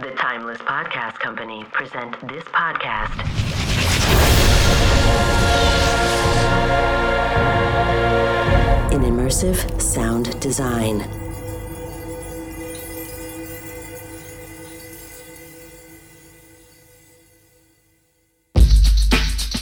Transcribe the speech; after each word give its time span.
The 0.00 0.12
Timeless 0.12 0.56
Podcast 0.56 1.18
Company 1.18 1.62
present 1.72 2.18
this 2.26 2.42
podcast. 2.44 3.20
In 8.94 9.02
immersive 9.02 9.78
sound 9.78 10.40
design. 10.40 11.00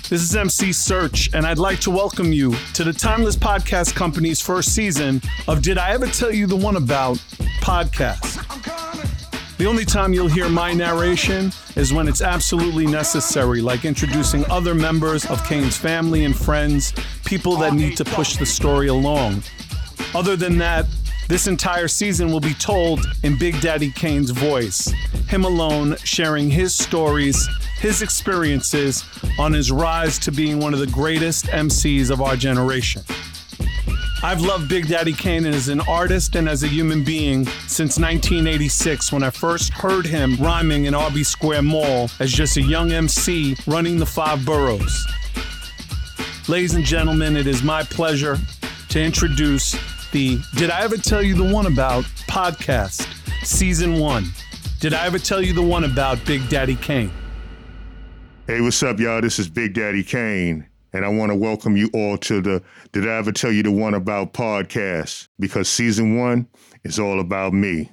This 0.08 0.22
is 0.22 0.36
MC 0.36 0.68
Serch, 0.68 1.34
and 1.34 1.44
I'd 1.44 1.58
like 1.58 1.80
to 1.80 1.90
welcome 1.90 2.32
you 2.32 2.54
to 2.74 2.84
the 2.84 2.92
Timeless 2.92 3.34
Podcast 3.34 3.96
Company's 3.96 4.40
first 4.40 4.72
season 4.72 5.20
of 5.48 5.62
Did 5.62 5.78
I 5.78 5.90
Ever 5.90 6.06
Tell 6.06 6.30
You 6.30 6.46
the 6.46 6.54
One 6.54 6.76
About 6.76 7.16
podcast. 7.60 8.77
The 9.58 9.66
only 9.66 9.84
time 9.84 10.14
you'll 10.14 10.28
hear 10.28 10.48
my 10.48 10.72
narration 10.72 11.50
is 11.74 11.92
when 11.92 12.06
it's 12.06 12.22
absolutely 12.22 12.86
necessary, 12.86 13.60
like 13.60 13.84
introducing 13.84 14.48
other 14.48 14.72
members 14.72 15.26
of 15.26 15.44
Kane's 15.44 15.76
family 15.76 16.24
and 16.24 16.36
friends, 16.36 16.92
people 17.24 17.56
that 17.56 17.74
need 17.74 17.96
to 17.96 18.04
push 18.04 18.36
the 18.36 18.46
story 18.46 18.86
along. 18.86 19.42
Other 20.14 20.36
than 20.36 20.58
that, 20.58 20.86
this 21.26 21.48
entire 21.48 21.88
season 21.88 22.30
will 22.30 22.38
be 22.38 22.54
told 22.54 23.04
in 23.24 23.36
Big 23.36 23.60
Daddy 23.60 23.90
Kane's 23.90 24.30
voice, 24.30 24.92
him 25.28 25.44
alone 25.44 25.96
sharing 26.04 26.48
his 26.48 26.72
stories, 26.72 27.48
his 27.80 28.00
experiences 28.00 29.04
on 29.40 29.52
his 29.52 29.72
rise 29.72 30.20
to 30.20 30.30
being 30.30 30.60
one 30.60 30.72
of 30.72 30.78
the 30.78 30.86
greatest 30.86 31.46
MCs 31.46 32.10
of 32.10 32.22
our 32.22 32.36
generation. 32.36 33.02
I've 34.20 34.40
loved 34.40 34.68
Big 34.68 34.88
Daddy 34.88 35.12
Kane 35.12 35.46
as 35.46 35.68
an 35.68 35.80
artist 35.82 36.34
and 36.34 36.48
as 36.48 36.64
a 36.64 36.66
human 36.66 37.04
being 37.04 37.46
since 37.68 37.98
1986 38.00 39.12
when 39.12 39.22
I 39.22 39.30
first 39.30 39.72
heard 39.72 40.04
him 40.04 40.34
rhyming 40.36 40.86
in 40.86 40.94
Albee 40.94 41.22
Square 41.22 41.62
Mall 41.62 42.10
as 42.18 42.32
just 42.32 42.56
a 42.56 42.62
young 42.62 42.90
MC 42.90 43.56
running 43.68 43.96
the 43.96 44.04
five 44.04 44.44
boroughs. 44.44 45.06
Ladies 46.48 46.74
and 46.74 46.84
gentlemen, 46.84 47.36
it 47.36 47.46
is 47.46 47.62
my 47.62 47.84
pleasure 47.84 48.36
to 48.88 49.00
introduce 49.00 49.76
the 50.10 50.40
Did 50.56 50.70
I 50.70 50.82
Ever 50.82 50.96
Tell 50.96 51.22
You 51.22 51.36
the 51.36 51.54
One 51.54 51.66
About 51.66 52.02
podcast, 52.26 53.06
season 53.44 54.00
one. 54.00 54.24
Did 54.80 54.94
I 54.94 55.06
ever 55.06 55.20
tell 55.20 55.40
you 55.40 55.52
the 55.52 55.62
one 55.62 55.84
about 55.84 56.24
Big 56.24 56.48
Daddy 56.48 56.74
Kane? 56.76 57.12
Hey, 58.48 58.60
what's 58.60 58.82
up, 58.82 58.98
y'all? 58.98 59.20
This 59.20 59.38
is 59.38 59.48
Big 59.48 59.74
Daddy 59.74 60.02
Kane, 60.02 60.66
and 60.98 61.06
I 61.06 61.10
want 61.10 61.30
to 61.30 61.36
welcome 61.36 61.76
you 61.76 61.88
all 61.94 62.18
to 62.18 62.40
the 62.40 62.60
Did 62.90 63.08
I 63.08 63.18
Ever 63.18 63.30
Tell 63.30 63.52
You 63.52 63.62
the 63.62 63.70
One 63.70 63.94
About 63.94 64.32
podcast 64.32 65.28
because 65.38 65.68
season 65.68 66.18
one 66.18 66.48
is 66.82 66.98
all 66.98 67.20
about 67.20 67.52
me. 67.52 67.92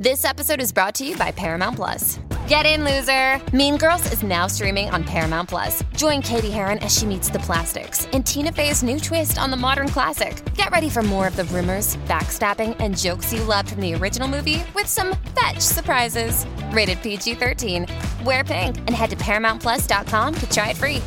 This 0.00 0.24
episode 0.24 0.60
is 0.60 0.72
brought 0.72 0.96
to 0.96 1.06
you 1.06 1.16
by 1.16 1.30
Paramount 1.30 1.76
Plus. 1.76 2.18
Get 2.48 2.66
in, 2.66 2.84
loser! 2.84 3.40
Mean 3.56 3.76
Girls 3.76 4.12
is 4.12 4.24
now 4.24 4.48
streaming 4.48 4.90
on 4.90 5.04
Paramount 5.04 5.48
Plus. 5.48 5.84
Join 5.94 6.22
Cady 6.22 6.50
Heron 6.50 6.78
as 6.78 6.98
she 6.98 7.06
meets 7.06 7.30
the 7.30 7.38
plastics 7.38 8.08
and 8.12 8.26
Tina 8.26 8.50
Fey's 8.50 8.82
new 8.82 8.98
twist 8.98 9.38
on 9.38 9.52
the 9.52 9.56
modern 9.56 9.88
classic. 9.88 10.42
Get 10.56 10.72
ready 10.72 10.88
for 10.88 11.02
more 11.02 11.28
of 11.28 11.36
the 11.36 11.44
rumors, 11.44 11.94
backstabbing, 12.08 12.74
and 12.80 12.98
jokes 12.98 13.32
you 13.32 13.44
loved 13.44 13.70
from 13.70 13.80
the 13.80 13.94
original 13.94 14.26
movie 14.26 14.64
with 14.74 14.88
some 14.88 15.14
fetch 15.38 15.60
surprises. 15.60 16.46
Rated 16.72 17.00
PG 17.00 17.36
13. 17.36 17.86
Wear 18.24 18.42
pink 18.42 18.76
and 18.78 18.90
head 18.90 19.10
to 19.10 19.16
ParamountPlus.com 19.16 20.34
to 20.34 20.50
try 20.50 20.70
it 20.70 20.76
free. 20.76 21.00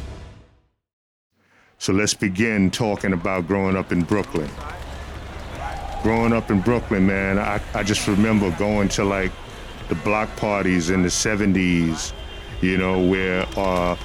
So 1.83 1.91
let's 1.91 2.13
begin 2.13 2.71
talking 2.71 3.11
about 3.11 3.45
growing 3.45 3.75
up 3.75 3.91
in 3.91 4.03
Brooklyn. 4.03 4.49
Growing 6.01 6.31
up 6.31 6.49
in 6.49 6.61
Brooklyn, 6.61 7.05
man, 7.05 7.37
I, 7.37 7.61
I 7.73 7.83
just 7.83 8.07
remember 8.07 8.51
going 8.51 8.87
to 8.87 9.03
like 9.03 9.33
the 9.89 9.95
block 9.95 10.33
parties 10.37 10.91
in 10.91 11.01
the 11.01 11.09
70s, 11.09 12.13
you 12.61 12.77
know, 12.77 13.05
where 13.05 13.45
uh, 13.57 13.97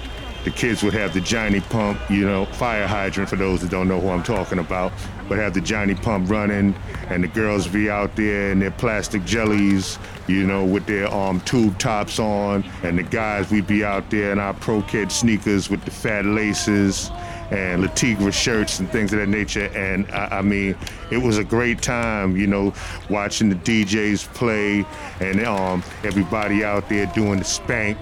the 0.43 0.51
kids 0.51 0.83
would 0.83 0.93
have 0.95 1.15
the 1.15 1.21
Johnny 1.21 1.61
Pump, 1.61 2.01
you 2.11 2.27
know, 2.27 2.47
fire 2.47 2.89
hydrant 2.89 3.31
for 3.31 3.37
those 3.37 3.61
that 3.61 3.71
don't 3.71 3.87
know 3.87 4.01
who 4.01 4.09
I'm 4.09 4.25
talking 4.25 4.59
about, 4.59 4.91
would 5.29 5.39
have 5.39 5.55
the 5.55 5.61
Johnny 5.61 5.95
Pump 5.95 6.29
running, 6.29 6.75
and 7.11 7.23
the 7.23 7.29
girls 7.29 7.69
be 7.69 7.89
out 7.89 8.17
there 8.17 8.51
in 8.51 8.59
their 8.59 8.73
plastic 8.73 9.25
jellies, 9.25 10.01
you 10.27 10.45
know, 10.45 10.65
with 10.65 10.87
their 10.87 11.15
um, 11.15 11.41
tube 11.43 11.79
tops 11.79 12.19
on, 12.19 12.65
and 12.83 12.99
the 12.99 13.05
guys, 13.05 13.53
we'd 13.53 13.69
be 13.69 13.85
out 13.85 14.11
there 14.11 14.33
in 14.33 14.41
our 14.41 14.55
Pro 14.55 14.83
Keds 14.83 15.13
sneakers 15.13 15.71
with 15.71 15.85
the 15.85 15.93
fat 15.93 16.25
laces 16.25 17.13
and 17.51 17.83
Le 17.83 17.89
Tigre 17.89 18.31
shirts 18.31 18.79
and 18.79 18.91
things 18.91 19.13
of 19.13 19.19
that 19.21 19.29
nature. 19.29 19.67
And 19.75 20.11
I, 20.11 20.39
I, 20.39 20.43
mean, 20.43 20.77
it 21.11 21.19
was 21.19 21.39
a 21.39 21.45
great 21.45 21.81
time, 21.81 22.37
you 22.37 22.47
know, 22.47 22.75
watching 23.09 23.49
the 23.49 23.57
DJs 23.57 24.33
play 24.35 24.85
and 25.21 25.45
um, 25.47 25.83
everybody 26.05 26.65
out 26.65 26.89
there 26.89 27.07
doing 27.07 27.39
the 27.39 27.45
spank 27.45 27.99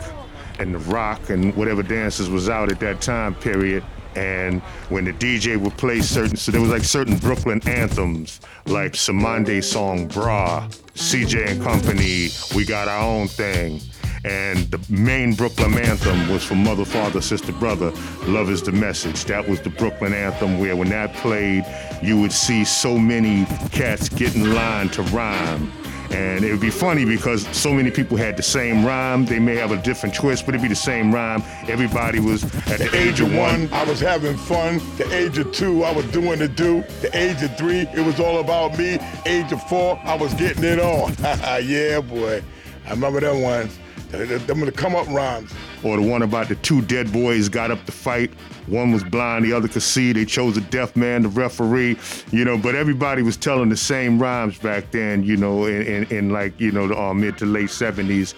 and 0.58 0.74
the 0.74 0.78
rock 0.78 1.30
and 1.30 1.54
whatever 1.54 1.82
dances 1.82 2.28
was 2.28 2.48
out 2.48 2.72
at 2.72 2.80
that 2.80 3.00
time 3.00 3.34
period. 3.34 3.84
And 4.16 4.62
when 4.88 5.04
the 5.04 5.12
DJ 5.12 5.58
would 5.58 5.76
play 5.76 6.00
certain, 6.00 6.36
so 6.36 6.50
there 6.50 6.60
was 6.60 6.70
like 6.70 6.84
certain 6.84 7.18
Brooklyn 7.18 7.60
anthems, 7.68 8.40
like 8.64 8.92
Samande 8.92 9.62
song 9.62 10.08
Bra, 10.08 10.66
CJ 10.94 11.48
and 11.48 11.62
Company, 11.62 12.28
We 12.54 12.64
Got 12.64 12.88
Our 12.88 13.02
Own 13.02 13.28
Thing. 13.28 13.80
And 14.24 14.58
the 14.70 14.80
main 14.88 15.34
Brooklyn 15.34 15.78
anthem 15.78 16.28
was 16.28 16.44
for 16.44 16.54
Mother, 16.54 16.84
Father, 16.84 17.20
Sister, 17.20 17.52
Brother, 17.52 17.92
Love 18.26 18.50
is 18.50 18.62
the 18.62 18.72
Message. 18.72 19.24
That 19.26 19.48
was 19.48 19.60
the 19.60 19.70
Brooklyn 19.70 20.12
anthem 20.12 20.58
where 20.58 20.76
when 20.76 20.88
that 20.90 21.14
played, 21.14 21.64
you 22.02 22.20
would 22.20 22.32
see 22.32 22.64
so 22.64 22.98
many 22.98 23.44
cats 23.70 24.08
get 24.08 24.34
in 24.34 24.54
line 24.54 24.88
to 24.90 25.02
rhyme. 25.02 25.72
And 26.10 26.44
it 26.44 26.52
would 26.52 26.60
be 26.60 26.70
funny 26.70 27.04
because 27.04 27.46
so 27.56 27.72
many 27.72 27.90
people 27.90 28.16
had 28.16 28.36
the 28.36 28.42
same 28.42 28.84
rhyme. 28.84 29.24
They 29.26 29.38
may 29.38 29.56
have 29.56 29.72
a 29.72 29.76
different 29.76 30.14
twist, 30.14 30.46
but 30.46 30.54
it'd 30.54 30.62
be 30.62 30.68
the 30.68 30.74
same 30.74 31.12
rhyme. 31.12 31.42
Everybody 31.68 32.20
was 32.20 32.44
at 32.68 32.78
the 32.78 32.90
age 32.96 33.20
of 33.20 33.34
one. 33.34 33.68
I 33.72 33.84
was 33.84 34.00
having 34.00 34.36
fun. 34.36 34.80
The 34.96 35.12
age 35.12 35.38
of 35.38 35.52
two, 35.52 35.82
I 35.82 35.92
was 35.92 36.04
doing 36.12 36.38
the 36.38 36.48
do. 36.48 36.82
The 37.00 37.10
age 37.16 37.42
of 37.42 37.56
three, 37.58 37.80
it 37.80 38.04
was 38.04 38.20
all 38.20 38.38
about 38.38 38.78
me. 38.78 38.98
Age 39.26 39.52
of 39.52 39.62
four, 39.64 40.00
I 40.04 40.16
was 40.16 40.32
getting 40.34 40.64
it 40.64 40.78
on. 40.78 41.14
yeah, 41.66 42.00
boy. 42.00 42.42
I 42.86 42.90
remember 42.90 43.20
that 43.20 43.34
one. 43.34 43.68
Them 44.10 44.60
the 44.60 44.72
come 44.72 44.94
up 44.94 45.06
rhymes. 45.08 45.52
Or 45.82 45.96
the 45.96 46.08
one 46.08 46.22
about 46.22 46.48
the 46.48 46.56
two 46.56 46.82
dead 46.82 47.12
boys 47.12 47.48
got 47.48 47.70
up 47.70 47.84
to 47.86 47.92
fight. 47.92 48.30
One 48.66 48.90
was 48.90 49.04
blind, 49.04 49.44
the 49.44 49.52
other 49.52 49.68
could 49.68 49.82
see. 49.82 50.12
They 50.12 50.24
chose 50.24 50.56
a 50.56 50.60
deaf 50.60 50.96
man 50.96 51.22
the 51.22 51.28
referee, 51.28 51.98
you 52.32 52.44
know. 52.44 52.58
But 52.58 52.74
everybody 52.74 53.22
was 53.22 53.36
telling 53.36 53.68
the 53.68 53.76
same 53.76 54.18
rhymes 54.18 54.58
back 54.58 54.90
then, 54.90 55.22
you 55.22 55.36
know, 55.36 55.66
in, 55.66 55.82
in, 55.82 56.04
in 56.16 56.30
like 56.30 56.58
you 56.60 56.72
know 56.72 56.88
the 56.88 56.98
uh, 56.98 57.14
mid 57.14 57.38
to 57.38 57.46
late 57.46 57.68
'70s. 57.68 58.34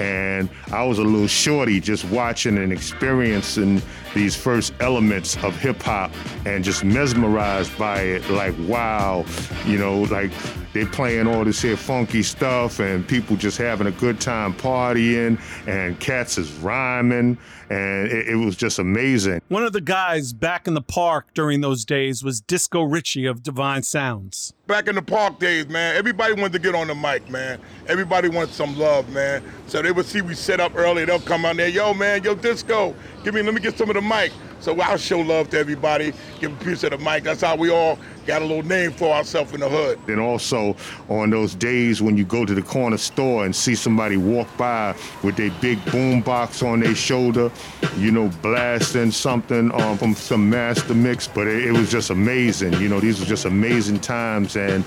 And 0.00 0.48
I 0.72 0.84
was 0.84 0.98
a 0.98 1.02
little 1.02 1.26
shorty 1.26 1.80
just 1.80 2.04
watching 2.06 2.58
and 2.58 2.72
experiencing 2.72 3.82
these 4.14 4.34
first 4.34 4.72
elements 4.80 5.36
of 5.44 5.56
hip 5.56 5.82
hop 5.82 6.12
and 6.46 6.64
just 6.64 6.84
mesmerized 6.84 7.76
by 7.76 8.00
it. 8.00 8.28
Like, 8.30 8.54
wow, 8.60 9.24
you 9.66 9.78
know, 9.78 10.02
like 10.02 10.30
they 10.72 10.84
playing 10.86 11.26
all 11.26 11.44
this 11.44 11.60
here 11.62 11.76
funky 11.76 12.22
stuff 12.22 12.78
and 12.78 13.06
people 13.06 13.36
just 13.36 13.58
having 13.58 13.86
a 13.86 13.92
good 13.92 14.20
time 14.20 14.54
partying 14.54 15.38
and 15.66 15.98
cats 16.00 16.38
is 16.38 16.50
rhyming 16.54 17.36
and 17.70 18.08
it, 18.08 18.28
it, 18.28 18.36
was 18.36 18.54
just 18.54 18.78
amazing. 18.78 19.40
One 19.48 19.62
of 19.62 19.72
the 19.72 19.80
guys 19.80 20.32
back 20.32 20.66
in 20.66 20.74
the 20.74 20.82
park 20.82 21.28
during 21.34 21.62
those 21.62 21.84
days 21.84 22.22
was 22.22 22.40
Disco 22.40 22.82
Ritchie 22.82 23.24
of 23.24 23.42
Divine 23.42 23.82
Sounds. 23.82 24.52
Back 24.66 24.88
in 24.88 24.94
the 24.94 25.02
park 25.02 25.38
days, 25.38 25.68
man, 25.68 25.96
everybody 25.96 26.34
wanted 26.34 26.52
to 26.52 26.58
get 26.58 26.74
on 26.74 26.88
the 26.88 26.94
mic, 26.94 27.28
man. 27.30 27.58
Everybody 27.86 28.28
wanted 28.28 28.52
some 28.52 28.78
love, 28.78 29.08
man. 29.10 29.42
So 29.68 29.80
they 29.80 29.90
would 29.90 30.06
see 30.06 30.20
we 30.20 30.34
set 30.34 30.60
up 30.60 30.72
early, 30.76 31.04
they'll 31.04 31.20
come 31.20 31.44
out 31.46 31.56
there, 31.56 31.68
yo, 31.68 31.94
man, 31.94 32.22
yo, 32.22 32.34
Disco, 32.34 32.94
give 33.24 33.34
me, 33.34 33.42
let 33.42 33.54
me 33.54 33.60
get 33.60 33.78
some 33.78 33.88
of 33.88 33.94
the 33.94 34.02
mic. 34.02 34.32
So 34.62 34.80
I'll 34.80 34.96
show 34.96 35.18
love 35.18 35.50
to 35.50 35.58
everybody, 35.58 36.12
give 36.38 36.52
a 36.52 36.64
piece 36.64 36.84
of 36.84 36.92
the 36.92 36.98
mic. 36.98 37.24
That's 37.24 37.40
how 37.40 37.56
we 37.56 37.70
all 37.70 37.98
got 38.28 38.42
a 38.42 38.44
little 38.44 38.62
name 38.62 38.92
for 38.92 39.12
ourselves 39.12 39.52
in 39.52 39.58
the 39.58 39.68
hood. 39.68 39.98
And 40.06 40.20
also 40.20 40.76
on 41.08 41.30
those 41.30 41.56
days 41.56 42.00
when 42.00 42.16
you 42.16 42.24
go 42.24 42.44
to 42.44 42.54
the 42.54 42.62
corner 42.62 42.96
store 42.96 43.44
and 43.44 43.56
see 43.56 43.74
somebody 43.74 44.16
walk 44.16 44.46
by 44.56 44.94
with 45.24 45.34
their 45.34 45.50
big 45.60 45.84
boom 45.86 46.20
box 46.20 46.62
on 46.62 46.78
their 46.78 46.94
shoulder, 46.94 47.50
you 47.96 48.12
know, 48.12 48.28
blasting 48.40 49.10
something 49.10 49.72
um, 49.80 49.98
from 49.98 50.14
some 50.14 50.48
master 50.48 50.94
mix. 50.94 51.26
But 51.26 51.48
it, 51.48 51.66
it 51.66 51.72
was 51.72 51.90
just 51.90 52.10
amazing. 52.10 52.74
You 52.74 52.88
know, 52.88 53.00
these 53.00 53.18
were 53.18 53.26
just 53.26 53.46
amazing 53.46 53.98
times 53.98 54.54
and 54.54 54.84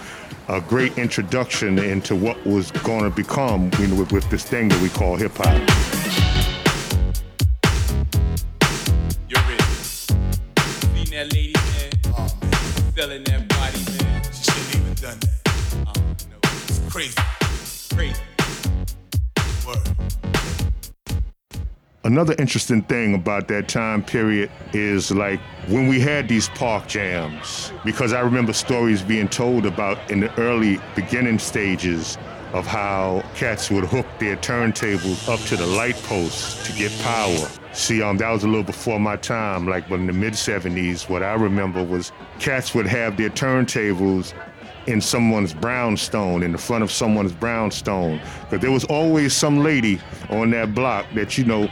a 0.48 0.62
great 0.62 0.98
introduction 0.98 1.80
into 1.80 2.16
what 2.16 2.42
was 2.45 2.71
going 2.71 3.04
to 3.04 3.10
become 3.10 3.69
you 3.78 3.88
know, 3.88 3.95
with, 3.95 4.13
with 4.13 4.30
this 4.30 4.45
thing 4.45 4.69
that 4.69 4.81
we 4.81 4.88
call 4.88 5.18
hip 5.18 5.33
hop. 5.36 6.35
Feeling 13.06 13.24
that 13.25 13.48
body, 13.50 14.04
man. 14.04 14.24
She 14.34 14.44
shouldn't 14.46 14.75
even 14.78 14.94
done 14.96 15.19
that. 15.19 15.86
Uh, 15.86 15.94
oh, 15.96 16.02
no. 16.31 16.38
It's 16.44 16.81
crazy. 16.92 17.13
Crazy. 17.94 18.19
Word. 19.68 19.78
Another 22.04 22.34
interesting 22.40 22.81
thing 22.81 23.13
about 23.13 23.48
that 23.50 23.68
time 23.68 24.02
period 24.02 24.50
is 24.74 25.12
like 25.12 25.40
when 25.68 25.88
we 25.88 26.00
had 26.00 26.28
these 26.28 26.50
park 26.50 26.88
jams, 26.88 27.72
because 27.84 28.12
I 28.12 28.22
remember 28.22 28.54
stories 28.54 29.04
being 29.04 29.28
told 29.28 29.68
about 29.68 30.10
in 30.10 30.19
the 30.19 30.40
early 30.40 30.80
beginning 30.96 31.38
stages 31.38 32.18
of 32.54 32.66
how 32.66 33.24
cats 33.36 33.69
would 33.69 33.84
hook 33.86 34.07
their 34.18 34.38
turntables 34.38 35.30
up 35.31 35.40
to 35.42 35.56
the 35.56 35.68
light 35.68 36.02
posts 36.07 36.68
to 36.68 36.75
get 36.75 36.92
power. 37.04 37.48
See, 37.75 38.01
um, 38.01 38.16
that 38.18 38.31
was 38.31 38.45
a 38.45 38.48
little 38.48 38.63
before 38.63 39.01
my 39.01 39.18
time. 39.18 39.68
Like, 39.68 39.92
in 39.92 40.07
the 40.07 40.13
mid 40.13 40.33
70s, 40.33 41.10
what 41.10 41.22
I 41.22 41.33
remember 41.33 41.83
was 41.83 42.13
cats 42.39 42.74
would 42.74 42.88
have 42.88 43.18
their 43.18 43.30
turntables 43.30 44.33
in 44.88 45.01
someone's 45.01 45.54
brownstone, 45.54 46.42
in 46.42 46.54
the 46.54 46.57
front 46.57 46.86
of 46.86 46.92
someone's 46.92 47.33
brownstone. 47.33 48.22
Because 48.44 48.62
there 48.62 48.72
was 48.72 48.86
always 48.86 49.33
some 49.33 49.62
lady 49.62 50.00
on 50.30 50.51
that 50.51 50.74
block 50.74 51.06
that, 51.16 51.38
you 51.38 51.44
know, 51.44 51.68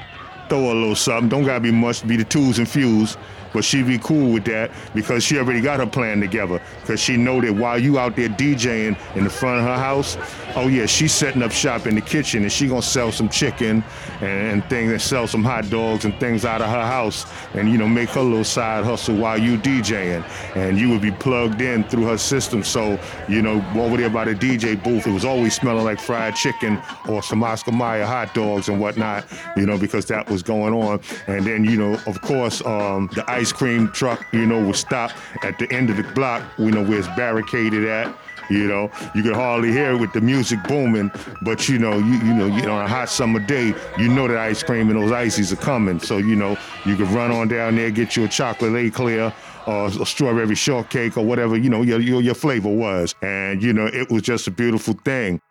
throw 0.50 0.73
a 0.73 0.75
little 0.75 0.94
something. 0.94 1.29
Don't 1.29 1.45
gotta 1.45 1.61
be 1.61 1.71
much, 1.71 2.06
be 2.06 2.17
the 2.17 2.25
tools 2.25 2.59
and 2.59 2.67
fuse 2.67 3.15
but 3.53 3.63
she'd 3.63 3.88
be 3.88 4.00
cool 4.00 4.31
with 4.33 4.45
that 4.45 4.71
because 4.94 5.23
she 5.23 5.38
already 5.38 5.61
got 5.61 5.79
her 5.79 5.85
plan 5.85 6.19
together. 6.19 6.61
Because 6.81 7.00
she 7.00 7.15
know 7.17 7.39
that 7.41 7.53
while 7.53 7.79
you 7.79 8.00
out 8.00 8.15
there 8.15 8.29
DJing 8.29 8.97
in 9.15 9.23
the 9.23 9.29
front 9.29 9.59
of 9.59 9.65
her 9.65 9.77
house, 9.77 10.17
oh 10.55 10.67
yeah, 10.67 10.85
she's 10.85 11.13
setting 11.13 11.44
up 11.44 11.51
shop 11.51 11.85
in 11.88 11.95
the 11.95 12.01
kitchen 12.01 12.44
and 12.44 12.51
she 12.51 12.67
gonna 12.67 12.81
sell 12.81 13.11
some 13.11 13.29
chicken 13.29 13.83
and, 14.21 14.47
and 14.51 14.65
things 14.69 14.91
and 14.91 15.01
sell 15.01 15.27
some 15.27 15.44
hot 15.44 15.69
dogs 15.69 16.05
and 16.05 16.19
things 16.19 16.45
out 16.45 16.61
of 16.61 16.69
her 16.69 16.85
house 16.85 17.25
and 17.53 17.71
you 17.71 17.77
know 17.77 17.88
make 17.88 18.09
her 18.09 18.21
little 18.21 18.44
side 18.44 18.83
hustle 18.83 19.15
while 19.15 19.38
you 19.38 19.57
DJing. 19.57 20.23
And 20.56 20.79
you 20.79 20.89
would 20.89 21.01
be 21.01 21.11
plugged 21.11 21.61
in 21.61 21.83
through 21.85 22.06
her 22.06 22.17
system. 22.17 22.63
So 22.63 22.99
you 23.27 23.41
know 23.41 23.63
over 23.75 23.97
there 23.97 24.09
by 24.09 24.25
the 24.25 24.35
DJ 24.35 24.81
booth, 24.83 25.07
it 25.07 25.11
was 25.11 25.25
always 25.25 25.53
smelling 25.53 25.85
like 25.85 25.99
fried 25.99 26.35
chicken 26.35 26.81
or 27.07 27.21
some 27.21 27.44
Oscar 27.44 27.71
Mayer 27.71 28.06
hot 28.06 28.33
dogs 28.33 28.69
and 28.69 28.79
whatnot. 28.79 29.25
You 29.56 29.65
know 29.65 29.77
because 29.77 30.06
that 30.07 30.29
was 30.29 30.41
going 30.41 30.73
on. 30.73 30.99
And 31.27 31.45
then 31.45 31.63
you 31.65 31.77
know 31.77 31.99
of 32.07 32.21
course 32.21 32.65
um, 32.65 33.09
the 33.13 33.29
ice 33.29 33.43
ice 33.44 33.51
cream 33.51 33.90
truck, 33.90 34.25
you 34.31 34.45
know, 34.45 34.66
would 34.66 34.78
stop 34.78 35.12
at 35.44 35.60
the 35.60 35.69
end 35.69 35.90
of 35.90 35.98
the 35.98 36.04
block, 36.13 36.42
you 36.57 36.72
know, 36.72 36.81
where 36.81 37.00
it's 37.00 37.10
barricaded 37.10 37.84
at. 37.84 38.18
You 38.50 38.68
know, 38.68 38.90
you 39.13 39.22
can 39.22 39.34
hardly 39.34 39.69
hear 39.69 39.92
it 39.92 39.98
with 39.98 40.13
the 40.13 40.22
music 40.22 40.60
booming, 40.66 41.12
but 41.42 41.68
you 41.68 41.78
know, 41.78 41.98
you 41.98 42.13
you 42.28 42.34
know, 42.34 42.45
you 42.45 42.62
know, 42.62 42.75
on 42.75 42.86
a 42.86 42.88
hot 42.88 43.10
summer 43.10 43.40
day, 43.45 43.74
you 43.98 44.07
know 44.07 44.30
that 44.30 44.38
ice 44.38 44.63
cream 44.63 44.90
and 44.90 45.01
those 45.01 45.12
ices 45.12 45.51
are 45.51 45.57
coming. 45.57 46.00
So 46.00 46.19
you 46.19 46.38
know, 46.38 46.57
you 46.86 46.95
could 46.95 47.10
run 47.10 47.31
on 47.31 47.50
down 47.50 47.75
there, 47.75 47.92
get 47.92 48.16
you 48.16 48.24
a 48.24 48.28
chocolate 48.30 48.75
eclair 48.75 49.34
or 49.68 49.88
a 49.88 50.06
strawberry 50.06 50.56
shortcake 50.56 51.18
or 51.18 51.25
whatever 51.25 51.57
you 51.57 51.69
know 51.69 51.81
your, 51.81 52.00
your 52.00 52.22
your 52.22 52.36
flavor 52.36 52.69
was, 52.69 53.13
and 53.22 53.62
you 53.62 53.74
know, 53.74 53.88
it 53.88 54.10
was 54.10 54.22
just 54.22 54.48
a 54.48 54.51
beautiful 54.51 54.94
thing. 55.04 55.42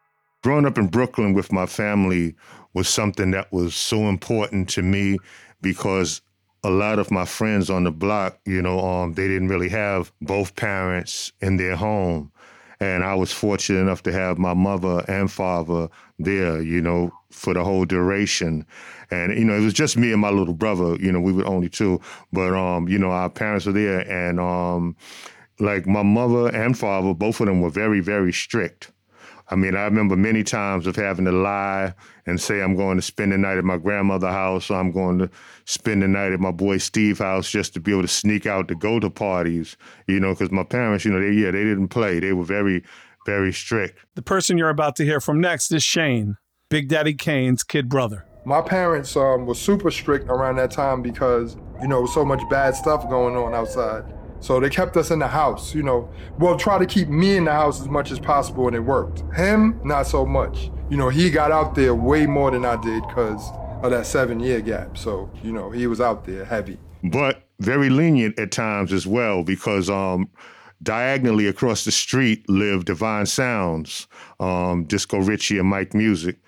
Growing 0.43 0.65
up 0.65 0.79
in 0.79 0.87
Brooklyn 0.87 1.35
with 1.35 1.53
my 1.53 1.67
family 1.67 2.35
was 2.73 2.89
something 2.89 3.33
that 3.33 3.53
was 3.53 3.75
so 3.75 4.09
important 4.09 4.71
to 4.71 4.83
me 4.83 5.19
because 5.61 6.23
a 6.65 6.71
lot 6.71 6.99
of 6.99 7.11
my 7.11 7.25
friends 7.25 7.71
on 7.71 7.85
the 7.85 7.91
block, 7.91 8.39
you 8.45 8.63
know, 8.63 8.79
um, 8.81 9.15
they 9.15 9.27
didn't 9.27 9.49
really 9.49 9.69
have 9.69 10.13
both 10.21 10.55
parents 10.55 11.33
in 11.41 11.57
their 11.57 11.77
home. 11.77 12.31
And 12.79 13.05
I 13.05 13.15
was 13.15 13.31
fortunate 13.31 13.81
enough 13.81 14.03
to 14.05 14.13
have 14.13 14.39
my 14.39 14.55
mother 14.55 15.05
and 15.07 15.31
father 15.31 15.89
there, 16.19 16.61
you 16.61 16.81
know, 16.81 17.13
for 17.31 17.55
the 17.55 17.63
whole 17.63 17.85
duration. 17.85 18.67
And, 19.11 19.37
you 19.37 19.45
know, 19.45 19.55
it 19.55 19.61
was 19.61 19.75
just 19.75 19.97
me 19.97 20.13
and 20.13 20.21
my 20.21 20.31
little 20.31 20.55
brother, 20.55 20.97
you 20.97 21.13
know, 21.13 21.21
we 21.21 21.33
were 21.33 21.47
only 21.47 21.69
two. 21.69 22.01
But, 22.33 22.55
um, 22.55 22.89
you 22.89 22.99
know, 22.99 23.11
our 23.11 23.31
parents 23.31 23.67
were 23.67 23.73
there. 23.73 24.01
And, 24.01 24.41
um, 24.41 24.97
like, 25.61 25.87
my 25.87 26.03
mother 26.03 26.49
and 26.49 26.77
father, 26.77 27.15
both 27.15 27.41
of 27.41 27.47
them 27.47 27.61
were 27.61 27.71
very, 27.71 28.01
very 28.01 28.33
strict. 28.33 28.91
I 29.53 29.55
mean, 29.55 29.77
I 29.77 29.85
remember 29.85 30.17
many 30.17 30.43
times 30.43 30.87
of 30.87 30.97
having 30.97 31.27
to 31.27 31.33
lie 31.33 31.95
and 32.27 32.41
say 32.41 32.63
I'm 32.63 32.75
going 32.75 32.97
to 32.97 33.03
spend 33.03 33.33
the 33.33 33.39
night 33.39 33.59
at 33.59 33.65
my 33.65 33.77
grandmother's 33.77 34.31
house 34.31 34.71
or 34.71 34.79
I'm 34.81 34.93
going 34.93 35.19
to 35.19 35.31
spend 35.73 36.03
the 36.03 36.09
night 36.09 36.33
at 36.33 36.41
my 36.41 36.51
boy 36.51 36.79
Steve's 36.79 37.19
house 37.19 37.51
just 37.51 37.75
to 37.75 37.81
be 37.81 37.93
able 37.93 38.03
to 38.03 38.09
sneak 38.09 38.47
out 38.47 38.69
to 38.69 38.75
go 38.75 39.01
to 39.01 39.11
parties, 39.11 39.77
you 40.07 40.21
know, 40.21 40.33
because 40.33 40.51
my 40.51 40.65
parents, 40.65 41.05
you 41.05 41.13
know, 41.13 41.21
they, 41.21 41.33
yeah, 41.33 41.51
they 41.51 41.65
didn't 41.65 41.89
play. 41.89 42.21
They 42.21 42.33
were 42.33 42.45
very, 42.45 42.83
very 43.27 43.53
strict. 43.53 43.99
The 44.15 44.23
person 44.23 44.59
you're 44.59 44.69
about 44.69 44.97
to 44.97 45.05
hear 45.05 45.21
from 45.21 45.41
next 45.41 45.73
is 45.73 45.83
Shane, 45.83 46.37
Big 46.69 46.89
Daddy 46.89 47.15
Kane's 47.15 47.63
kid 47.63 47.89
brother. 47.89 48.27
My 48.45 48.61
parents 48.61 49.17
um, 49.17 49.47
were 49.47 49.55
super 49.55 49.91
strict 49.91 50.29
around 50.29 50.57
that 50.57 50.73
time 50.73 51.01
because, 51.01 51.57
you 51.81 51.87
know, 51.87 52.07
so 52.07 52.25
much 52.25 52.43
bad 52.51 52.75
stuff 52.75 53.09
going 53.09 53.37
on 53.37 53.55
outside. 53.55 54.05
So 54.41 54.59
they 54.59 54.71
kept 54.71 54.97
us 54.97 55.13
in 55.13 55.21
the 55.21 55.29
house, 55.29 55.73
you 55.73 55.85
know. 55.85 56.11
Well, 56.41 56.57
try 56.57 56.77
to 56.77 56.87
keep 56.87 57.09
me 57.09 57.37
in 57.37 57.45
the 57.45 57.53
house 57.53 57.81
as 57.81 57.89
much 57.89 58.11
as 58.11 58.19
possible, 58.19 58.67
and 58.67 58.75
it 58.75 58.81
worked. 58.81 59.23
Him, 59.37 59.81
not 59.85 60.09
so 60.09 60.27
much. 60.27 60.73
You 60.91 60.97
know, 60.97 61.09
he 61.09 61.31
got 61.31 61.53
out 61.53 61.77
there 61.77 61.95
way 61.95 62.27
more 62.27 62.51
than 62.51 62.65
I 62.65 62.75
did 62.75 63.07
because 63.07 63.49
of 63.83 63.91
that 63.91 64.07
seven 64.07 64.41
year 64.41 64.61
gap. 64.61 64.97
So, 64.97 65.31
you 65.43 65.53
know, 65.53 65.71
he 65.71 65.87
was 65.87 66.01
out 66.01 66.25
there 66.25 66.45
heavy. 66.45 66.79
But 67.05 67.49
very 67.61 67.91
lenient 67.91 68.39
at 68.39 68.53
times 68.53 68.93
as 68.93 69.07
well 69.07 69.43
because 69.43 69.91
um, 69.91 70.31
diagonally 70.83 71.47
across 71.47 71.85
the 71.85 71.93
street 71.93 72.49
lived 72.49 72.87
Divine 72.87 73.27
Sounds, 73.27 74.07
um, 74.41 74.85
Disco 74.85 75.19
Ritchie 75.19 75.59
and 75.59 75.69
Mike 75.69 75.95
Music 75.95 76.39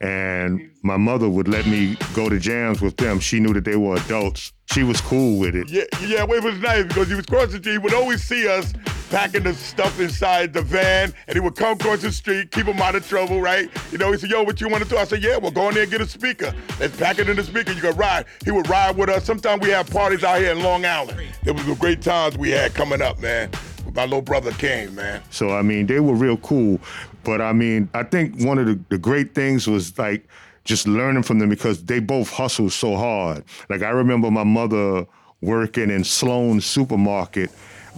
and 0.00 0.70
my 0.82 0.96
mother 0.96 1.28
would 1.28 1.46
let 1.46 1.66
me 1.66 1.96
go 2.14 2.28
to 2.28 2.38
jams 2.38 2.80
with 2.80 2.96
them. 2.96 3.20
She 3.20 3.38
knew 3.38 3.52
that 3.52 3.64
they 3.64 3.76
were 3.76 3.96
adults. 3.96 4.52
She 4.72 4.82
was 4.82 5.00
cool 5.00 5.38
with 5.38 5.54
it. 5.54 5.68
Yeah, 5.68 5.84
yeah, 6.00 6.22
it 6.22 6.42
was 6.42 6.58
nice 6.58 6.86
because 6.86 7.08
he 7.08 7.14
was 7.14 7.26
crossing 7.26 7.50
the 7.50 7.58
street. 7.58 7.72
He 7.72 7.78
would 7.78 7.92
always 7.92 8.22
see 8.22 8.48
us 8.48 8.72
packing 9.10 9.42
the 9.42 9.52
stuff 9.54 10.00
inside 10.00 10.52
the 10.52 10.62
van, 10.62 11.12
and 11.26 11.34
he 11.34 11.40
would 11.40 11.56
come 11.56 11.72
across 11.72 12.00
the 12.00 12.12
street, 12.12 12.50
keep 12.50 12.66
him 12.66 12.80
out 12.80 12.94
of 12.94 13.06
trouble, 13.06 13.40
right? 13.40 13.68
You 13.92 13.98
know, 13.98 14.12
he 14.12 14.18
said, 14.18 14.30
"Yo, 14.30 14.42
what 14.42 14.60
you 14.60 14.68
want 14.68 14.84
to 14.84 14.88
do?" 14.88 14.96
I 14.96 15.04
said, 15.04 15.22
"Yeah, 15.22 15.36
well, 15.36 15.50
go 15.50 15.68
in 15.68 15.74
there 15.74 15.82
and 15.82 15.92
get 15.92 16.00
a 16.00 16.06
speaker. 16.06 16.54
Let's 16.78 16.96
pack 16.96 17.18
it 17.18 17.28
in 17.28 17.36
the 17.36 17.44
speaker. 17.44 17.72
You 17.72 17.80
can 17.80 17.96
ride." 17.96 18.24
He 18.44 18.50
would 18.50 18.68
ride 18.68 18.96
with 18.96 19.10
us. 19.10 19.24
Sometimes 19.24 19.60
we 19.60 19.70
had 19.70 19.90
parties 19.90 20.24
out 20.24 20.38
here 20.38 20.52
in 20.52 20.62
Long 20.62 20.86
Island. 20.86 21.20
It 21.44 21.52
was 21.52 21.66
the 21.66 21.74
great 21.74 22.00
times 22.00 22.38
we 22.38 22.50
had 22.50 22.72
coming 22.74 23.02
up, 23.02 23.20
man. 23.20 23.50
My 23.94 24.04
little 24.04 24.22
brother 24.22 24.52
came, 24.52 24.94
man. 24.94 25.22
So 25.30 25.50
I 25.50 25.62
mean, 25.62 25.86
they 25.86 26.00
were 26.00 26.14
real 26.14 26.36
cool. 26.38 26.80
But 27.24 27.40
I 27.40 27.52
mean, 27.52 27.90
I 27.92 28.04
think 28.04 28.40
one 28.40 28.58
of 28.58 28.66
the, 28.66 28.78
the 28.88 28.98
great 28.98 29.34
things 29.34 29.66
was 29.66 29.98
like 29.98 30.26
just 30.64 30.86
learning 30.86 31.24
from 31.24 31.40
them 31.40 31.48
because 31.48 31.82
they 31.84 31.98
both 31.98 32.30
hustled 32.30 32.72
so 32.72 32.96
hard. 32.96 33.44
Like 33.68 33.82
I 33.82 33.90
remember 33.90 34.30
my 34.30 34.44
mother 34.44 35.06
working 35.40 35.90
in 35.90 36.04
Sloan 36.04 36.60
supermarket 36.60 37.50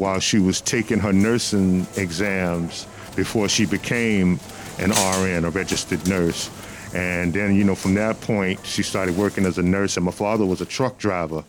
while 0.03 0.19
she 0.19 0.41
was 0.41 0.61
taking 0.61 0.99
her 0.99 1.13
nursing 1.13 1.87
exams 1.97 2.89
before 3.15 3.49
she 3.49 3.65
became 3.65 4.41
an 4.81 4.91
RN, 4.91 5.45
a 5.45 5.51
registered 5.51 6.05
nurse. 6.09 6.51
And 6.93 7.33
then, 7.33 7.55
you 7.55 7.63
know, 7.63 7.77
from 7.77 7.95
that 7.95 8.21
point, 8.21 8.59
she 8.67 8.83
started 8.83 9.17
working 9.17 9.47
as 9.47 9.59
a 9.59 9.63
nurse, 9.63 9.97
and 9.97 10.05
my 10.05 10.11
father 10.11 10.45
was 10.45 10.61
a 10.61 10.67
truck 10.67 10.99
driver. 10.99 11.45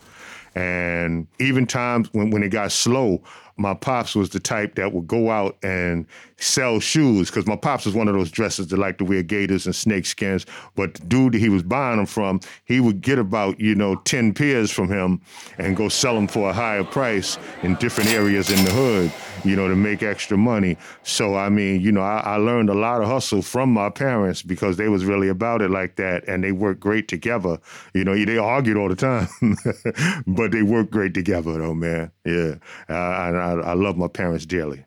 And 0.53 1.25
even 1.39 1.65
times 1.65 2.13
when, 2.13 2.29
when 2.29 2.43
it 2.43 2.49
got 2.49 2.71
slow, 2.71 3.23
my 3.57 3.73
pops 3.73 4.15
was 4.15 4.29
the 4.29 4.39
type 4.39 4.75
that 4.75 4.93
would 4.93 5.07
go 5.07 5.31
out 5.31 5.57
and 5.63 6.05
sell 6.43 6.79
shoes 6.79 7.29
because 7.29 7.47
my 7.47 7.55
pops 7.55 7.85
was 7.85 7.95
one 7.95 8.07
of 8.07 8.13
those 8.13 8.29
dressers 8.29 8.67
that 8.67 8.77
like 8.77 8.97
to 8.97 9.05
wear 9.05 9.23
gaiters 9.23 9.65
and 9.65 9.75
snake 9.75 10.05
skins. 10.05 10.45
But 10.75 10.95
the 10.95 11.05
dude 11.05 11.33
that 11.33 11.39
he 11.39 11.49
was 11.49 11.63
buying 11.63 11.97
them 11.97 12.05
from, 12.05 12.41
he 12.65 12.79
would 12.79 13.01
get 13.01 13.19
about, 13.19 13.59
you 13.59 13.75
know, 13.75 13.95
10 13.95 14.33
pairs 14.33 14.71
from 14.71 14.89
him 14.89 15.21
and 15.57 15.75
go 15.75 15.89
sell 15.89 16.15
them 16.15 16.27
for 16.27 16.49
a 16.49 16.53
higher 16.53 16.83
price 16.83 17.37
in 17.63 17.75
different 17.75 18.09
areas 18.11 18.49
in 18.49 18.63
the 18.65 18.71
hood, 18.71 19.11
you 19.43 19.55
know, 19.55 19.67
to 19.67 19.75
make 19.75 20.03
extra 20.03 20.37
money. 20.37 20.77
So, 21.03 21.35
I 21.35 21.49
mean, 21.49 21.81
you 21.81 21.91
know, 21.91 22.01
I, 22.01 22.19
I 22.19 22.35
learned 22.37 22.69
a 22.69 22.73
lot 22.73 23.01
of 23.01 23.07
hustle 23.07 23.41
from 23.41 23.71
my 23.71 23.89
parents 23.89 24.41
because 24.41 24.77
they 24.77 24.89
was 24.89 25.05
really 25.05 25.29
about 25.29 25.61
it 25.61 25.71
like 25.71 25.95
that 25.95 26.27
and 26.27 26.43
they 26.43 26.51
worked 26.51 26.79
great 26.79 27.07
together. 27.07 27.59
You 27.93 28.03
know, 28.03 28.13
they 28.13 28.37
argued 28.37 28.77
all 28.77 28.89
the 28.89 28.95
time, 28.95 29.27
but 30.27 30.51
they 30.51 30.63
worked 30.63 30.91
great 30.91 31.13
together 31.13 31.57
though, 31.57 31.73
man. 31.73 32.11
Yeah. 32.25 32.55
Uh, 32.89 32.93
I, 32.93 33.29
I 33.29 33.73
love 33.73 33.97
my 33.97 34.07
parents 34.07 34.45
dearly. 34.45 34.85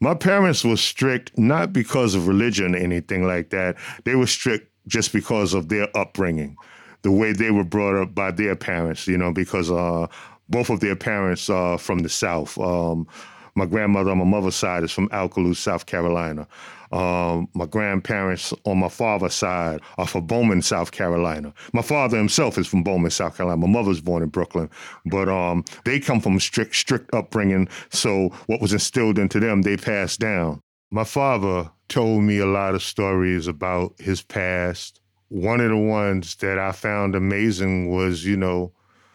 My 0.00 0.14
parents 0.14 0.64
were 0.64 0.76
strict 0.76 1.36
not 1.38 1.72
because 1.72 2.14
of 2.14 2.28
religion 2.28 2.74
or 2.74 2.78
anything 2.78 3.26
like 3.26 3.50
that. 3.50 3.76
They 4.04 4.14
were 4.14 4.26
strict 4.26 4.70
just 4.86 5.12
because 5.12 5.54
of 5.54 5.68
their 5.68 5.88
upbringing, 5.96 6.56
the 7.02 7.10
way 7.10 7.32
they 7.32 7.50
were 7.50 7.64
brought 7.64 8.00
up 8.00 8.14
by 8.14 8.30
their 8.30 8.56
parents, 8.56 9.06
you 9.06 9.16
know, 9.16 9.32
because 9.32 9.70
uh, 9.70 10.06
both 10.48 10.68
of 10.68 10.80
their 10.80 10.96
parents 10.96 11.48
are 11.48 11.78
from 11.78 12.00
the 12.00 12.08
South. 12.08 12.58
Um, 12.58 13.06
my 13.54 13.66
grandmother 13.66 14.10
on 14.10 14.18
my 14.18 14.24
mother's 14.24 14.56
side 14.56 14.82
is 14.82 14.92
from 14.92 15.08
Alcolu, 15.10 15.54
South 15.54 15.86
Carolina. 15.86 16.46
Um, 16.94 17.48
my 17.54 17.66
grandparents 17.66 18.54
on 18.62 18.78
my 18.78 18.88
father's 18.88 19.34
side 19.34 19.80
are 19.98 20.06
from 20.06 20.28
Bowman, 20.28 20.62
South 20.62 20.92
Carolina. 20.92 21.52
My 21.72 21.82
father 21.82 22.16
himself 22.16 22.56
is 22.56 22.68
from 22.68 22.84
Bowman, 22.84 23.10
South 23.10 23.36
Carolina. 23.36 23.66
My 23.66 23.66
mother's 23.66 24.00
born 24.00 24.22
in 24.22 24.28
Brooklyn, 24.28 24.70
but 25.06 25.28
um, 25.28 25.64
they 25.84 25.98
come 25.98 26.20
from 26.20 26.38
strict, 26.38 26.76
strict 26.76 27.12
upbringing. 27.12 27.68
So 27.90 28.28
what 28.46 28.60
was 28.60 28.72
instilled 28.72 29.18
into 29.18 29.40
them, 29.40 29.62
they 29.62 29.76
passed 29.76 30.20
down. 30.20 30.60
My 30.92 31.02
father 31.02 31.68
told 31.88 32.22
me 32.22 32.38
a 32.38 32.46
lot 32.46 32.76
of 32.76 32.82
stories 32.82 33.48
about 33.48 33.94
his 33.98 34.22
past. 34.22 35.00
One 35.30 35.58
of 35.60 35.70
the 35.70 35.76
ones 35.76 36.36
that 36.36 36.60
I 36.60 36.70
found 36.70 37.16
amazing 37.16 37.90
was, 37.90 38.24
you 38.24 38.36
know, 38.36 38.72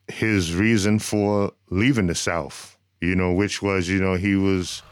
his 0.10 0.54
reason 0.54 1.00
for 1.00 1.54
leaving 1.70 2.08
the 2.08 2.16
South 2.16 2.78
you 3.02 3.16
know, 3.16 3.32
which 3.32 3.62
was, 3.62 3.88
you 3.88 4.00
know, 4.00 4.16
he 4.16 4.36
was 4.36 4.84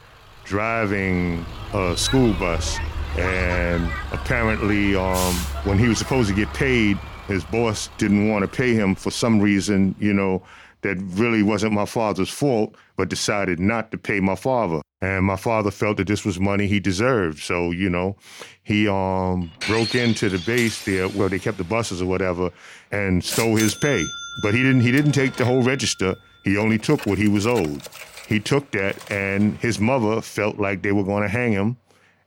driving 0.48 1.46
a 1.74 1.96
school 1.98 2.34
bus. 2.34 2.78
And 3.18 3.92
apparently, 4.12 4.96
um, 4.96 5.34
when 5.66 5.78
he 5.78 5.88
was 5.88 5.98
supposed 5.98 6.30
to 6.30 6.36
get 6.36 6.52
paid, 6.54 6.98
his 7.28 7.44
boss 7.44 7.90
didn't 7.98 8.30
want 8.30 8.44
to 8.44 8.48
pay 8.48 8.74
him 8.74 8.96
for 8.96 9.12
some 9.12 9.40
reason, 9.42 9.96
you 10.00 10.14
know, 10.14 10.42
that 10.82 10.98
really 11.14 11.44
wasn't 11.44 11.74
my 11.74 11.86
father's 11.86 12.30
fault, 12.30 12.76
but 12.96 13.10
decided 13.10 13.60
not 13.60 13.92
to 13.92 13.98
pay 13.98 14.20
my 14.20 14.36
father. 14.36 14.82
And 15.02 15.26
my 15.26 15.36
father 15.36 15.70
felt 15.70 15.98
that 15.98 16.08
this 16.08 16.24
was 16.24 16.40
money 16.40 16.68
he 16.68 16.80
deserved. 16.80 17.40
So, 17.40 17.72
you 17.72 17.90
know, 17.90 18.16
he 18.64 18.88
um, 18.88 19.52
broke 19.68 19.96
into 19.96 20.30
the 20.30 20.40
base 20.40 20.86
there 20.86 21.08
where 21.10 21.30
they 21.30 21.40
kept 21.40 21.58
the 21.58 21.64
buses 21.64 22.02
or 22.02 22.06
whatever 22.06 22.52
and 22.92 23.24
stole 23.24 23.56
his 23.56 23.76
pay. 23.76 24.04
But 24.42 24.54
he 24.54 24.62
didn't 24.62 24.82
he 24.82 24.92
didn't 24.92 25.12
take 25.12 25.36
the 25.36 25.46
whole 25.46 25.64
register. 25.64 26.16
He 26.44 26.58
only 26.58 26.78
took 26.78 27.06
what 27.06 27.18
he 27.18 27.28
was 27.28 27.46
owed. 27.46 27.82
He 28.28 28.42
took 28.42 28.72
that 28.72 29.10
and 29.10 29.58
his 29.58 29.80
mother 29.80 30.22
felt 30.22 30.60
like 30.60 30.82
they 30.82 30.92
were 30.92 31.06
going 31.06 31.24
to 31.24 31.30
hang 31.30 31.54
him 31.54 31.78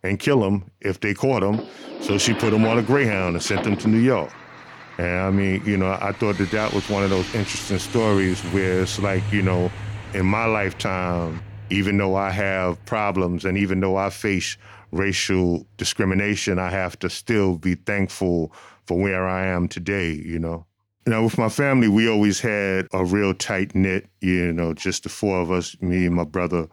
and 0.03 0.19
kill 0.19 0.43
him 0.43 0.65
if 0.81 0.99
they 1.01 1.13
caught 1.13 1.43
him. 1.43 1.61
So 2.01 2.17
she 2.17 2.33
put 2.33 2.55
him 2.55 2.65
on 2.65 2.79
a 2.79 2.83
Greyhound 2.83 3.37
and 3.37 3.43
sent 3.43 3.67
him 3.67 3.77
to 3.77 3.89
New 3.89 3.99
York. 3.99 4.33
And 4.97 5.21
I 5.21 5.31
mean, 5.31 5.63
you 5.65 5.77
know, 5.77 5.97
I 6.01 6.13
thought 6.13 6.39
that 6.39 6.51
that 6.53 6.73
was 6.73 6.89
one 6.89 7.03
of 7.05 7.11
those 7.11 7.27
interesting 7.35 7.79
stories 7.79 8.41
where 8.53 8.83
it's 8.83 8.99
like, 8.99 9.23
you 9.31 9.43
know, 9.43 9.71
in 10.15 10.25
my 10.25 10.47
lifetime, 10.47 11.43
even 11.69 11.99
though 11.99 12.17
I 12.17 12.31
have 12.31 12.83
problems 12.87 13.45
and 13.45 13.59
even 13.59 13.81
though 13.81 13.97
I 13.97 14.11
face 14.11 14.57
racial 14.93 15.67
discrimination, 15.77 16.59
I 16.59 16.71
have 16.71 16.99
to 17.01 17.11
still 17.11 17.59
be 17.59 17.75
thankful 17.75 18.53
for 18.87 18.99
where 18.99 19.29
I 19.29 19.47
am 19.47 19.69
today, 19.69 20.13
you 20.13 20.39
know. 20.39 20.67
You 21.11 21.17
know, 21.17 21.25
with 21.25 21.39
my 21.39 21.49
family, 21.49 21.89
we 21.89 22.09
always 22.09 22.39
had 22.39 22.87
a 22.93 23.05
real 23.05 23.35
tight 23.35 23.75
knit, 23.75 24.07
you 24.21 24.53
know, 24.53 24.73
just 24.73 25.03
the 25.03 25.09
four 25.09 25.41
of 25.41 25.51
us, 25.51 25.75
me, 25.81 26.07
and 26.07 26.15
my 26.15 26.23
brother, 26.23 26.69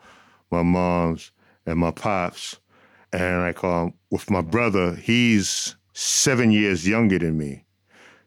my 0.51 0.61
moms, 0.61 1.31
and 1.65 1.79
my 1.79 1.89
pops. 1.89 2.59
And 3.11 3.41
like 3.41 3.63
um, 3.63 3.95
with 4.11 4.29
my 4.29 4.41
brother, 4.41 4.93
he's 4.93 5.75
seven 5.93 6.51
years 6.51 6.87
younger 6.87 7.17
than 7.17 7.35
me. 7.35 7.65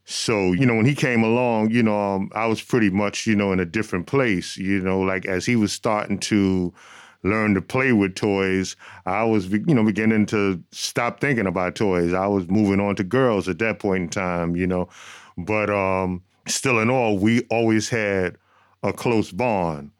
So, 0.04 0.50
you 0.50 0.66
know, 0.66 0.74
when 0.74 0.84
he 0.84 0.96
came 0.96 1.22
along, 1.22 1.70
you 1.70 1.84
know, 1.84 1.96
um, 1.96 2.32
I 2.34 2.46
was 2.46 2.60
pretty 2.60 2.90
much, 2.90 3.28
you 3.28 3.36
know, 3.36 3.52
in 3.52 3.60
a 3.60 3.64
different 3.64 4.08
place, 4.08 4.56
you 4.56 4.80
know, 4.80 4.98
like 4.98 5.26
as 5.26 5.46
he 5.46 5.54
was 5.54 5.72
starting 5.72 6.18
to 6.18 6.74
learn 7.22 7.54
to 7.54 7.62
play 7.62 7.92
with 7.92 8.14
toys, 8.14 8.76
I 9.06 9.24
was, 9.24 9.48
you 9.48 9.74
know, 9.74 9.84
beginning 9.84 10.26
to 10.26 10.62
stop 10.72 11.20
thinking 11.20 11.46
about 11.46 11.74
toys. 11.74 12.12
I 12.12 12.26
was 12.26 12.48
moving 12.48 12.80
on 12.80 12.96
to 12.96 13.04
girls 13.04 13.48
at 13.48 13.58
that 13.58 13.78
point 13.78 14.02
in 14.02 14.08
time, 14.08 14.56
you 14.56 14.66
know. 14.66 14.88
But 15.36 15.70
um, 15.70 16.22
still 16.46 16.78
in 16.80 16.90
all, 16.90 17.18
we 17.18 17.42
always 17.50 17.88
had 17.88 18.36
a 18.82 18.92
close 18.92 19.32
bond, 19.32 19.90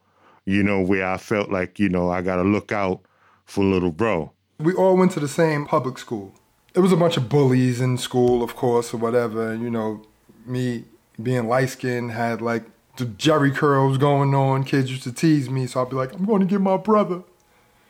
you 0.45 0.63
know, 0.63 0.81
where 0.81 1.05
I 1.05 1.17
felt 1.17 1.51
like, 1.51 1.79
you 1.79 1.89
know, 1.89 2.09
I 2.09 2.21
got 2.21 2.37
to 2.37 2.43
look 2.43 2.71
out 2.71 3.01
for 3.45 3.63
little 3.63 3.91
bro. 3.91 4.31
We 4.59 4.73
all 4.73 4.95
went 4.95 5.11
to 5.13 5.19
the 5.19 5.27
same 5.27 5.65
public 5.65 5.97
school 5.97 6.33
there 6.73 6.83
was 6.83 6.91
a 6.91 6.97
bunch 6.97 7.17
of 7.17 7.29
bullies 7.29 7.81
in 7.81 7.97
school, 7.97 8.43
of 8.43 8.55
course, 8.55 8.93
or 8.93 8.97
whatever. 8.97 9.55
You 9.55 9.69
know, 9.69 10.03
me 10.45 10.85
being 11.21 11.47
light 11.47 11.69
skinned 11.69 12.11
had 12.11 12.41
like 12.41 12.63
the 13.01 13.07
Jheri 13.07 13.53
curls 13.53 13.97
going 13.97 14.33
on. 14.33 14.63
Kids 14.63 14.89
used 14.89 15.03
to 15.03 15.11
tease 15.11 15.49
me, 15.49 15.67
so 15.67 15.81
I'd 15.81 15.89
be 15.89 15.95
like, 15.95 16.13
I'm 16.13 16.25
going 16.25 16.39
to 16.39 16.45
get 16.45 16.61
my 16.61 16.77
brother. 16.77 17.23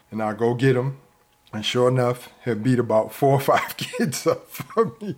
And 0.10 0.22
I'd 0.22 0.38
go 0.38 0.54
get 0.56 0.76
him. 0.76 0.98
And 1.54 1.66
sure 1.66 1.90
enough, 1.90 2.30
he 2.46 2.54
beat 2.54 2.80
about 2.80 3.14
four 3.14 3.34
or 3.34 3.40
five 3.40 3.78
kids 3.78 4.26
up 4.26 4.48
for 4.50 4.94
me. 5.02 5.16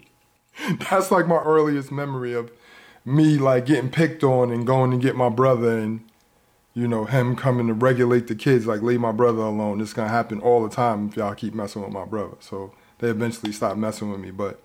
That's 0.89 1.11
like 1.11 1.27
my 1.27 1.37
earliest 1.37 1.91
memory 1.91 2.33
of 2.33 2.51
me 3.05 3.37
like 3.37 3.65
getting 3.65 3.89
picked 3.89 4.23
on 4.23 4.51
and 4.51 4.65
going 4.65 4.91
to 4.91 4.97
get 4.97 5.15
my 5.15 5.29
brother 5.29 5.77
and 5.77 6.01
you 6.73 6.87
know 6.87 7.05
him 7.05 7.35
coming 7.35 7.67
to 7.67 7.73
regulate 7.73 8.27
the 8.27 8.35
kids 8.35 8.65
like 8.65 8.81
leave 8.81 8.99
my 8.99 9.11
brother 9.11 9.41
alone. 9.41 9.81
It's 9.81 9.93
gonna 9.93 10.09
happen 10.09 10.39
all 10.39 10.63
the 10.63 10.73
time 10.73 11.09
if 11.09 11.17
y'all 11.17 11.35
keep 11.35 11.53
messing 11.53 11.83
with 11.83 11.91
my 11.91 12.05
brother. 12.05 12.35
So 12.39 12.73
they 12.99 13.09
eventually 13.09 13.51
stopped 13.51 13.77
messing 13.77 14.09
with 14.09 14.19
me. 14.19 14.31
But 14.31 14.63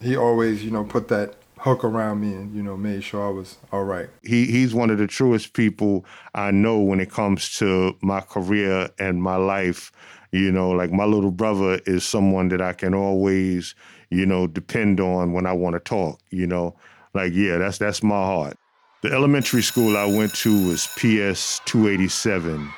he 0.00 0.16
always, 0.16 0.64
you 0.64 0.70
know, 0.70 0.84
put 0.84 1.08
that 1.08 1.37
hook 1.60 1.84
around 1.84 2.20
me 2.20 2.32
and 2.34 2.54
you 2.54 2.62
know 2.62 2.76
made 2.76 3.02
sure 3.02 3.26
I 3.26 3.30
was 3.30 3.58
all 3.72 3.84
right. 3.84 4.08
He 4.22 4.46
he's 4.46 4.74
one 4.74 4.90
of 4.90 4.98
the 4.98 5.06
truest 5.06 5.52
people 5.52 6.04
I 6.34 6.50
know 6.50 6.78
when 6.78 7.00
it 7.00 7.10
comes 7.10 7.56
to 7.58 7.96
my 8.00 8.20
career 8.20 8.90
and 8.98 9.22
my 9.22 9.36
life. 9.36 9.92
You 10.30 10.52
know, 10.52 10.70
like 10.70 10.92
my 10.92 11.04
little 11.04 11.30
brother 11.30 11.80
is 11.86 12.04
someone 12.04 12.48
that 12.48 12.60
I 12.60 12.74
can 12.74 12.94
always, 12.94 13.74
you 14.10 14.26
know, 14.26 14.46
depend 14.46 15.00
on 15.00 15.32
when 15.32 15.46
I 15.46 15.52
want 15.52 15.74
to 15.74 15.80
talk, 15.80 16.20
you 16.30 16.46
know. 16.46 16.76
Like 17.14 17.32
yeah, 17.34 17.58
that's 17.58 17.78
that's 17.78 18.02
my 18.02 18.14
heart. 18.14 18.56
The 19.02 19.12
elementary 19.12 19.62
school 19.62 19.96
I 19.96 20.04
went 20.04 20.34
to 20.36 20.68
was 20.68 20.86
PS 20.96 21.60
287. 21.66 22.70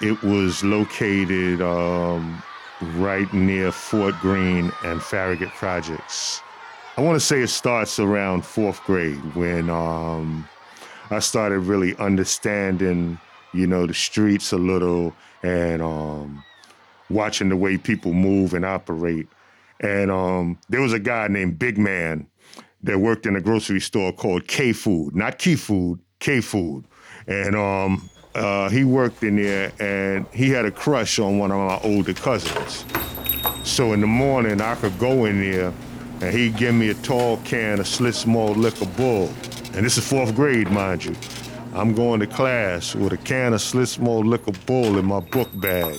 It 0.00 0.22
was 0.22 0.64
located 0.64 1.60
um, 1.62 2.42
right 2.96 3.32
near 3.32 3.70
Fort 3.72 4.14
Greene 4.20 4.72
and 4.84 5.02
Farragut 5.02 5.50
Projects. 5.50 6.40
I 6.98 7.02
want 7.02 7.16
to 7.16 7.20
say 7.20 7.42
it 7.42 7.48
starts 7.48 7.98
around 7.98 8.46
fourth 8.46 8.82
grade 8.84 9.34
when 9.34 9.68
um, 9.68 10.48
I 11.10 11.18
started 11.18 11.58
really 11.58 11.94
understanding, 11.96 13.20
you 13.52 13.66
know, 13.66 13.86
the 13.86 13.92
streets 13.92 14.50
a 14.52 14.56
little 14.56 15.14
and 15.42 15.82
um, 15.82 16.42
watching 17.10 17.50
the 17.50 17.56
way 17.56 17.76
people 17.76 18.14
move 18.14 18.54
and 18.54 18.64
operate. 18.64 19.28
And 19.80 20.10
um, 20.10 20.58
there 20.70 20.80
was 20.80 20.94
a 20.94 20.98
guy 20.98 21.28
named 21.28 21.58
Big 21.58 21.76
Man 21.76 22.26
that 22.82 22.98
worked 22.98 23.26
in 23.26 23.36
a 23.36 23.42
grocery 23.42 23.80
store 23.80 24.10
called 24.10 24.48
K 24.48 24.72
Food, 24.72 25.14
not 25.14 25.38
Key 25.38 25.56
Food, 25.56 26.00
K 26.18 26.40
Food. 26.40 26.86
And 27.26 27.54
um, 27.54 28.08
uh, 28.34 28.70
he 28.70 28.84
worked 28.84 29.22
in 29.22 29.36
there 29.36 29.70
and 29.78 30.26
he 30.32 30.48
had 30.48 30.64
a 30.64 30.70
crush 30.70 31.18
on 31.18 31.36
one 31.36 31.52
of 31.52 31.58
my 31.58 31.78
older 31.86 32.14
cousins. 32.14 32.86
So 33.64 33.92
in 33.92 34.00
the 34.00 34.06
morning, 34.06 34.62
I 34.62 34.76
could 34.76 34.98
go 34.98 35.26
in 35.26 35.42
there 35.42 35.74
and 36.20 36.34
he'd 36.34 36.56
give 36.56 36.74
me 36.74 36.88
a 36.88 36.94
tall 36.94 37.36
can 37.38 37.78
of 37.80 37.86
Schlitz 37.86 38.26
malt 38.26 38.56
liquor 38.56 38.86
bull. 38.96 39.28
And 39.74 39.84
this 39.84 39.98
is 39.98 40.08
fourth 40.08 40.34
grade, 40.34 40.70
mind 40.70 41.04
you. 41.04 41.14
I'm 41.74 41.94
going 41.94 42.20
to 42.20 42.26
class 42.26 42.94
with 42.94 43.12
a 43.12 43.18
can 43.18 43.52
of 43.52 43.60
Schlitz 43.60 43.98
malt 43.98 44.24
liquor 44.24 44.52
bull 44.64 44.98
in 44.98 45.04
my 45.04 45.20
book 45.20 45.48
bag. 45.54 45.94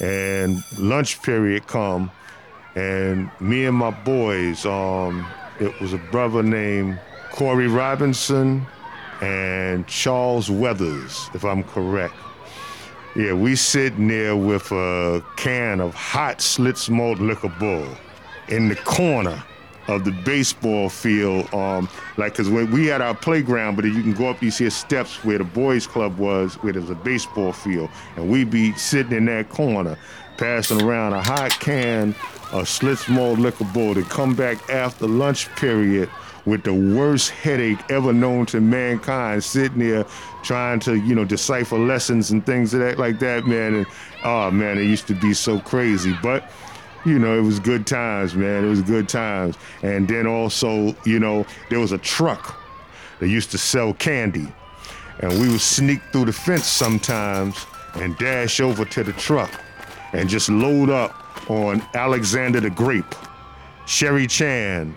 And 0.00 0.62
lunch 0.78 1.22
period 1.22 1.66
come, 1.66 2.10
and 2.74 3.30
me 3.40 3.64
and 3.64 3.76
my 3.76 3.90
boys, 3.90 4.66
um, 4.66 5.26
it 5.58 5.80
was 5.80 5.92
a 5.92 5.98
brother 5.98 6.42
named 6.42 7.00
Corey 7.32 7.68
Robinson 7.68 8.66
and 9.22 9.86
Charles 9.88 10.50
Weathers, 10.50 11.30
if 11.34 11.44
I'm 11.44 11.64
correct. 11.64 12.14
Yeah, 13.16 13.32
we 13.32 13.56
sitting 13.56 14.06
there 14.06 14.36
with 14.36 14.70
a 14.70 15.24
can 15.36 15.80
of 15.80 15.94
hot 15.94 16.38
Schlitz 16.38 16.90
malt 16.90 17.18
liquor 17.18 17.52
bull 17.58 17.88
in 18.48 18.68
the 18.68 18.76
corner 18.76 19.42
of 19.88 20.04
the 20.04 20.12
baseball 20.12 20.88
field. 20.88 21.52
Um, 21.52 21.88
like, 22.16 22.34
cause 22.34 22.48
when 22.48 22.70
we 22.70 22.86
had 22.86 23.00
our 23.00 23.14
playground, 23.14 23.76
but 23.76 23.86
you 23.86 24.02
can 24.02 24.12
go 24.12 24.28
up 24.28 24.38
these 24.38 24.58
here 24.58 24.70
steps 24.70 25.24
where 25.24 25.38
the 25.38 25.44
boys' 25.44 25.86
club 25.86 26.18
was, 26.18 26.54
where 26.56 26.74
there's 26.74 26.90
a 26.90 26.94
baseball 26.94 27.52
field, 27.52 27.90
and 28.16 28.30
we'd 28.30 28.50
be 28.50 28.72
sitting 28.74 29.16
in 29.16 29.24
that 29.26 29.48
corner, 29.48 29.98
passing 30.36 30.82
around 30.82 31.14
a 31.14 31.22
hot 31.22 31.58
can 31.58 32.10
of 32.52 32.64
Schlitz 32.64 33.08
malt 33.08 33.38
liquor 33.38 33.64
bull 33.72 33.94
to 33.94 34.02
come 34.04 34.34
back 34.34 34.70
after 34.70 35.06
lunch 35.06 35.48
period 35.56 36.08
with 36.44 36.62
the 36.62 36.72
worst 36.72 37.30
headache 37.30 37.78
ever 37.90 38.12
known 38.12 38.46
to 38.46 38.60
mankind, 38.60 39.44
sitting 39.44 39.80
there 39.80 40.04
trying 40.42 40.80
to, 40.80 40.94
you 40.94 41.14
know, 41.14 41.24
decipher 41.24 41.78
lessons 41.78 42.30
and 42.30 42.44
things 42.46 42.72
like 42.72 43.18
that, 43.18 43.46
man. 43.46 43.74
And 43.74 43.86
oh 44.24 44.50
man, 44.50 44.78
it 44.78 44.84
used 44.84 45.06
to 45.08 45.14
be 45.14 45.34
so 45.34 45.60
crazy. 45.60 46.16
But 46.22 46.50
you 47.04 47.18
know, 47.18 47.38
it 47.38 47.42
was 47.42 47.60
good 47.60 47.86
times, 47.86 48.34
man. 48.34 48.64
It 48.64 48.68
was 48.68 48.82
good 48.82 49.08
times. 49.08 49.56
And 49.82 50.06
then 50.08 50.26
also, 50.26 50.94
you 51.04 51.18
know, 51.18 51.46
there 51.70 51.80
was 51.80 51.92
a 51.92 51.98
truck 51.98 52.56
that 53.20 53.28
used 53.28 53.50
to 53.52 53.58
sell 53.58 53.94
candy. 53.94 54.52
And 55.20 55.32
we 55.40 55.48
would 55.48 55.60
sneak 55.60 56.00
through 56.12 56.26
the 56.26 56.32
fence 56.32 56.66
sometimes 56.66 57.66
and 57.94 58.16
dash 58.18 58.60
over 58.60 58.84
to 58.84 59.02
the 59.02 59.12
truck 59.14 59.50
and 60.12 60.28
just 60.28 60.48
load 60.48 60.90
up 60.90 61.50
on 61.50 61.82
Alexander 61.94 62.60
the 62.60 62.70
Grape, 62.70 63.14
Sherry 63.86 64.26
Chan, 64.26 64.96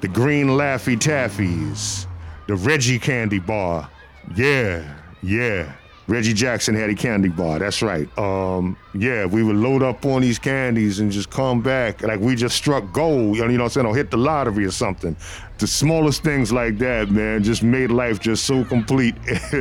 the 0.00 0.08
green 0.08 0.48
Laffy 0.48 0.96
Taffies, 0.96 2.06
the 2.46 2.54
Reggie 2.56 2.98
candy 2.98 3.38
bar. 3.38 3.88
Yeah, 4.36 4.94
yeah. 5.22 5.72
Reggie 6.06 6.34
Jackson 6.34 6.74
had 6.74 6.90
a 6.90 6.94
candy 6.94 7.30
bar. 7.30 7.58
That's 7.58 7.80
right. 7.80 8.06
Um, 8.18 8.76
yeah, 8.94 9.24
we 9.24 9.42
would 9.42 9.56
load 9.56 9.82
up 9.82 10.04
on 10.04 10.20
these 10.20 10.38
candies 10.38 11.00
and 11.00 11.10
just 11.10 11.30
come 11.30 11.62
back 11.62 12.02
like 12.02 12.20
we 12.20 12.36
just 12.36 12.56
struck 12.56 12.92
gold. 12.92 13.36
You 13.36 13.46
know 13.46 13.52
what 13.54 13.62
I'm 13.62 13.68
saying? 13.70 13.86
Or 13.86 13.96
hit 13.96 14.10
the 14.10 14.18
lottery 14.18 14.66
or 14.66 14.70
something. 14.70 15.16
The 15.58 15.66
smallest 15.66 16.22
things 16.22 16.52
like 16.52 16.76
that, 16.78 17.10
man, 17.10 17.42
just 17.42 17.62
made 17.62 17.90
life 17.90 18.20
just 18.20 18.44
so 18.44 18.64
complete 18.64 19.14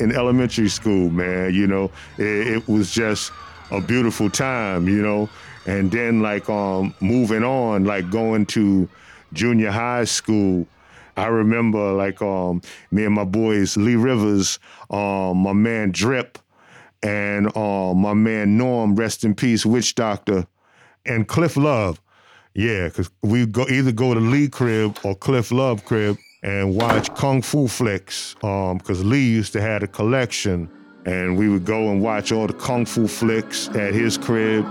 in 0.00 0.12
elementary 0.12 0.68
school, 0.68 1.08
man. 1.08 1.54
You 1.54 1.66
know, 1.66 1.90
it, 2.18 2.46
it 2.48 2.68
was 2.68 2.92
just 2.92 3.32
a 3.70 3.80
beautiful 3.80 4.28
time. 4.28 4.86
You 4.86 5.00
know, 5.00 5.30
and 5.66 5.90
then 5.90 6.20
like 6.20 6.50
um, 6.50 6.94
moving 7.00 7.42
on, 7.42 7.84
like 7.84 8.10
going 8.10 8.44
to 8.46 8.86
junior 9.32 9.70
high 9.70 10.04
school, 10.04 10.66
I 11.18 11.26
remember 11.26 11.92
like 11.94 12.22
um, 12.22 12.62
me 12.92 13.04
and 13.04 13.14
my 13.14 13.24
boys, 13.24 13.76
Lee 13.76 13.96
Rivers, 13.96 14.60
um, 14.90 15.38
my 15.38 15.52
man 15.52 15.90
Drip, 15.92 16.38
and 17.02 17.54
um, 17.56 17.98
my 17.98 18.14
man 18.14 18.56
Norm, 18.56 18.96
rest 18.96 19.24
in 19.24 19.34
peace, 19.34 19.64
Witch 19.64 19.94
Doctor, 19.94 20.46
and 21.06 21.28
Cliff 21.28 21.56
Love. 21.56 22.00
Yeah, 22.54 22.88
because 22.88 23.10
we 23.22 23.46
go 23.46 23.66
either 23.68 23.92
go 23.92 24.14
to 24.14 24.20
Lee 24.20 24.48
crib 24.48 24.98
or 25.04 25.14
Cliff 25.14 25.52
Love 25.52 25.84
crib 25.84 26.16
and 26.42 26.74
watch 26.74 27.14
kung 27.14 27.42
fu 27.42 27.68
flicks. 27.68 28.34
Um, 28.42 28.78
because 28.78 29.04
Lee 29.04 29.28
used 29.28 29.52
to 29.52 29.60
have 29.60 29.82
a 29.82 29.86
collection 29.86 30.70
and 31.04 31.36
we 31.36 31.48
would 31.48 31.64
go 31.64 31.90
and 31.90 32.02
watch 32.02 32.32
all 32.32 32.46
the 32.46 32.52
kung 32.52 32.84
fu 32.84 33.06
flicks 33.06 33.68
at 33.68 33.94
his 33.94 34.18
crib 34.18 34.64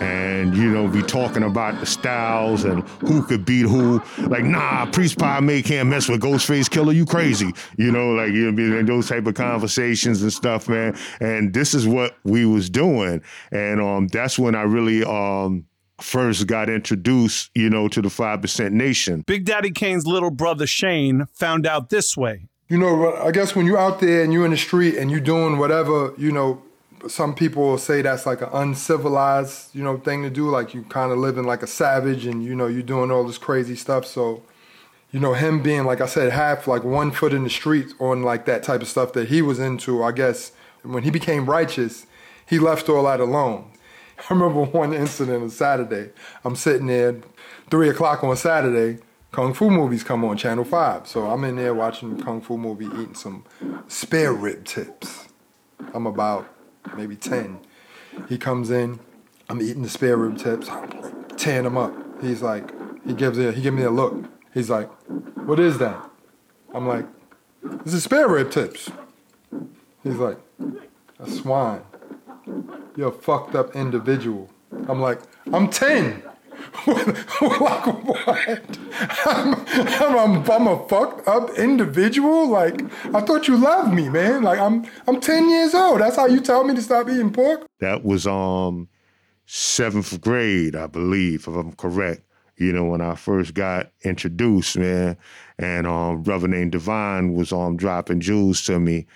and 0.00 0.56
you 0.56 0.70
know 0.70 0.88
be 0.88 1.02
talking 1.02 1.42
about 1.42 1.78
the 1.80 1.86
styles 1.86 2.64
and 2.64 2.82
who 3.00 3.22
could 3.22 3.44
beat 3.44 3.66
who. 3.66 4.02
Like 4.18 4.44
nah 4.44 4.86
priest 4.86 5.18
Pai 5.18 5.40
Mei 5.40 5.62
can't 5.62 5.88
mess 5.88 6.08
with 6.08 6.20
ghostface 6.22 6.70
killer. 6.70 6.92
You 6.92 7.06
crazy. 7.06 7.52
You 7.76 7.92
know 7.92 8.12
like 8.12 8.32
you 8.32 8.50
know 8.50 8.78
in 8.78 8.86
those 8.86 9.08
type 9.08 9.26
of 9.26 9.34
conversations 9.34 10.22
and 10.22 10.32
stuff 10.32 10.68
man. 10.68 10.96
And 11.20 11.52
this 11.52 11.74
is 11.74 11.86
what 11.86 12.16
we 12.24 12.46
was 12.46 12.70
doing. 12.70 13.22
And 13.52 13.80
um 13.80 14.08
that's 14.08 14.38
when 14.38 14.54
i 14.54 14.62
really 14.62 15.04
um 15.04 15.66
first 16.00 16.46
got 16.46 16.68
introduced 16.68 17.50
you 17.54 17.70
know 17.70 17.88
to 17.88 18.02
the 18.02 18.08
5% 18.08 18.72
nation. 18.72 19.22
Big 19.26 19.44
Daddy 19.44 19.70
Kane's 19.70 20.06
little 20.06 20.30
brother 20.30 20.66
Shane 20.66 21.26
found 21.32 21.66
out 21.66 21.90
this 21.90 22.16
way. 22.16 22.48
You 22.68 22.78
know, 22.78 23.14
I 23.16 23.30
guess 23.30 23.54
when 23.54 23.66
you're 23.66 23.78
out 23.78 24.00
there 24.00 24.22
and 24.22 24.32
you're 24.32 24.46
in 24.46 24.50
the 24.50 24.56
street 24.56 24.96
and 24.96 25.10
you're 25.10 25.20
doing 25.20 25.58
whatever, 25.58 26.14
you 26.16 26.32
know, 26.32 26.62
some 27.08 27.34
people 27.34 27.76
say 27.76 28.00
that's 28.00 28.24
like 28.24 28.40
an 28.40 28.48
uncivilized, 28.52 29.74
you 29.74 29.84
know, 29.84 29.98
thing 29.98 30.22
to 30.22 30.30
do. 30.30 30.48
Like 30.48 30.72
you 30.72 30.82
kind 30.84 31.12
of 31.12 31.18
living 31.18 31.44
like 31.44 31.62
a 31.62 31.66
savage 31.66 32.24
and, 32.24 32.42
you 32.42 32.54
know, 32.54 32.66
you're 32.66 32.82
doing 32.82 33.10
all 33.10 33.24
this 33.24 33.36
crazy 33.36 33.76
stuff. 33.76 34.06
So, 34.06 34.42
you 35.10 35.20
know, 35.20 35.34
him 35.34 35.62
being, 35.62 35.84
like 35.84 36.00
I 36.00 36.06
said, 36.06 36.32
half 36.32 36.66
like 36.66 36.84
one 36.84 37.10
foot 37.10 37.34
in 37.34 37.44
the 37.44 37.50
street 37.50 37.92
on 38.00 38.22
like 38.22 38.46
that 38.46 38.62
type 38.62 38.80
of 38.80 38.88
stuff 38.88 39.12
that 39.12 39.28
he 39.28 39.42
was 39.42 39.58
into, 39.58 40.02
I 40.02 40.12
guess 40.12 40.52
when 40.82 41.02
he 41.02 41.10
became 41.10 41.44
righteous, 41.44 42.06
he 42.46 42.58
left 42.58 42.88
all 42.88 43.04
that 43.04 43.20
alone. 43.20 43.70
I 44.18 44.32
remember 44.32 44.62
one 44.62 44.94
incident 44.94 45.42
on 45.42 45.50
Saturday. 45.50 46.12
I'm 46.44 46.56
sitting 46.56 46.86
there, 46.86 47.16
three 47.70 47.90
o'clock 47.90 48.24
on 48.24 48.36
Saturday. 48.36 49.02
Kung 49.34 49.52
Fu 49.52 49.68
movies 49.68 50.04
come 50.04 50.24
on 50.24 50.36
Channel 50.36 50.62
5. 50.62 51.08
So 51.08 51.28
I'm 51.28 51.42
in 51.42 51.56
there 51.56 51.74
watching 51.74 52.22
Kung 52.22 52.40
Fu 52.40 52.56
movie, 52.56 52.86
eating 52.86 53.16
some 53.16 53.44
spare 53.88 54.32
rib 54.32 54.64
tips. 54.64 55.26
I'm 55.92 56.06
about 56.06 56.46
maybe 56.96 57.16
10. 57.16 57.58
He 58.28 58.38
comes 58.38 58.70
in, 58.70 59.00
I'm 59.48 59.60
eating 59.60 59.82
the 59.82 59.88
spare 59.88 60.16
rib 60.16 60.38
tips, 60.38 60.68
i 60.68 60.86
tearing 61.36 61.64
them 61.64 61.76
up. 61.76 61.92
He's 62.22 62.42
like, 62.42 62.70
he 63.04 63.12
gives 63.12 63.36
it, 63.36 63.56
he 63.56 63.62
gives 63.62 63.76
me 63.76 63.82
a 63.82 63.90
look. 63.90 64.24
He's 64.52 64.70
like, 64.70 64.88
what 65.44 65.58
is 65.58 65.78
that? 65.78 66.08
I'm 66.72 66.86
like, 66.86 67.06
this 67.84 67.92
is 67.92 68.04
spare 68.04 68.28
rib 68.28 68.52
tips. 68.52 68.88
He's 70.04 70.14
like, 70.14 70.38
a 71.18 71.28
swine. 71.28 71.82
You're 72.94 73.08
a 73.08 73.12
fucked 73.12 73.56
up 73.56 73.74
individual. 73.74 74.48
I'm 74.86 75.00
like, 75.00 75.20
I'm 75.52 75.70
10. 75.70 76.22
like 76.86 77.86
what? 77.86 78.78
I'm, 79.26 79.54
I'm, 80.18 80.50
I'm, 80.50 80.66
a 80.66 80.88
fucked 80.88 81.26
up 81.28 81.50
individual. 81.58 82.48
Like 82.48 82.82
I 83.14 83.20
thought 83.20 83.48
you 83.48 83.56
loved 83.56 83.92
me, 83.92 84.08
man. 84.08 84.42
Like 84.42 84.58
I'm 84.58 84.86
I'm 85.06 85.20
ten 85.20 85.48
years 85.48 85.74
old. 85.74 86.00
That's 86.00 86.16
how 86.16 86.26
you 86.26 86.40
tell 86.40 86.64
me 86.64 86.74
to 86.74 86.82
stop 86.82 87.08
eating 87.08 87.32
pork. 87.32 87.66
that 87.80 88.04
was 88.04 88.26
um 88.26 88.88
seventh 89.46 90.20
grade 90.22 90.74
i 90.74 90.86
believe 90.86 91.46
if 91.46 91.54
i'm 91.54 91.72
correct 91.72 92.22
you 92.56 92.72
know 92.72 92.84
when 92.84 93.02
i 93.02 93.14
first 93.14 93.52
got 93.52 93.90
introduced 94.02 94.78
man 94.78 95.16
and 95.58 95.86
um 95.86 96.22
brother 96.22 96.48
named 96.48 96.72
divine 96.72 97.34
was 97.34 97.52
um 97.52 97.76
dropping 97.76 98.20
jewels 98.20 98.64
to 98.64 98.80
me 98.80 99.06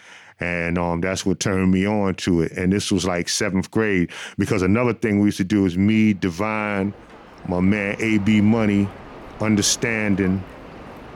and 0.40 0.78
um, 0.78 1.00
that's 1.00 1.26
what 1.26 1.40
turned 1.40 1.72
me 1.72 1.86
on 1.86 2.14
to 2.14 2.42
it. 2.42 2.52
And 2.52 2.72
this 2.72 2.92
was 2.92 3.04
like 3.04 3.28
seventh 3.28 3.70
grade 3.70 4.10
because 4.36 4.62
another 4.62 4.94
thing 4.94 5.18
we 5.18 5.26
used 5.26 5.38
to 5.38 5.44
do 5.44 5.66
is 5.66 5.76
me, 5.76 6.12
Divine, 6.12 6.94
my 7.48 7.60
man 7.60 7.96
AB 7.98 8.40
Money, 8.42 8.88
Understanding, 9.40 10.42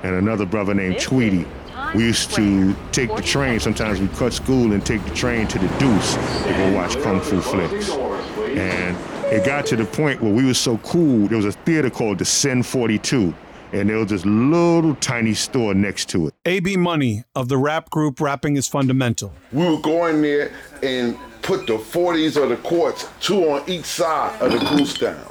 and 0.02 0.14
another 0.14 0.46
brother 0.46 0.74
named 0.74 0.98
Tweety. 1.00 1.46
We 1.94 2.04
used 2.04 2.32
to 2.34 2.74
take 2.90 3.14
the 3.14 3.22
train. 3.22 3.60
Sometimes 3.60 4.00
we 4.00 4.08
cut 4.08 4.32
school 4.32 4.72
and 4.72 4.84
take 4.84 5.04
the 5.04 5.14
train 5.14 5.46
to 5.48 5.58
the 5.58 5.68
Deuce 5.78 6.14
to 6.14 6.52
go 6.56 6.72
watch 6.74 6.96
kung 7.02 7.20
fu 7.20 7.40
flicks. 7.40 7.90
And 7.90 8.96
it 9.32 9.44
got 9.44 9.66
to 9.66 9.76
the 9.76 9.84
point 9.84 10.22
where 10.22 10.32
we 10.32 10.44
were 10.46 10.54
so 10.54 10.78
cool. 10.78 11.28
There 11.28 11.36
was 11.36 11.46
a 11.46 11.52
theater 11.52 11.90
called 11.90 12.18
the 12.18 12.24
Cine 12.24 12.64
42, 12.64 13.34
and 13.72 13.90
there 13.90 13.98
was 13.98 14.08
this 14.08 14.24
little 14.24 14.94
tiny 14.96 15.34
store 15.34 15.74
next 15.74 16.08
to 16.10 16.28
it. 16.28 16.34
AB 16.46 16.76
Money 16.76 17.24
of 17.34 17.48
the 17.48 17.58
rap 17.58 17.90
group 17.90 18.20
Rapping 18.20 18.56
is 18.56 18.68
Fundamental. 18.68 19.32
we 19.52 19.68
would 19.68 19.82
go 19.82 20.06
in 20.06 20.22
there 20.22 20.52
and 20.82 21.16
put 21.42 21.66
the 21.66 21.74
40s 21.76 22.36
or 22.36 22.46
the 22.46 22.56
quarts, 22.56 23.08
two 23.20 23.50
on 23.50 23.68
each 23.68 23.84
side 23.84 24.40
of 24.40 24.52
the 24.52 24.58
goose 24.76 24.94
downs. 24.98 25.28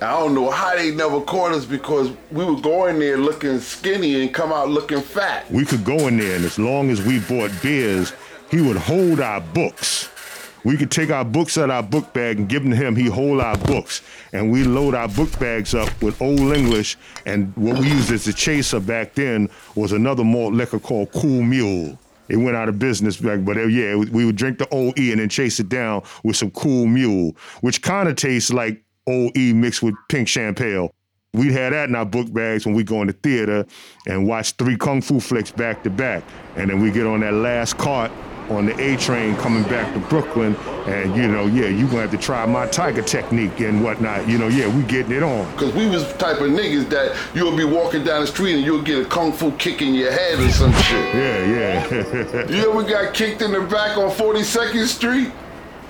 I 0.00 0.12
don't 0.20 0.32
know 0.32 0.48
how 0.48 0.76
they 0.76 0.92
never 0.92 1.20
caught 1.20 1.50
us 1.50 1.64
because 1.64 2.12
we 2.30 2.44
would 2.44 2.62
go 2.62 2.86
in 2.86 3.00
there 3.00 3.18
looking 3.18 3.58
skinny 3.58 4.22
and 4.22 4.32
come 4.32 4.52
out 4.52 4.68
looking 4.68 5.00
fat. 5.00 5.50
We 5.50 5.64
could 5.64 5.84
go 5.84 6.06
in 6.06 6.18
there, 6.18 6.36
and 6.36 6.44
as 6.44 6.56
long 6.56 6.90
as 6.90 7.02
we 7.02 7.18
bought 7.18 7.50
beers, 7.60 8.12
he 8.48 8.60
would 8.60 8.76
hold 8.76 9.18
our 9.18 9.40
books. 9.40 10.08
We 10.62 10.76
could 10.76 10.92
take 10.92 11.10
our 11.10 11.24
books 11.24 11.58
out 11.58 11.70
our 11.70 11.82
book 11.82 12.12
bag 12.12 12.38
and 12.38 12.48
give 12.48 12.62
them 12.62 12.70
to 12.70 12.76
him. 12.76 12.94
He 12.94 13.06
hold 13.06 13.40
our 13.40 13.56
books, 13.56 14.02
and 14.32 14.52
we 14.52 14.62
load 14.62 14.94
our 14.94 15.08
book 15.08 15.36
bags 15.40 15.74
up 15.74 15.90
with 16.00 16.20
Old 16.22 16.40
English. 16.54 16.96
And 17.26 17.52
what 17.56 17.80
we 17.80 17.88
used 17.88 18.12
as 18.12 18.28
a 18.28 18.32
chaser 18.32 18.78
back 18.78 19.14
then 19.14 19.50
was 19.74 19.90
another 19.90 20.22
malt 20.22 20.54
liquor 20.54 20.78
called 20.78 21.10
Cool 21.10 21.42
Mule. 21.42 21.98
It 22.28 22.36
went 22.36 22.56
out 22.56 22.68
of 22.68 22.78
business 22.78 23.16
back, 23.16 23.44
but 23.44 23.56
uh, 23.56 23.64
yeah, 23.66 23.96
we 23.96 24.24
would 24.24 24.36
drink 24.36 24.58
the 24.58 24.68
OE 24.70 24.92
and 24.96 25.18
then 25.18 25.28
chase 25.28 25.58
it 25.58 25.68
down 25.68 26.02
with 26.22 26.36
some 26.36 26.50
Cool 26.52 26.86
Mule, 26.86 27.34
which 27.62 27.82
kind 27.82 28.08
of 28.08 28.16
tastes 28.16 28.52
like 28.52 28.82
OE 29.08 29.54
mixed 29.54 29.82
with 29.82 29.94
pink 30.08 30.28
champagne. 30.28 30.90
We'd 31.34 31.52
have 31.52 31.72
that 31.72 31.88
in 31.88 31.94
our 31.94 32.06
book 32.06 32.32
bags 32.32 32.64
when 32.64 32.74
we 32.74 32.84
go 32.84 33.00
in 33.02 33.06
the 33.06 33.12
theater 33.12 33.66
and 34.06 34.26
watch 34.26 34.52
three 34.52 34.76
kung 34.76 35.02
fu 35.02 35.20
flicks 35.20 35.50
back 35.50 35.82
to 35.82 35.90
back. 35.90 36.22
And 36.56 36.70
then 36.70 36.80
we 36.80 36.90
get 36.90 37.06
on 37.06 37.20
that 37.20 37.34
last 37.34 37.76
cart 37.76 38.10
on 38.50 38.64
the 38.64 38.74
A 38.80 38.96
train 38.96 39.36
coming 39.36 39.62
back 39.64 39.92
to 39.92 40.00
Brooklyn. 40.00 40.56
And, 40.86 41.14
you 41.14 41.28
know, 41.28 41.46
yeah, 41.46 41.66
you're 41.66 41.88
going 41.88 41.90
to 41.90 42.00
have 42.00 42.10
to 42.12 42.18
try 42.18 42.46
my 42.46 42.66
tiger 42.66 43.02
technique 43.02 43.60
and 43.60 43.84
whatnot. 43.84 44.26
You 44.26 44.38
know, 44.38 44.48
yeah, 44.48 44.74
we 44.74 44.82
getting 44.84 45.12
it 45.12 45.22
on. 45.22 45.54
Cause 45.58 45.72
we 45.74 45.86
was 45.86 46.10
the 46.10 46.18
type 46.18 46.40
of 46.40 46.48
niggas 46.48 46.88
that 46.88 47.14
you'll 47.34 47.56
be 47.56 47.64
walking 47.64 48.04
down 48.04 48.22
the 48.22 48.26
street 48.26 48.54
and 48.54 48.64
you'll 48.64 48.82
get 48.82 49.04
a 49.04 49.08
kung 49.08 49.32
fu 49.32 49.52
kick 49.52 49.82
in 49.82 49.94
your 49.94 50.10
head 50.10 50.38
or 50.38 50.48
some 50.50 50.72
shit. 50.72 51.14
Yeah, 51.14 51.90
yeah. 51.92 52.50
You 52.50 52.70
ever 52.70 52.82
got 52.88 53.12
kicked 53.12 53.42
in 53.42 53.52
the 53.52 53.60
back 53.60 53.98
on 53.98 54.10
42nd 54.10 54.86
Street? 54.86 55.30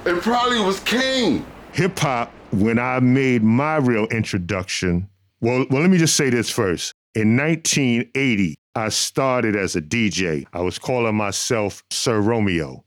It 0.04 0.20
probably 0.22 0.61
was 0.61 0.81
King. 0.81 1.46
Hip 1.72 1.98
hop, 1.98 2.33
when 2.50 2.78
I 2.78 2.98
made 3.00 3.42
my 3.42 3.76
real 3.76 4.07
introduction, 4.07 5.09
well, 5.40 5.64
well, 5.70 5.83
let 5.83 5.90
me 5.90 5.98
just 5.98 6.16
say 6.16 6.31
this 6.31 6.50
first. 6.50 6.92
In 7.14 7.37
1980, 7.37 8.57
I 8.74 8.88
started 8.88 9.57
as 9.57 9.76
a 9.76 9.83
DJ. 9.83 10.46
I 10.52 10.61
was 10.61 10.78
calling 10.78 11.14
myself 11.14 11.83
Sir 11.90 12.20
Romeo, 12.20 12.85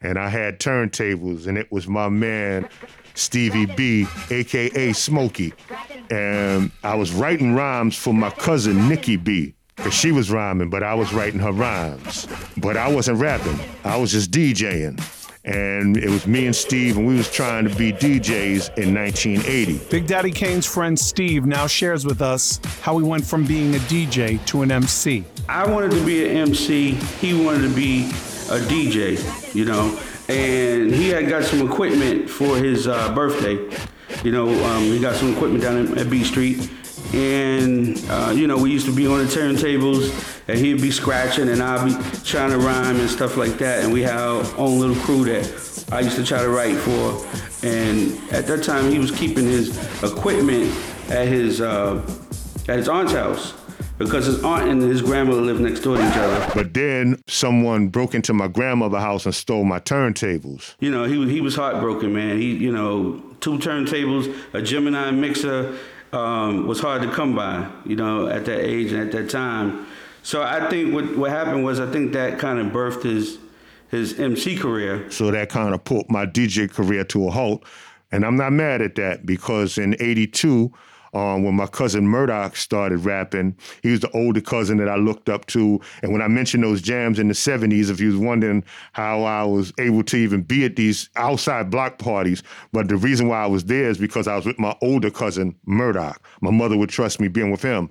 and 0.00 0.18
I 0.18 0.28
had 0.28 0.60
turntables, 0.60 1.46
and 1.46 1.56
it 1.56 1.70
was 1.72 1.86
my 1.86 2.08
man 2.08 2.68
Stevie 3.14 3.66
B, 3.66 4.06
aka 4.30 4.92
Smokey, 4.92 5.52
and 6.10 6.70
I 6.82 6.94
was 6.96 7.12
writing 7.12 7.54
rhymes 7.54 7.96
for 7.96 8.12
my 8.12 8.30
cousin 8.30 8.88
Nikki 8.88 9.16
B. 9.16 9.54
Cause 9.76 9.92
she 9.92 10.12
was 10.12 10.30
rhyming, 10.30 10.70
but 10.70 10.84
I 10.84 10.94
was 10.94 11.12
writing 11.12 11.40
her 11.40 11.50
rhymes. 11.50 12.28
But 12.56 12.76
I 12.76 12.88
wasn't 12.88 13.18
rapping. 13.18 13.58
I 13.84 13.96
was 13.96 14.12
just 14.12 14.30
DJing. 14.30 15.00
And 15.44 15.98
it 15.98 16.08
was 16.08 16.26
me 16.26 16.46
and 16.46 16.56
Steve, 16.56 16.96
and 16.96 17.06
we 17.06 17.16
was 17.16 17.30
trying 17.30 17.68
to 17.68 17.74
be 17.74 17.92
DJs 17.92 18.78
in 18.78 18.94
1980. 18.94 19.78
Big 19.90 20.06
Daddy 20.06 20.30
Kane's 20.30 20.64
friend 20.64 20.98
Steve 20.98 21.44
now 21.44 21.66
shares 21.66 22.06
with 22.06 22.22
us 22.22 22.60
how 22.80 22.96
he 22.96 23.04
went 23.04 23.26
from 23.26 23.44
being 23.44 23.74
a 23.74 23.78
DJ 23.80 24.44
to 24.46 24.62
an 24.62 24.70
MC. 24.70 25.22
I 25.46 25.70
wanted 25.70 25.90
to 25.90 26.04
be 26.06 26.24
an 26.26 26.36
MC. 26.48 26.92
He 26.92 27.44
wanted 27.44 27.68
to 27.68 27.74
be 27.74 28.04
a 28.48 28.58
DJ, 28.60 29.54
you 29.54 29.66
know. 29.66 30.00
And 30.28 30.94
he 30.94 31.10
had 31.10 31.28
got 31.28 31.44
some 31.44 31.70
equipment 31.70 32.30
for 32.30 32.56
his 32.56 32.88
uh, 32.88 33.14
birthday. 33.14 33.58
You 34.22 34.32
know, 34.32 34.48
um, 34.64 34.84
he 34.84 34.98
got 34.98 35.16
some 35.16 35.34
equipment 35.34 35.62
down 35.62 35.98
at 35.98 36.08
B 36.08 36.24
Street. 36.24 36.70
And, 37.12 38.02
uh, 38.08 38.32
you 38.34 38.46
know, 38.46 38.58
we 38.58 38.70
used 38.70 38.86
to 38.86 38.94
be 38.94 39.06
on 39.06 39.18
the 39.18 39.24
turntables 39.24 40.10
and 40.48 40.58
he'd 40.58 40.80
be 40.80 40.90
scratching 40.90 41.48
and 41.48 41.62
I'd 41.62 41.84
be 41.84 42.20
trying 42.24 42.50
to 42.50 42.58
rhyme 42.58 42.98
and 42.98 43.08
stuff 43.10 43.36
like 43.36 43.58
that. 43.58 43.84
And 43.84 43.92
we 43.92 44.02
had 44.02 44.16
our 44.16 44.44
own 44.56 44.78
little 44.78 44.96
crew 44.96 45.24
that 45.24 45.86
I 45.92 46.00
used 46.00 46.16
to 46.16 46.24
try 46.24 46.42
to 46.42 46.48
write 46.48 46.76
for. 46.76 47.24
And 47.66 48.18
at 48.32 48.46
that 48.46 48.64
time, 48.64 48.90
he 48.90 48.98
was 48.98 49.10
keeping 49.10 49.44
his 49.44 49.76
equipment 50.02 50.74
at 51.10 51.28
his, 51.28 51.60
uh, 51.60 52.02
at 52.68 52.78
his 52.78 52.88
aunt's 52.88 53.12
house 53.12 53.54
because 53.98 54.26
his 54.26 54.42
aunt 54.42 54.68
and 54.68 54.82
his 54.82 55.02
grandmother 55.02 55.40
lived 55.40 55.60
next 55.60 55.80
door 55.80 55.96
to 55.96 56.06
each 56.06 56.16
other. 56.16 56.50
But 56.54 56.74
then 56.74 57.22
someone 57.28 57.88
broke 57.88 58.14
into 58.14 58.32
my 58.32 58.48
grandmother's 58.48 59.00
house 59.00 59.26
and 59.26 59.34
stole 59.34 59.64
my 59.64 59.80
turntables. 59.80 60.74
You 60.80 60.90
know, 60.90 61.04
he 61.04 61.28
he 61.28 61.40
was 61.40 61.56
heartbroken, 61.56 62.12
man. 62.12 62.38
He, 62.38 62.56
you 62.56 62.72
know, 62.72 63.22
two 63.40 63.58
turntables, 63.58 64.34
a 64.52 64.62
Gemini 64.62 65.10
mixer 65.10 65.76
um, 66.14 66.66
was 66.66 66.80
hard 66.80 67.02
to 67.02 67.10
come 67.10 67.34
by. 67.34 67.68
You 67.84 67.96
know, 67.96 68.28
at 68.28 68.44
that 68.46 68.60
age 68.60 68.92
and 68.92 69.02
at 69.02 69.12
that 69.12 69.30
time. 69.30 69.86
So 70.22 70.42
I 70.42 70.68
think 70.70 70.94
what 70.94 71.16
what 71.16 71.30
happened 71.30 71.64
was 71.64 71.80
I 71.80 71.90
think 71.90 72.12
that 72.12 72.38
kind 72.38 72.58
of 72.58 72.68
birthed 72.68 73.02
his 73.02 73.38
his 73.90 74.18
MC 74.18 74.56
career. 74.56 75.10
So 75.10 75.30
that 75.30 75.48
kind 75.50 75.74
of 75.74 75.84
put 75.84 76.10
my 76.10 76.26
DJ 76.26 76.70
career 76.70 77.04
to 77.04 77.28
a 77.28 77.30
halt. 77.30 77.64
And 78.10 78.24
I'm 78.24 78.36
not 78.36 78.52
mad 78.52 78.80
at 78.80 78.94
that 78.94 79.26
because 79.26 79.76
in 79.76 79.96
82, 79.98 80.72
um, 81.14 81.44
when 81.44 81.54
my 81.54 81.66
cousin 81.66 82.06
Murdoch 82.06 82.56
started 82.56 82.98
rapping. 82.98 83.56
He 83.82 83.90
was 83.90 84.00
the 84.00 84.10
older 84.10 84.40
cousin 84.40 84.78
that 84.78 84.88
I 84.88 84.96
looked 84.96 85.28
up 85.28 85.46
to. 85.46 85.80
And 86.02 86.12
when 86.12 86.20
I 86.20 86.28
mentioned 86.28 86.64
those 86.64 86.82
jams 86.82 87.18
in 87.18 87.28
the 87.28 87.34
70s, 87.34 87.88
if 87.90 88.00
you 88.00 88.08
was 88.08 88.16
wondering 88.16 88.64
how 88.92 89.22
I 89.22 89.44
was 89.44 89.72
able 89.78 90.02
to 90.04 90.16
even 90.16 90.42
be 90.42 90.64
at 90.64 90.76
these 90.76 91.08
outside 91.16 91.70
block 91.70 91.98
parties, 91.98 92.42
but 92.72 92.88
the 92.88 92.96
reason 92.96 93.28
why 93.28 93.42
I 93.42 93.46
was 93.46 93.64
there 93.64 93.88
is 93.88 93.98
because 93.98 94.26
I 94.26 94.36
was 94.36 94.44
with 94.44 94.58
my 94.58 94.76
older 94.82 95.10
cousin 95.10 95.54
Murdoch. 95.66 96.20
My 96.40 96.50
mother 96.50 96.76
would 96.76 96.90
trust 96.90 97.20
me 97.20 97.28
being 97.28 97.50
with 97.50 97.62
him. 97.62 97.90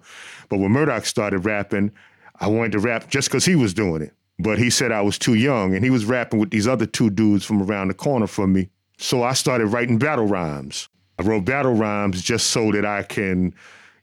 But 0.50 0.60
when 0.60 0.72
Murdoch 0.72 1.06
started 1.06 1.40
rapping, 1.40 1.92
I 2.40 2.48
wanted 2.48 2.74
to 2.74 2.80
rap 2.80 3.10
just 3.10 3.30
because 3.30 3.46
he 3.46 3.56
was 3.56 3.74
doing 3.74 4.02
it. 4.02 4.14
But 4.40 4.58
he 4.58 4.70
said 4.70 4.92
I 4.92 5.02
was 5.02 5.18
too 5.18 5.36
young, 5.36 5.76
and 5.76 5.84
he 5.84 5.92
was 5.92 6.06
rapping 6.06 6.40
with 6.40 6.50
these 6.50 6.68
other 6.68 6.88
two 6.88 7.10
dudes 7.10 7.46
from 7.46 7.62
around 7.62 7.90
the 7.90 7.94
corner 7.94 8.28
from 8.28 8.52
me. 8.52 8.70
So 8.98 9.24
I 9.24 9.34
started 9.34 9.68
writing 9.68 9.98
battle 10.00 10.26
rhymes. 10.26 10.90
I 11.20 11.24
wrote 11.24 11.46
battle 11.46 11.74
rhymes 11.74 12.22
just 12.22 12.48
so 12.48 12.72
that 12.72 12.86
I 12.86 13.04
can 13.04 13.54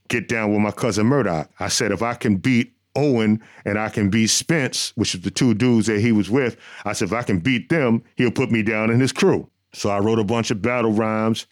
get 0.08 0.28
down 0.28 0.52
with 0.52 0.60
my 0.60 0.70
cousin 0.70 1.06
Murdoch. 1.06 1.50
I 1.58 1.68
said, 1.68 1.92
if 1.92 2.02
I 2.02 2.14
can 2.14 2.36
beat 2.36 2.72
Owen 2.96 3.42
and 3.64 3.78
I 3.78 3.88
can 3.88 4.10
beat 4.10 4.28
Spence, 4.28 4.92
which 4.96 5.14
is 5.14 5.20
the 5.22 5.30
two 5.30 5.54
dudes 5.54 5.86
that 5.86 6.00
he 6.00 6.12
was 6.12 6.30
with, 6.30 6.56
I 6.84 6.92
said, 6.92 7.08
if 7.08 7.14
I 7.14 7.22
can 7.22 7.38
beat 7.38 7.68
them, 7.68 8.02
he'll 8.16 8.30
put 8.30 8.50
me 8.50 8.62
down 8.62 8.90
in 8.90 9.00
his 9.00 9.12
crew. 9.12 9.48
So 9.72 9.90
I 9.90 9.98
wrote 9.98 10.18
a 10.18 10.24
bunch 10.24 10.50
of 10.50 10.62
battle 10.62 10.92
rhymes, 10.92 11.46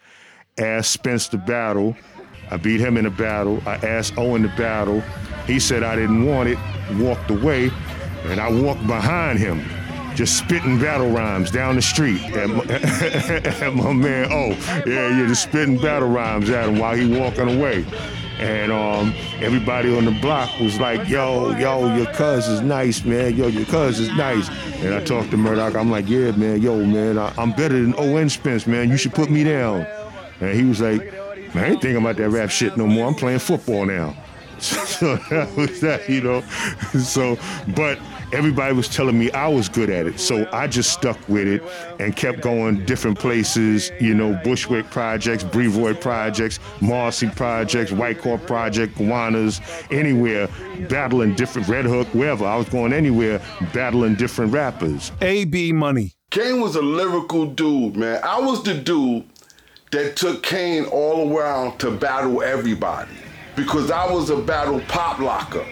asked 0.57 0.91
Spence 0.91 1.27
to 1.29 1.37
battle. 1.37 1.95
I 2.51 2.57
beat 2.57 2.79
him 2.79 2.97
in 2.97 3.05
a 3.05 3.11
battle. 3.11 3.61
I 3.65 3.75
asked 3.75 4.17
Owen 4.17 4.43
to 4.43 4.49
battle. 4.57 5.01
He 5.45 5.59
said 5.59 5.83
I 5.83 5.95
didn't 5.95 6.25
want 6.25 6.49
it, 6.49 6.57
walked 6.93 7.29
away, 7.29 7.71
and 8.25 8.39
I 8.39 8.51
walked 8.51 8.85
behind 8.87 9.39
him 9.39 9.63
just 10.19 10.37
spitting 10.37 10.77
battle 10.77 11.09
rhymes 11.09 11.49
down 11.49 11.77
the 11.77 11.81
street 11.81 12.21
at 12.35 12.49
my, 12.49 12.65
at 12.65 13.73
my 13.73 13.93
man. 13.93 14.27
Oh, 14.29 14.49
yeah, 14.85 15.17
yeah, 15.17 15.25
just 15.25 15.43
spitting 15.43 15.77
battle 15.77 16.09
rhymes 16.09 16.49
at 16.49 16.67
him 16.67 16.77
while 16.77 16.93
he 16.93 17.07
walking 17.17 17.57
away. 17.57 17.85
And 18.37 18.69
um, 18.69 19.13
everybody 19.39 19.95
on 19.95 20.03
the 20.03 20.11
block 20.11 20.49
was 20.59 20.77
like, 20.77 21.07
yo, 21.07 21.55
yo, 21.57 21.95
your 21.95 22.05
cuz 22.07 22.49
is 22.49 22.59
nice, 22.59 23.05
man. 23.05 23.37
Yo, 23.37 23.47
your 23.47 23.63
cuz 23.67 23.97
is 23.97 24.09
nice. 24.09 24.49
And 24.83 24.93
I 24.93 25.01
talked 25.01 25.31
to 25.31 25.37
Murdoch. 25.37 25.73
I'm 25.75 25.89
like, 25.89 26.09
yeah, 26.09 26.31
man, 26.31 26.61
yo, 26.61 26.83
man, 26.83 27.17
I, 27.17 27.31
am 27.37 27.51
better 27.53 27.81
than 27.81 27.95
Owen 27.97 28.27
Spence, 28.27 28.67
man. 28.67 28.89
You 28.89 28.97
should 28.97 29.13
put 29.13 29.29
me 29.29 29.45
down. 29.45 29.87
And 30.41 30.53
he 30.53 30.65
was 30.65 30.81
like, 30.81 31.13
man, 31.55 31.63
I 31.63 31.67
ain't 31.69 31.81
thinking 31.81 31.95
about 31.95 32.17
that 32.17 32.29
rap 32.29 32.49
shit 32.49 32.75
no 32.75 32.87
more. 32.87 33.07
I'm 33.07 33.15
playing 33.15 33.39
football 33.39 33.85
now. 33.85 34.17
So 34.59 35.15
that 35.29 35.55
was 35.55 35.79
that, 35.79 36.09
you 36.09 36.19
know. 36.19 36.43
So, 36.99 37.37
but 37.73 37.97
everybody 38.31 38.73
was 38.73 38.87
telling 38.87 39.17
me 39.17 39.31
I 39.31 39.47
was 39.47 39.69
good 39.69 39.89
at 39.89 40.05
it. 40.05 40.19
So 40.19 40.47
I 40.51 40.67
just 40.67 40.91
stuck 40.91 41.17
with 41.27 41.47
it 41.47 41.63
and 41.99 42.15
kept 42.15 42.41
going 42.41 42.85
different 42.85 43.17
places, 43.19 43.91
you 43.99 44.13
know, 44.13 44.39
Bushwick 44.43 44.89
projects, 44.89 45.43
Brevoort 45.43 46.01
projects, 46.01 46.59
Marcy 46.81 47.29
projects, 47.29 47.91
White 47.91 48.19
Court 48.19 48.45
project, 48.45 48.97
Gowanus, 48.97 49.61
anywhere, 49.91 50.47
battling 50.89 51.35
different 51.35 51.67
Red 51.67 51.85
Hook, 51.85 52.07
wherever. 52.13 52.45
I 52.45 52.55
was 52.55 52.69
going 52.69 52.93
anywhere, 52.93 53.41
battling 53.73 54.15
different 54.15 54.53
rappers. 54.53 55.11
AB 55.21 55.71
Money. 55.73 56.13
Kane 56.31 56.61
was 56.61 56.75
a 56.75 56.81
lyrical 56.81 57.47
dude, 57.47 57.95
man. 57.95 58.21
I 58.23 58.39
was 58.39 58.63
the 58.63 58.75
dude 58.75 59.25
that 59.91 60.15
took 60.15 60.43
Kane 60.43 60.85
all 60.85 61.35
around 61.35 61.79
to 61.79 61.89
battle 61.89 62.43
everybody 62.43 63.11
because 63.55 63.89
I 63.89 64.11
was 64.11 64.29
a 64.29 64.37
battle 64.37 64.79
pop 64.81 65.19
locker 65.19 65.65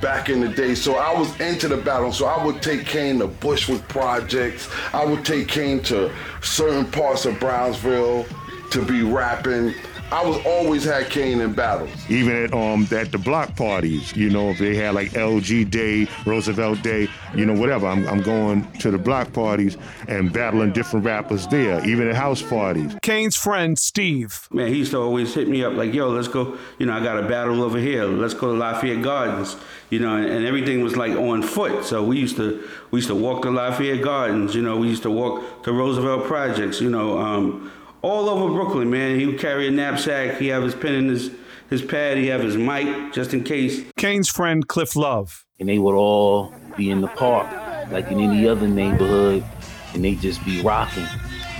back 0.00 0.28
in 0.28 0.40
the 0.40 0.48
day. 0.48 0.74
So 0.74 0.96
I 0.96 1.18
was 1.18 1.38
into 1.40 1.68
the 1.68 1.76
battle. 1.76 2.12
So 2.12 2.26
I 2.26 2.44
would 2.44 2.62
take 2.62 2.86
Kane 2.86 3.18
to 3.18 3.26
Bushwick 3.26 3.86
projects. 3.88 4.68
I 4.92 5.04
would 5.04 5.24
take 5.24 5.48
Kane 5.48 5.82
to 5.84 6.12
certain 6.42 6.90
parts 6.90 7.24
of 7.24 7.38
Brownsville 7.40 8.26
to 8.70 8.84
be 8.84 9.02
rapping. 9.02 9.74
I 10.10 10.24
was 10.24 10.42
always 10.46 10.84
had 10.84 11.10
Kane 11.10 11.42
in 11.42 11.52
battles. 11.52 11.90
Even 12.08 12.34
at 12.34 12.54
um 12.54 12.86
at 12.92 13.12
the 13.12 13.18
block 13.18 13.54
parties, 13.56 14.16
you 14.16 14.30
know, 14.30 14.50
if 14.50 14.58
they 14.58 14.74
had 14.74 14.94
like 14.94 15.10
LG 15.10 15.70
Day, 15.70 16.08
Roosevelt 16.24 16.82
Day, 16.82 17.08
you 17.34 17.44
know, 17.44 17.52
whatever. 17.52 17.86
I'm, 17.86 18.08
I'm 18.08 18.22
going 18.22 18.70
to 18.78 18.90
the 18.90 18.96
block 18.96 19.34
parties 19.34 19.76
and 20.08 20.32
battling 20.32 20.72
different 20.72 21.04
rappers 21.04 21.46
there, 21.48 21.86
even 21.86 22.08
at 22.08 22.14
house 22.14 22.40
parties. 22.40 22.94
Kane's 23.02 23.36
friend 23.36 23.78
Steve. 23.78 24.48
Man, 24.50 24.68
he 24.68 24.78
used 24.78 24.92
to 24.92 24.98
always 24.98 25.34
hit 25.34 25.46
me 25.46 25.62
up 25.62 25.74
like, 25.74 25.92
yo, 25.92 26.08
let's 26.08 26.28
go, 26.28 26.56
you 26.78 26.86
know, 26.86 26.94
I 26.94 27.04
got 27.04 27.22
a 27.22 27.28
battle 27.28 27.62
over 27.62 27.78
here. 27.78 28.04
Let's 28.04 28.34
go 28.34 28.52
to 28.52 28.58
Lafayette 28.58 29.02
Gardens. 29.02 29.56
You 29.90 30.00
know, 30.00 30.16
and, 30.16 30.26
and 30.26 30.46
everything 30.46 30.82
was 30.82 30.96
like 30.96 31.12
on 31.12 31.42
foot. 31.42 31.84
So 31.84 32.02
we 32.02 32.18
used 32.18 32.36
to 32.36 32.66
we 32.90 32.98
used 32.98 33.08
to 33.08 33.14
walk 33.14 33.42
to 33.42 33.50
Lafayette 33.50 34.02
Gardens, 34.02 34.54
you 34.54 34.62
know, 34.62 34.78
we 34.78 34.88
used 34.88 35.02
to 35.02 35.10
walk 35.10 35.64
to 35.64 35.72
Roosevelt 35.72 36.24
Projects, 36.26 36.80
you 36.80 36.90
know, 36.90 37.18
um, 37.18 37.70
all 38.02 38.28
over 38.28 38.52
Brooklyn, 38.52 38.90
man. 38.90 39.18
He 39.18 39.26
would 39.26 39.38
carry 39.38 39.68
a 39.68 39.70
knapsack. 39.70 40.38
He 40.38 40.48
have 40.48 40.62
his 40.62 40.74
pen 40.74 40.94
in 40.94 41.08
his 41.08 41.30
his 41.70 41.82
pad. 41.82 42.16
He 42.16 42.28
have 42.28 42.40
his 42.40 42.56
mic 42.56 43.12
just 43.12 43.34
in 43.34 43.44
case. 43.44 43.82
Kane's 43.96 44.28
friend 44.28 44.66
Cliff 44.66 44.96
Love. 44.96 45.44
And 45.60 45.68
they 45.68 45.78
would 45.78 45.94
all 45.94 46.54
be 46.76 46.90
in 46.90 47.00
the 47.00 47.08
park, 47.08 47.50
like 47.90 48.10
in 48.10 48.20
any 48.20 48.46
other 48.46 48.68
neighborhood, 48.68 49.44
and 49.92 50.04
they 50.04 50.14
just 50.14 50.44
be 50.44 50.62
rocking, 50.62 51.06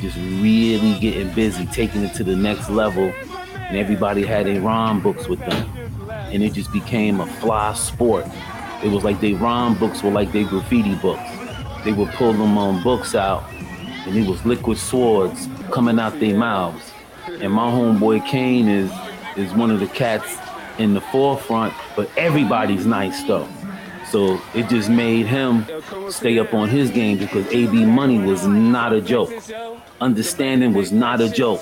just 0.01 0.16
really 0.16 0.96
getting 1.01 1.33
busy, 1.35 1.66
taking 1.66 2.05
it 2.05 2.14
to 2.14 2.22
the 2.22 2.37
next 2.37 2.70
level. 2.70 3.12
And 3.57 3.77
everybody 3.77 4.24
had 4.24 4.46
their 4.46 4.61
rhyme 4.61 5.01
books 5.03 5.27
with 5.27 5.40
them, 5.40 5.68
and 6.11 6.42
it 6.44 6.53
just 6.53 6.72
became 6.72 7.20
a 7.20 7.27
fly 7.27 7.74
sport. 7.74 8.24
It 8.85 8.92
was 8.92 9.03
like 9.03 9.20
they 9.20 9.35
rhyme 9.35 9.77
books 9.77 10.03
were 10.03 10.12
like 10.12 10.31
their 10.31 10.44
graffiti 10.44 10.94
books. 10.94 11.29
They 11.85 11.92
would 11.92 12.11
pull 12.11 12.33
them 12.33 12.57
on 12.57 12.83
books 12.85 13.16
out, 13.16 13.42
and 13.53 14.16
it 14.16 14.29
was 14.29 14.46
liquid 14.46 14.79
swords 14.79 15.48
coming 15.70 15.98
out 15.98 16.18
their 16.20 16.37
mouths. 16.37 16.92
And 17.26 17.52
my 17.52 17.70
homeboy 17.70 18.26
Kane 18.26 18.68
is 18.68 18.90
is 19.37 19.52
one 19.52 19.70
of 19.70 19.81
the 19.81 19.87
cats 19.87 20.37
in 20.78 20.94
the 20.94 21.00
forefront, 21.00 21.74
but 21.96 22.11
everybody's 22.16 22.87
nice 22.87 23.22
though. 23.24 23.48
So 24.11 24.40
it 24.54 24.68
just 24.68 24.88
made 24.88 25.26
him 25.26 25.66
stay 26.09 26.38
up 26.38 26.54
on 26.54 26.68
his 26.68 26.90
game 26.90 27.18
because 27.18 27.46
AB 27.48 27.85
Money 27.85 28.18
was 28.18 28.46
not 28.46 28.92
a 28.92 29.00
joke. 29.00 29.31
Understanding 30.00 30.72
was 30.72 30.92
not 30.92 31.20
a 31.20 31.28
joke. 31.28 31.61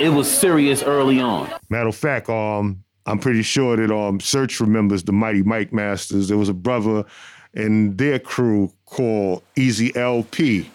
It 0.00 0.08
was 0.10 0.30
serious 0.30 0.82
early 0.82 1.20
on. 1.20 1.48
Matter 1.70 1.88
of 1.88 1.96
fact, 1.96 2.28
um, 2.28 2.82
I'm 3.06 3.18
pretty 3.20 3.42
sure 3.42 3.76
that 3.76 3.94
um, 3.94 4.18
Serch 4.18 4.58
remembers 4.60 5.04
the 5.04 5.12
Mighty 5.12 5.42
Mike 5.42 5.72
Masters. 5.72 6.28
There 6.28 6.36
was 6.36 6.48
a 6.48 6.54
brother 6.54 7.04
in 7.54 7.96
their 7.96 8.18
crew 8.18 8.72
called 8.84 9.42
Easy 9.54 9.94
LP. 9.96 10.68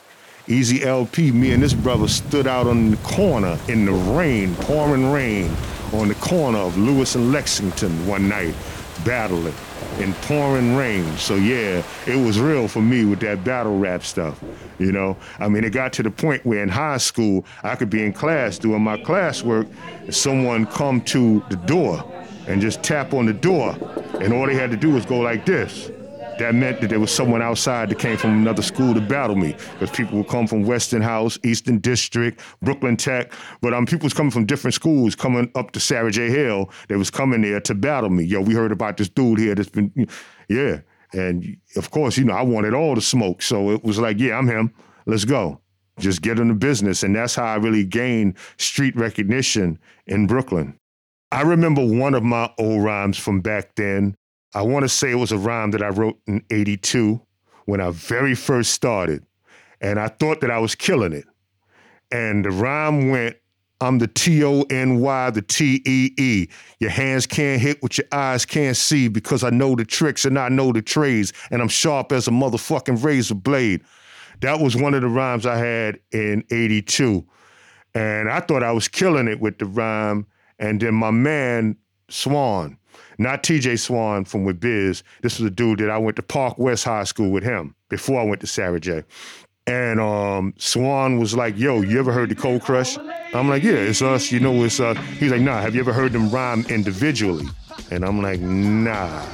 Easy 0.51 0.83
LP, 0.83 1.31
me 1.31 1.53
and 1.53 1.63
this 1.63 1.73
brother 1.73 2.09
stood 2.09 2.45
out 2.45 2.67
on 2.67 2.91
the 2.91 2.97
corner 2.97 3.57
in 3.69 3.85
the 3.85 3.93
rain, 3.93 4.53
pouring 4.55 5.09
rain, 5.09 5.49
on 5.93 6.09
the 6.09 6.15
corner 6.15 6.59
of 6.59 6.77
Lewis 6.77 7.15
and 7.15 7.31
Lexington 7.31 8.05
one 8.05 8.27
night, 8.27 8.53
battling 9.05 9.53
in 9.99 10.13
pouring 10.15 10.75
rain. 10.75 11.15
So 11.15 11.35
yeah, 11.35 11.81
it 12.05 12.17
was 12.17 12.37
real 12.37 12.67
for 12.67 12.81
me 12.81 13.05
with 13.05 13.21
that 13.21 13.45
battle 13.45 13.79
rap 13.79 14.03
stuff. 14.03 14.43
You 14.77 14.91
know, 14.91 15.15
I 15.39 15.47
mean, 15.47 15.63
it 15.63 15.69
got 15.69 15.93
to 15.93 16.03
the 16.03 16.11
point 16.11 16.45
where 16.45 16.61
in 16.61 16.67
high 16.67 16.97
school 16.97 17.45
I 17.63 17.77
could 17.77 17.89
be 17.89 18.03
in 18.03 18.11
class 18.11 18.57
doing 18.57 18.81
my 18.81 18.97
classwork, 18.97 19.73
and 20.01 20.13
someone 20.13 20.65
come 20.65 20.99
to 21.05 21.41
the 21.49 21.55
door 21.55 22.03
and 22.47 22.59
just 22.59 22.83
tap 22.83 23.13
on 23.13 23.25
the 23.25 23.33
door, 23.33 23.73
and 24.19 24.33
all 24.33 24.47
they 24.47 24.55
had 24.55 24.69
to 24.71 24.77
do 24.77 24.91
was 24.91 25.05
go 25.05 25.19
like 25.19 25.45
this 25.45 25.89
that 26.39 26.55
meant 26.55 26.81
that 26.81 26.89
there 26.89 26.99
was 26.99 27.11
someone 27.11 27.41
outside 27.41 27.89
that 27.89 27.99
came 27.99 28.17
from 28.17 28.31
another 28.31 28.61
school 28.61 28.93
to 28.93 29.01
battle 29.01 29.35
me 29.35 29.55
because 29.73 29.91
people 29.91 30.17
would 30.17 30.27
come 30.27 30.47
from 30.47 30.63
Westinghouse, 30.63 31.37
Eastern 31.43 31.79
District, 31.79 32.41
Brooklyn 32.61 32.97
Tech. 32.97 33.33
But 33.61 33.73
um, 33.73 33.85
people 33.85 34.05
was 34.05 34.13
coming 34.13 34.31
from 34.31 34.45
different 34.45 34.73
schools 34.73 35.15
coming 35.15 35.51
up 35.55 35.71
to 35.71 35.79
Sarah 35.79 36.11
J. 36.11 36.29
Hale. 36.29 36.71
They 36.87 36.95
was 36.95 37.09
coming 37.09 37.41
there 37.41 37.59
to 37.61 37.75
battle 37.75 38.09
me. 38.09 38.23
Yo, 38.23 38.41
we 38.41 38.53
heard 38.53 38.71
about 38.71 38.97
this 38.97 39.09
dude 39.09 39.39
here 39.39 39.55
that's 39.55 39.69
been, 39.69 40.07
yeah. 40.49 40.81
And 41.13 41.57
of 41.75 41.91
course, 41.91 42.17
you 42.17 42.23
know, 42.23 42.33
I 42.33 42.41
wanted 42.41 42.73
all 42.73 42.95
the 42.95 43.01
smoke. 43.01 43.41
So 43.41 43.71
it 43.71 43.83
was 43.83 43.99
like, 43.99 44.19
yeah, 44.19 44.37
I'm 44.37 44.47
him. 44.47 44.73
Let's 45.05 45.25
go. 45.25 45.59
Just 45.99 46.21
get 46.21 46.39
into 46.39 46.53
business. 46.53 47.03
And 47.03 47.15
that's 47.15 47.35
how 47.35 47.45
I 47.45 47.55
really 47.55 47.83
gained 47.83 48.37
street 48.57 48.95
recognition 48.95 49.77
in 50.07 50.27
Brooklyn. 50.27 50.77
I 51.31 51.41
remember 51.41 51.85
one 51.85 52.13
of 52.13 52.23
my 52.23 52.51
old 52.57 52.83
rhymes 52.83 53.17
from 53.17 53.41
back 53.41 53.75
then 53.75 54.15
I 54.53 54.61
want 54.63 54.83
to 54.83 54.89
say 54.89 55.11
it 55.11 55.15
was 55.15 55.31
a 55.31 55.37
rhyme 55.37 55.71
that 55.71 55.81
I 55.81 55.89
wrote 55.89 56.19
in 56.27 56.43
82 56.51 57.21
when 57.65 57.79
I 57.79 57.91
very 57.91 58.35
first 58.35 58.71
started. 58.71 59.25
And 59.79 59.99
I 59.99 60.09
thought 60.09 60.41
that 60.41 60.51
I 60.51 60.59
was 60.59 60.75
killing 60.75 61.13
it. 61.13 61.25
And 62.11 62.45
the 62.45 62.51
rhyme 62.51 63.09
went, 63.09 63.37
I'm 63.79 63.97
the 63.97 64.07
T 64.07 64.43
O 64.43 64.61
N 64.69 64.99
Y, 64.99 65.29
the 65.31 65.41
T 65.41 65.81
E 65.85 66.11
E. 66.17 66.47
Your 66.79 66.91
hands 66.91 67.25
can't 67.25 67.59
hit 67.59 67.81
what 67.81 67.97
your 67.97 68.05
eyes 68.11 68.45
can't 68.45 68.77
see 68.77 69.07
because 69.07 69.43
I 69.43 69.49
know 69.49 69.75
the 69.75 69.85
tricks 69.85 70.23
and 70.23 70.37
I 70.37 70.49
know 70.49 70.71
the 70.71 70.83
trades, 70.83 71.33
and 71.49 71.61
I'm 71.61 71.67
sharp 71.67 72.11
as 72.11 72.27
a 72.27 72.31
motherfucking 72.31 73.03
razor 73.03 73.35
blade. 73.35 73.81
That 74.41 74.59
was 74.59 74.75
one 74.75 74.93
of 74.93 75.01
the 75.01 75.07
rhymes 75.07 75.47
I 75.47 75.57
had 75.57 75.99
in 76.11 76.43
82. 76.51 77.25
And 77.95 78.29
I 78.29 78.39
thought 78.39 78.63
I 78.63 78.71
was 78.71 78.87
killing 78.87 79.27
it 79.27 79.39
with 79.39 79.57
the 79.57 79.65
rhyme. 79.65 80.27
And 80.59 80.79
then 80.79 80.93
my 80.93 81.11
man, 81.11 81.75
Swan, 82.11 82.77
not 83.17 83.43
TJ 83.43 83.79
Swan 83.79 84.25
from 84.25 84.45
with 84.45 84.59
Biz. 84.59 85.03
This 85.21 85.39
was 85.39 85.47
a 85.47 85.51
dude 85.51 85.79
that 85.79 85.89
I 85.89 85.97
went 85.97 86.15
to 86.17 86.21
Park 86.23 86.57
West 86.57 86.83
High 86.83 87.03
School 87.05 87.31
with 87.31 87.43
him 87.43 87.75
before 87.89 88.19
I 88.19 88.23
went 88.23 88.41
to 88.41 88.47
Sarah 88.47 88.79
J. 88.79 89.03
And 89.67 89.99
um, 89.99 90.53
Swan 90.57 91.19
was 91.19 91.35
like, 91.35 91.57
"Yo, 91.57 91.81
you 91.81 91.99
ever 91.99 92.11
heard 92.11 92.29
the 92.29 92.35
Cold 92.35 92.63
Crush?" 92.63 92.97
I'm 93.33 93.47
like, 93.47 93.63
"Yeah, 93.63 93.73
it's 93.73 94.01
us. 94.01 94.31
You 94.31 94.39
know, 94.39 94.63
it's 94.63 94.79
us." 94.79 94.97
He's 95.19 95.31
like, 95.31 95.41
"Nah, 95.41 95.61
have 95.61 95.75
you 95.75 95.81
ever 95.81 95.93
heard 95.93 96.13
them 96.13 96.29
rhyme 96.29 96.65
individually?" 96.67 97.45
And 97.91 98.03
I'm 98.03 98.21
like, 98.21 98.39
"Nah." 98.39 99.25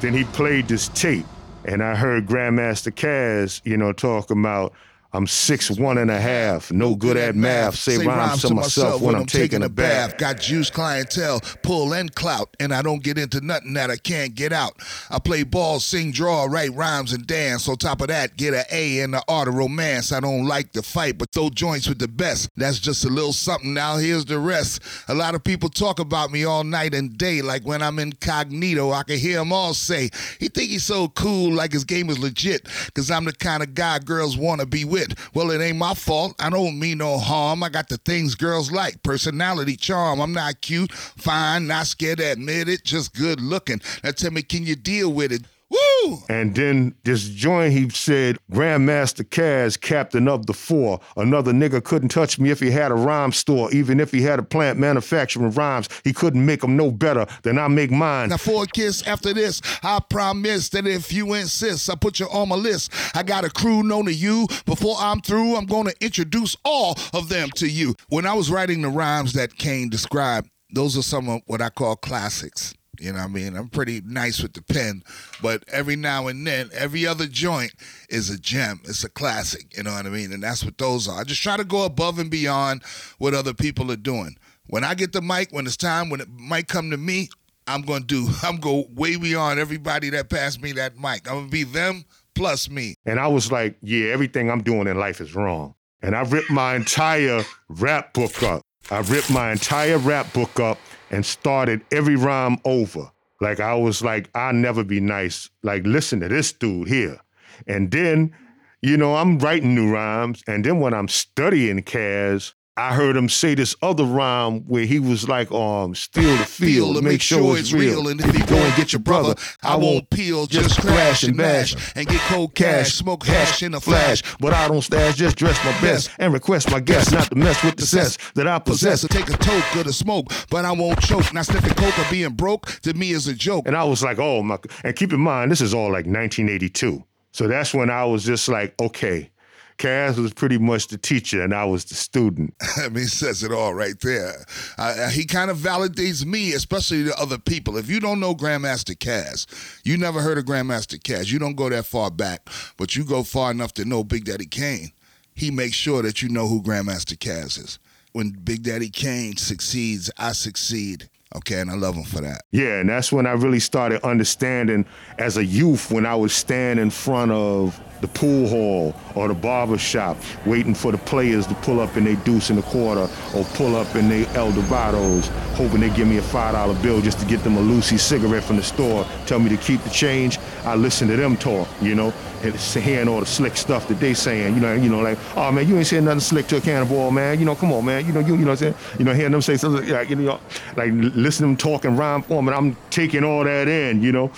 Then 0.00 0.14
he 0.14 0.24
played 0.24 0.68
this 0.68 0.88
tape, 0.88 1.26
and 1.64 1.82
I 1.82 1.96
heard 1.96 2.26
Grandmaster 2.26 2.92
Caz, 2.92 3.60
you 3.64 3.76
know, 3.76 3.92
talk 3.92 4.30
about. 4.30 4.72
I'm 5.14 5.28
six 5.28 5.70
one 5.70 5.98
and 5.98 6.10
a 6.10 6.20
half, 6.20 6.72
no 6.72 6.96
good 6.96 7.16
at 7.16 7.36
math. 7.36 7.76
Say, 7.76 8.04
rhymes 8.04 8.42
to 8.42 8.52
myself 8.52 9.00
when 9.00 9.14
I'm 9.14 9.26
taking 9.26 9.62
a 9.62 9.68
bath. 9.68 10.18
Got 10.18 10.40
juice 10.40 10.70
clientele, 10.70 11.40
pull 11.62 11.94
and 11.94 12.12
clout, 12.12 12.56
and 12.58 12.74
I 12.74 12.82
don't 12.82 13.00
get 13.00 13.16
into 13.16 13.40
nothing 13.40 13.74
that 13.74 13.92
I 13.92 13.96
can't 13.96 14.34
get 14.34 14.52
out. 14.52 14.74
I 15.10 15.20
play 15.20 15.44
ball, 15.44 15.78
sing, 15.78 16.10
draw, 16.10 16.46
write 16.46 16.74
rhymes, 16.74 17.12
and 17.12 17.24
dance. 17.28 17.68
On 17.68 17.76
top 17.76 18.00
of 18.00 18.08
that, 18.08 18.36
get 18.36 18.54
an 18.54 18.64
A 18.72 18.98
in 19.02 19.12
the 19.12 19.22
art 19.28 19.46
of 19.46 19.54
romance. 19.54 20.10
I 20.10 20.18
don't 20.18 20.46
like 20.46 20.72
to 20.72 20.82
fight, 20.82 21.16
but 21.16 21.30
throw 21.30 21.48
joints 21.48 21.88
with 21.88 22.00
the 22.00 22.08
best. 22.08 22.50
That's 22.56 22.80
just 22.80 23.04
a 23.04 23.08
little 23.08 23.32
something. 23.32 23.72
Now 23.72 23.98
here's 23.98 24.24
the 24.24 24.40
rest. 24.40 24.82
A 25.06 25.14
lot 25.14 25.36
of 25.36 25.44
people 25.44 25.68
talk 25.68 26.00
about 26.00 26.32
me 26.32 26.44
all 26.44 26.64
night 26.64 26.92
and 26.92 27.16
day, 27.16 27.40
like 27.40 27.62
when 27.62 27.82
I'm 27.82 28.00
incognito, 28.00 28.90
I 28.90 29.04
can 29.04 29.18
hear 29.18 29.38
them 29.38 29.52
all 29.52 29.74
say, 29.74 30.10
he 30.40 30.48
think 30.48 30.70
he's 30.70 30.82
so 30.82 31.06
cool, 31.06 31.52
like 31.52 31.72
his 31.72 31.84
game 31.84 32.10
is 32.10 32.18
legit, 32.18 32.66
cause 32.94 33.12
I'm 33.12 33.26
the 33.26 33.32
kind 33.32 33.62
of 33.62 33.74
guy 33.74 34.00
girls 34.00 34.36
wanna 34.36 34.66
be 34.66 34.84
with. 34.84 35.03
Well, 35.34 35.50
it 35.50 35.60
ain't 35.60 35.76
my 35.76 35.94
fault. 35.94 36.34
I 36.38 36.48
don't 36.50 36.78
mean 36.78 36.98
no 36.98 37.18
harm. 37.18 37.62
I 37.62 37.68
got 37.68 37.88
the 37.88 37.98
things 37.98 38.34
girls 38.34 38.72
like 38.72 39.02
personality, 39.02 39.76
charm. 39.76 40.20
I'm 40.20 40.32
not 40.32 40.60
cute, 40.60 40.92
fine, 40.92 41.66
not 41.66 41.86
scared 41.86 42.18
to 42.18 42.32
admit 42.32 42.68
it, 42.68 42.84
just 42.84 43.14
good 43.14 43.40
looking. 43.40 43.80
Now 44.02 44.12
tell 44.12 44.30
me, 44.30 44.42
can 44.42 44.64
you 44.64 44.76
deal 44.76 45.12
with 45.12 45.32
it? 45.32 45.42
Woo! 45.74 46.18
And 46.28 46.54
then 46.54 46.94
this 47.04 47.28
joint, 47.28 47.72
he 47.72 47.88
said, 47.90 48.38
Grandmaster 48.52 49.28
Caz, 49.28 49.80
captain 49.80 50.28
of 50.28 50.46
the 50.46 50.52
four. 50.52 51.00
Another 51.16 51.52
nigga 51.52 51.82
couldn't 51.82 52.10
touch 52.10 52.38
me 52.38 52.50
if 52.50 52.60
he 52.60 52.70
had 52.70 52.92
a 52.92 52.94
rhyme 52.94 53.32
store. 53.32 53.72
Even 53.72 54.00
if 54.00 54.12
he 54.12 54.22
had 54.22 54.38
a 54.38 54.42
plant 54.42 54.78
manufacturing 54.78 55.50
rhymes, 55.50 55.88
he 56.04 56.12
couldn't 56.12 56.44
make 56.44 56.60
them 56.60 56.76
no 56.76 56.90
better 56.90 57.26
than 57.42 57.58
I 57.58 57.68
make 57.68 57.90
mine. 57.90 58.28
Now 58.28 58.36
for 58.36 58.64
a 58.64 58.66
kiss 58.66 59.02
after 59.06 59.32
this, 59.32 59.60
I 59.82 60.00
promise 60.08 60.68
that 60.70 60.86
if 60.86 61.12
you 61.12 61.34
insist, 61.34 61.90
I 61.90 61.94
put 61.94 62.20
you 62.20 62.26
on 62.26 62.48
my 62.48 62.56
list. 62.56 62.92
I 63.14 63.22
got 63.22 63.44
a 63.44 63.50
crew 63.50 63.82
known 63.82 64.04
to 64.06 64.14
you. 64.14 64.46
Before 64.66 64.96
I'm 64.98 65.20
through, 65.20 65.56
I'm 65.56 65.66
gonna 65.66 65.92
introduce 66.00 66.56
all 66.64 66.96
of 67.12 67.28
them 67.28 67.50
to 67.56 67.68
you. 67.68 67.94
When 68.08 68.26
I 68.26 68.34
was 68.34 68.50
writing 68.50 68.82
the 68.82 68.88
rhymes 68.88 69.32
that 69.32 69.56
Kane 69.56 69.88
described, 69.88 70.48
those 70.72 70.96
are 70.96 71.02
some 71.02 71.28
of 71.28 71.40
what 71.46 71.60
I 71.60 71.70
call 71.70 71.96
classics. 71.96 72.74
You 73.00 73.12
know 73.12 73.18
what 73.18 73.24
I 73.24 73.28
mean? 73.28 73.56
I'm 73.56 73.68
pretty 73.68 74.00
nice 74.04 74.42
with 74.42 74.54
the 74.54 74.62
pen, 74.62 75.02
but 75.42 75.64
every 75.68 75.96
now 75.96 76.26
and 76.28 76.46
then, 76.46 76.70
every 76.72 77.06
other 77.06 77.26
joint 77.26 77.72
is 78.08 78.30
a 78.30 78.38
gem. 78.38 78.80
It's 78.84 79.04
a 79.04 79.08
classic. 79.08 79.76
You 79.76 79.82
know 79.82 79.92
what 79.92 80.06
I 80.06 80.10
mean? 80.10 80.32
And 80.32 80.42
that's 80.42 80.64
what 80.64 80.78
those 80.78 81.08
are. 81.08 81.20
I 81.20 81.24
just 81.24 81.42
try 81.42 81.56
to 81.56 81.64
go 81.64 81.84
above 81.84 82.18
and 82.18 82.30
beyond 82.30 82.82
what 83.18 83.34
other 83.34 83.54
people 83.54 83.90
are 83.90 83.96
doing. 83.96 84.36
When 84.66 84.84
I 84.84 84.94
get 84.94 85.12
the 85.12 85.20
mic, 85.20 85.48
when 85.50 85.66
it's 85.66 85.76
time, 85.76 86.08
when 86.08 86.20
it 86.20 86.28
might 86.30 86.68
come 86.68 86.90
to 86.90 86.96
me, 86.96 87.28
I'm 87.66 87.82
gonna 87.82 88.04
do. 88.04 88.28
I'm 88.42 88.56
go 88.56 88.86
way 88.94 89.16
beyond 89.16 89.58
everybody 89.58 90.10
that 90.10 90.30
passed 90.30 90.62
me 90.62 90.72
that 90.72 90.96
mic. 90.98 91.28
I'm 91.30 91.36
gonna 91.36 91.48
be 91.48 91.64
them 91.64 92.04
plus 92.34 92.68
me. 92.68 92.96
And 93.06 93.20
I 93.20 93.28
was 93.28 93.50
like, 93.52 93.76
yeah, 93.82 94.08
everything 94.08 94.50
I'm 94.50 94.62
doing 94.62 94.86
in 94.86 94.98
life 94.98 95.20
is 95.20 95.34
wrong. 95.34 95.74
And 96.02 96.14
I 96.14 96.22
ripped 96.22 96.50
my 96.50 96.74
entire 96.74 97.44
rap 97.68 98.12
book 98.12 98.42
up. 98.42 98.62
I 98.90 98.98
ripped 98.98 99.30
my 99.30 99.52
entire 99.52 99.96
rap 99.96 100.32
book 100.34 100.60
up 100.60 100.78
and 101.10 101.24
started 101.24 101.82
every 101.92 102.16
rhyme 102.16 102.58
over. 102.64 103.10
Like 103.40 103.60
I 103.60 103.74
was 103.74 104.02
like, 104.02 104.30
I'll 104.34 104.52
never 104.52 104.84
be 104.84 105.00
nice. 105.00 105.50
Like, 105.62 105.84
listen 105.84 106.20
to 106.20 106.28
this 106.28 106.52
dude 106.52 106.88
here. 106.88 107.20
And 107.66 107.90
then, 107.90 108.34
you 108.80 108.96
know, 108.96 109.16
I'm 109.16 109.38
writing 109.38 109.74
new 109.74 109.92
rhymes. 109.92 110.42
And 110.46 110.64
then 110.64 110.80
when 110.80 110.94
I'm 110.94 111.08
studying 111.08 111.82
Caz, 111.82 112.54
I 112.76 112.92
heard 112.92 113.16
him 113.16 113.28
say 113.28 113.54
this 113.54 113.76
other 113.82 114.04
rhyme 114.04 114.62
where 114.62 114.84
he 114.84 114.98
was 114.98 115.28
like, 115.28 115.50
um, 115.52 115.94
steal 115.94 116.36
the 116.36 116.44
field, 116.44 116.96
to 116.96 117.02
make 117.02 117.22
sure 117.22 117.56
it's 117.56 117.72
real. 117.72 118.08
And 118.08 118.20
if 118.20 118.36
you 118.36 118.44
go 118.46 118.56
and 118.56 118.74
get 118.76 118.92
your 118.92 118.98
brother, 119.00 119.36
I 119.62 119.76
won't 119.76 120.10
peel, 120.10 120.46
just 120.46 120.80
crash 120.80 121.22
and 121.22 121.36
bash 121.36 121.76
and 121.94 122.06
get 122.08 122.20
cold 122.22 122.56
cash, 122.56 122.94
smoke 122.94 123.24
hash 123.26 123.62
in 123.62 123.74
a 123.74 123.80
flash. 123.80 124.22
But 124.40 124.54
I 124.54 124.66
don't 124.66 124.82
stash, 124.82 125.14
just 125.14 125.36
dress 125.36 125.56
my 125.64 125.70
best 125.80 126.10
and 126.18 126.32
request 126.32 126.68
my 126.72 126.80
guests 126.80 127.12
not 127.12 127.28
to 127.30 127.36
mess 127.36 127.62
with 127.62 127.76
the 127.76 127.86
sense 127.86 128.18
that 128.34 128.48
I 128.48 128.58
Possess 128.58 129.02
possess. 129.02 129.04
or 129.04 129.08
take 129.08 129.28
a 129.32 129.38
toke 129.38 129.76
of 129.76 129.84
the 129.84 129.92
smoke, 129.92 130.32
but 130.50 130.64
I 130.64 130.72
won't 130.72 131.00
choke. 131.00 131.32
Now 131.32 131.42
sniffing 131.42 131.74
coke 131.74 131.96
or 131.96 132.10
being 132.10 132.32
broke 132.32 132.66
to 132.82 132.92
me 132.94 133.10
is 133.12 133.28
a 133.28 133.34
joke. 133.34 133.68
And 133.68 133.76
I 133.76 133.84
was 133.84 134.02
like, 134.02 134.18
oh 134.18 134.42
my, 134.42 134.58
and 134.82 134.96
keep 134.96 135.12
in 135.12 135.20
mind, 135.20 135.52
this 135.52 135.60
is 135.60 135.74
all 135.74 135.92
like 135.92 136.06
1982. 136.06 137.04
So 137.32 137.46
that's 137.46 137.72
when 137.72 137.90
I 137.90 138.04
was 138.04 138.24
just 138.24 138.48
like, 138.48 138.74
okay, 138.80 139.30
Caz 139.78 140.18
was 140.18 140.32
pretty 140.32 140.58
much 140.58 140.88
the 140.88 140.98
teacher 140.98 141.42
and 141.42 141.54
I 141.54 141.64
was 141.64 141.84
the 141.84 141.94
student. 141.94 142.54
I 142.76 142.88
mean, 142.88 143.06
says 143.06 143.42
it 143.42 143.52
all 143.52 143.74
right 143.74 143.98
there. 144.00 144.44
Uh, 144.78 145.08
he 145.10 145.24
kind 145.24 145.50
of 145.50 145.58
validates 145.58 146.24
me, 146.24 146.52
especially 146.52 147.04
to 147.04 147.18
other 147.18 147.38
people. 147.38 147.76
If 147.76 147.88
you 147.88 148.00
don't 148.00 148.20
know 148.20 148.34
Grandmaster 148.34 148.96
Caz, 148.96 149.46
you 149.84 149.96
never 149.96 150.20
heard 150.20 150.38
of 150.38 150.44
Grandmaster 150.44 150.98
Caz. 150.98 151.32
You 151.32 151.38
don't 151.38 151.56
go 151.56 151.68
that 151.68 151.86
far 151.86 152.10
back, 152.10 152.48
but 152.76 152.96
you 152.96 153.04
go 153.04 153.22
far 153.22 153.50
enough 153.50 153.74
to 153.74 153.84
know 153.84 154.04
Big 154.04 154.24
Daddy 154.24 154.46
Kane. 154.46 154.92
He 155.34 155.50
makes 155.50 155.76
sure 155.76 156.02
that 156.02 156.22
you 156.22 156.28
know 156.28 156.46
who 156.46 156.62
Grandmaster 156.62 157.16
Caz 157.16 157.58
is. 157.58 157.78
When 158.12 158.30
Big 158.30 158.62
Daddy 158.62 158.90
Kane 158.90 159.36
succeeds, 159.36 160.10
I 160.16 160.32
succeed. 160.32 161.08
Okay, 161.36 161.60
and 161.60 161.68
I 161.68 161.74
love 161.74 161.96
him 161.96 162.04
for 162.04 162.20
that. 162.20 162.42
Yeah, 162.52 162.78
and 162.78 162.88
that's 162.88 163.10
when 163.10 163.26
I 163.26 163.32
really 163.32 163.58
started 163.58 164.00
understanding 164.04 164.86
as 165.18 165.36
a 165.36 165.44
youth 165.44 165.90
when 165.90 166.06
I 166.06 166.14
would 166.14 166.30
stand 166.30 166.78
in 166.78 166.90
front 166.90 167.32
of 167.32 167.80
the 168.04 168.18
pool 168.18 168.46
hall 168.46 168.94
or 169.14 169.28
the 169.28 169.34
barber 169.34 169.78
shop 169.78 170.18
waiting 170.44 170.74
for 170.74 170.92
the 170.92 170.98
players 170.98 171.46
to 171.46 171.54
pull 171.56 171.80
up 171.80 171.96
in 171.96 172.04
their 172.04 172.16
deuce 172.16 172.50
and 172.50 172.58
a 172.58 172.62
quarter 172.62 173.08
or 173.34 173.44
pull 173.54 173.74
up 173.76 173.96
in 173.96 174.10
their 174.10 174.26
Eldorados, 174.34 175.26
hoping 175.56 175.80
they 175.80 175.88
give 175.88 176.06
me 176.06 176.18
a 176.18 176.22
$5 176.22 176.82
bill 176.82 177.00
just 177.00 177.18
to 177.20 177.24
get 177.24 177.42
them 177.42 177.56
a 177.56 177.60
Lucy 177.60 177.96
cigarette 177.96 178.44
from 178.44 178.56
the 178.56 178.62
store, 178.62 179.06
tell 179.24 179.38
me 179.38 179.48
to 179.48 179.56
keep 179.56 179.80
the 179.84 179.90
change. 179.90 180.38
I 180.64 180.74
listen 180.74 181.08
to 181.08 181.16
them 181.16 181.34
talk, 181.38 181.66
you 181.80 181.94
know, 181.94 182.12
and 182.42 182.54
hearing 182.54 183.08
all 183.08 183.20
the 183.20 183.26
slick 183.26 183.56
stuff 183.56 183.88
that 183.88 184.00
they 184.00 184.12
saying, 184.12 184.54
you 184.54 184.60
know, 184.60 184.74
you 184.74 184.90
know, 184.90 185.00
like, 185.00 185.18
oh 185.34 185.50
man, 185.50 185.66
you 185.66 185.78
ain't 185.78 185.86
saying 185.86 186.04
nothing 186.04 186.20
slick 186.20 186.46
to 186.48 186.58
a 186.58 186.60
cannonball, 186.60 187.10
man. 187.10 187.38
You 187.38 187.46
know, 187.46 187.54
come 187.54 187.72
on, 187.72 187.86
man. 187.86 188.04
You 188.04 188.12
know, 188.12 188.20
you, 188.20 188.36
you 188.36 188.44
know 188.44 188.50
what 188.50 188.62
I'm 188.62 188.74
saying? 188.74 188.98
You 188.98 189.06
know, 189.06 189.14
hearing 189.14 189.32
them 189.32 189.40
say 189.40 189.56
something 189.56 189.88
like, 189.88 190.10
you 190.10 190.16
know, 190.16 190.38
like 190.76 190.90
listening 190.92 191.56
to 191.56 191.64
them 191.64 191.72
talk 191.72 191.86
in 191.86 191.96
rhyme 191.96 192.20
form, 192.20 192.48
and 192.48 192.54
I'm 192.54 192.76
taking 192.90 193.24
all 193.24 193.44
that 193.44 193.66
in, 193.66 194.02
you 194.02 194.12
know. 194.12 194.30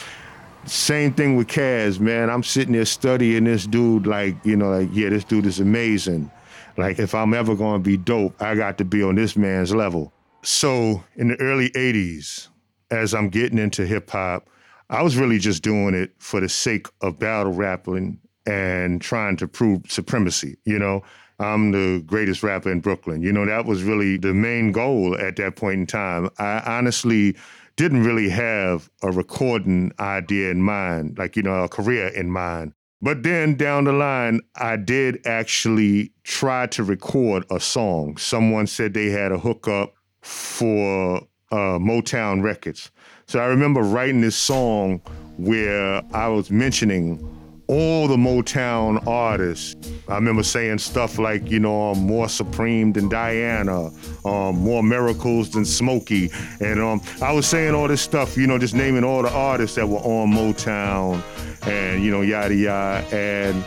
Same 0.66 1.12
thing 1.12 1.36
with 1.36 1.46
Caz, 1.46 2.00
man. 2.00 2.28
I'm 2.28 2.42
sitting 2.42 2.72
there 2.72 2.84
studying 2.84 3.44
this 3.44 3.66
dude, 3.66 4.06
like, 4.06 4.34
you 4.44 4.56
know, 4.56 4.70
like, 4.70 4.88
yeah, 4.92 5.10
this 5.10 5.24
dude 5.24 5.46
is 5.46 5.60
amazing. 5.60 6.30
Like, 6.76 6.98
if 6.98 7.14
I'm 7.14 7.34
ever 7.34 7.54
gonna 7.54 7.78
be 7.78 7.96
dope, 7.96 8.40
I 8.42 8.54
got 8.56 8.76
to 8.78 8.84
be 8.84 9.02
on 9.02 9.14
this 9.14 9.36
man's 9.36 9.74
level. 9.74 10.12
So, 10.42 11.04
in 11.16 11.28
the 11.28 11.36
early 11.36 11.70
80s, 11.70 12.48
as 12.90 13.14
I'm 13.14 13.28
getting 13.28 13.58
into 13.58 13.86
hip 13.86 14.10
hop, 14.10 14.48
I 14.90 15.02
was 15.02 15.16
really 15.16 15.38
just 15.38 15.62
doing 15.62 15.94
it 15.94 16.12
for 16.18 16.40
the 16.40 16.48
sake 16.48 16.88
of 17.00 17.18
battle 17.18 17.52
rapping 17.52 18.18
and 18.44 19.00
trying 19.00 19.36
to 19.38 19.48
prove 19.48 19.82
supremacy, 19.88 20.56
you 20.64 20.78
know? 20.78 21.02
I'm 21.38 21.72
the 21.72 22.02
greatest 22.06 22.42
rapper 22.42 22.72
in 22.72 22.80
Brooklyn. 22.80 23.22
You 23.22 23.30
know, 23.30 23.44
that 23.44 23.66
was 23.66 23.82
really 23.82 24.16
the 24.16 24.32
main 24.32 24.72
goal 24.72 25.16
at 25.18 25.36
that 25.36 25.56
point 25.56 25.80
in 25.80 25.86
time. 25.86 26.30
I 26.38 26.62
honestly 26.64 27.36
didn't 27.76 28.04
really 28.04 28.30
have 28.30 28.90
a 29.02 29.10
recording 29.10 29.92
idea 30.00 30.50
in 30.50 30.62
mind, 30.62 31.18
like, 31.18 31.36
you 31.36 31.42
know, 31.42 31.64
a 31.64 31.68
career 31.68 32.08
in 32.08 32.30
mind. 32.30 32.72
But 33.02 33.22
then 33.22 33.56
down 33.56 33.84
the 33.84 33.92
line, 33.92 34.40
I 34.56 34.76
did 34.76 35.24
actually 35.26 36.12
try 36.24 36.66
to 36.68 36.82
record 36.82 37.44
a 37.50 37.60
song. 37.60 38.16
Someone 38.16 38.66
said 38.66 38.94
they 38.94 39.10
had 39.10 39.32
a 39.32 39.38
hookup 39.38 39.92
for 40.22 41.18
uh, 41.52 41.78
Motown 41.78 42.42
Records. 42.42 42.90
So 43.26 43.38
I 43.38 43.46
remember 43.46 43.82
writing 43.82 44.22
this 44.22 44.36
song 44.36 45.02
where 45.36 46.02
I 46.14 46.28
was 46.28 46.50
mentioning 46.50 47.35
all 47.68 48.06
the 48.06 48.16
Motown 48.16 49.04
artists. 49.06 49.74
I 50.08 50.14
remember 50.14 50.42
saying 50.42 50.78
stuff 50.78 51.18
like, 51.18 51.50
you 51.50 51.58
know, 51.58 51.90
um, 51.90 51.98
more 51.98 52.28
supreme 52.28 52.92
than 52.92 53.08
Diana, 53.08 53.90
um, 54.24 54.56
more 54.56 54.82
miracles 54.82 55.50
than 55.50 55.64
Smokey. 55.64 56.30
And 56.60 56.80
um, 56.80 57.00
I 57.20 57.32
was 57.32 57.46
saying 57.46 57.74
all 57.74 57.88
this 57.88 58.02
stuff, 58.02 58.36
you 58.36 58.46
know, 58.46 58.58
just 58.58 58.74
naming 58.74 59.04
all 59.04 59.22
the 59.22 59.32
artists 59.32 59.76
that 59.76 59.88
were 59.88 59.98
on 59.98 60.30
Motown 60.32 61.22
and, 61.66 62.04
you 62.04 62.10
know, 62.10 62.22
yada 62.22 62.54
yada. 62.54 63.06
And, 63.14 63.64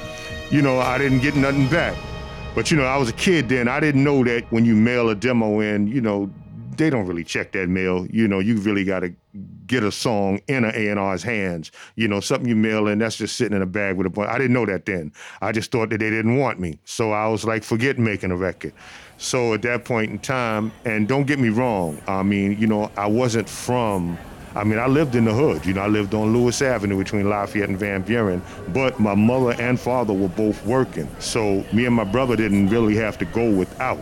you 0.50 0.62
know, 0.62 0.80
I 0.80 0.98
didn't 0.98 1.20
get 1.20 1.36
nothing 1.36 1.68
back. 1.68 1.98
But, 2.56 2.72
you 2.72 2.78
know, 2.78 2.84
I 2.84 2.98
was 2.98 3.10
a 3.10 3.14
kid 3.14 3.50
then. 3.50 3.68
I 3.68 3.80
didn't 3.80 4.04
know 4.04 4.24
that 4.24 4.52
when 4.52 4.66
you 4.66 4.76
mail 4.76 5.10
a 5.10 5.16
demo 5.16 5.60
in, 5.60 5.88
you 5.88 6.02
know, 6.02 6.30
they 6.78 6.90
don't 6.90 7.06
really 7.06 7.24
check 7.24 7.52
that 7.52 7.68
mail. 7.70 8.08
You 8.10 8.28
know, 8.28 8.40
you 8.40 8.58
really 8.58 8.84
got 8.86 9.02
to 9.02 9.14
get 9.68 9.84
a 9.84 9.92
song 9.92 10.39
in 10.48 10.65
an 10.65 10.74
A&R's 10.76 11.24
hands. 11.24 11.72
You 11.96 12.08
know, 12.08 12.20
something 12.20 12.48
you 12.48 12.56
mail 12.56 12.88
in, 12.88 13.00
that's 13.00 13.15
just 13.15 13.36
sitting 13.36 13.56
in 13.56 13.62
a 13.62 13.68
bag 13.68 13.96
with 13.96 14.08
a 14.08 14.10
bunch. 14.10 14.30
I 14.30 14.38
didn't 14.38 14.54
know 14.54 14.65
that 14.65 14.86
then. 14.86 15.12
I 15.42 15.52
just 15.52 15.72
thought 15.72 15.89
that 15.89 16.00
they 16.00 16.10
didn't 16.10 16.38
want 16.38 16.60
me. 16.60 16.80
So 16.86 17.12
I 17.12 17.28
was 17.28 17.46
like, 17.46 17.63
forget 17.63 18.00
making 18.00 18.32
a 18.32 18.38
record. 18.38 18.74
So 19.18 19.54
at 19.54 19.62
that 19.63 19.86
point 19.86 20.12
in 20.12 20.20
time, 20.20 20.72
and 20.86 21.08
don't 21.08 21.28
get 21.28 21.39
me 21.39 21.50
wrong, 21.50 22.02
I 22.08 22.24
mean, 22.24 22.58
you 22.58 22.68
know, 22.68 22.92
I 22.98 23.08
wasn't 23.08 23.50
from 23.50 24.18
I 24.56 24.63
mean, 24.63 24.80
I 24.80 24.88
lived 24.88 25.15
in 25.15 25.26
the 25.26 25.34
hood. 25.34 25.65
You 25.65 25.74
know, 25.74 25.82
I 25.82 25.88
lived 25.88 26.13
on 26.15 26.34
Lewis 26.34 26.62
Avenue 26.62 26.98
between 26.98 27.30
Lafayette 27.30 27.70
and 27.70 27.78
Van 27.78 28.02
Buren, 28.02 28.42
but 28.70 29.00
my 29.00 29.13
mother 29.13 29.52
and 29.62 29.80
father 29.80 30.13
were 30.13 30.30
both 30.30 30.65
working. 30.65 31.08
So 31.20 31.63
me 31.72 31.86
and 31.86 31.96
my 31.96 32.04
brother 32.04 32.36
didn't 32.36 32.70
really 32.70 32.96
have 32.96 33.18
to 33.20 33.26
go 33.26 33.52
without. 33.52 34.00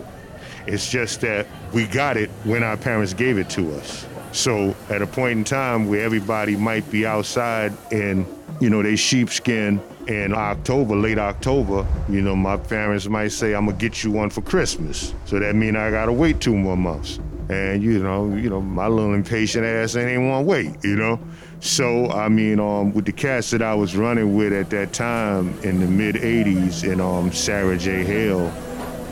It's 0.66 0.90
just 0.90 1.20
that 1.20 1.46
we 1.72 1.86
got 1.86 2.16
it 2.16 2.30
when 2.44 2.62
our 2.62 2.76
parents 2.76 3.12
gave 3.12 3.38
it 3.38 3.50
to 3.50 3.74
us. 3.74 4.06
So 4.32 4.74
at 4.90 5.02
a 5.02 5.06
point 5.06 5.38
in 5.38 5.44
time 5.44 5.88
where 5.88 6.00
everybody 6.00 6.56
might 6.56 6.88
be 6.90 7.06
outside 7.06 7.72
in, 7.90 8.26
you 8.60 8.70
know, 8.70 8.82
they 8.82 8.96
sheepskin 8.96 9.80
in 10.06 10.34
October, 10.34 10.96
late 10.96 11.18
October, 11.18 11.86
you 12.08 12.22
know, 12.22 12.34
my 12.34 12.56
parents 12.56 13.08
might 13.08 13.28
say, 13.28 13.54
I'm 13.54 13.66
gonna 13.66 13.76
get 13.76 14.02
you 14.04 14.10
one 14.10 14.30
for 14.30 14.40
Christmas. 14.42 15.14
So 15.26 15.38
that 15.38 15.54
means 15.54 15.76
I 15.76 15.90
gotta 15.90 16.12
wait 16.12 16.40
two 16.40 16.56
more 16.56 16.76
months. 16.76 17.18
And 17.50 17.82
you 17.82 18.02
know, 18.02 18.34
you 18.34 18.50
know, 18.50 18.60
my 18.60 18.88
little 18.88 19.14
impatient 19.14 19.64
ass 19.64 19.96
ain't 19.96 20.22
want 20.22 20.44
to 20.44 20.48
wait, 20.48 20.84
you 20.84 20.96
know. 20.96 21.18
So 21.60 22.10
I 22.10 22.28
mean, 22.28 22.60
um, 22.60 22.92
with 22.92 23.06
the 23.06 23.12
cats 23.12 23.50
that 23.52 23.62
I 23.62 23.74
was 23.74 23.96
running 23.96 24.36
with 24.36 24.52
at 24.52 24.68
that 24.70 24.92
time 24.92 25.58
in 25.62 25.80
the 25.80 25.86
mid 25.86 26.16
'80s, 26.16 26.90
and 26.90 27.00
um, 27.00 27.32
Sarah 27.32 27.78
J. 27.78 28.04
Hale, 28.04 28.52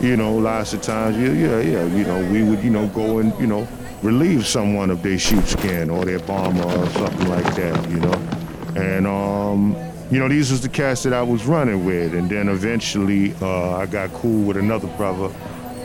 you 0.01 0.17
know, 0.17 0.37
lots 0.37 0.75
of 0.75 0.83
times, 0.83 1.17
yeah, 1.17 1.33
yeah, 1.33 1.61
yeah, 1.61 1.97
you 1.97 2.05
know, 2.05 2.31
we 2.31 2.43
would, 2.43 2.63
you 2.63 2.71
know, 2.71 2.87
go 2.89 3.19
and, 3.19 3.33
you 3.41 3.47
know, 3.47 3.67
relieve 4.03 4.47
someone 4.47 4.91
of 4.91 5.03
their 5.03 5.19
sheepskin 5.19 5.91
or 5.91 6.05
their 6.05 6.19
bomber 6.21 6.65
or 6.65 6.87
something 6.91 7.29
like 7.29 7.55
that, 7.57 7.91
you 7.91 7.97
know. 7.97 8.13
And 8.77 9.07
um, 9.07 9.77
you 10.11 10.21
know, 10.21 10.29
these 10.29 10.51
was 10.51 10.61
the 10.61 10.69
cats 10.69 11.03
that 11.03 11.13
I 11.13 11.23
was 11.23 11.47
running 11.47 11.85
with, 11.85 12.15
and 12.15 12.31
then 12.31 12.49
eventually 12.49 13.35
uh, 13.43 13.77
I 13.77 13.87
got 13.87 14.13
cool 14.13 14.45
with 14.45 14.57
another 14.57 14.89
brother 14.97 15.35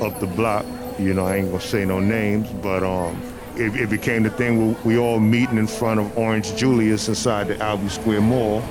up 0.02 0.20
the 0.20 0.28
block. 0.28 0.66
You 1.00 1.14
know, 1.14 1.26
I 1.26 1.38
ain't 1.38 1.48
gonna 1.48 1.62
say 1.62 1.86
no 1.86 2.00
names, 2.00 2.48
but 2.62 2.84
um, 2.84 3.20
it, 3.56 3.76
it 3.76 3.90
became 3.90 4.24
the 4.24 4.30
thing 4.30 4.74
where 4.74 4.84
we 4.84 4.98
all 4.98 5.20
meeting 5.20 5.58
in 5.58 5.68
front 5.68 6.00
of 6.00 6.18
Orange 6.18 6.56
Julius 6.56 7.08
inside 7.08 7.48
the 7.48 7.60
Albee 7.62 7.90
Square 7.90 8.22
Mall, 8.22 8.62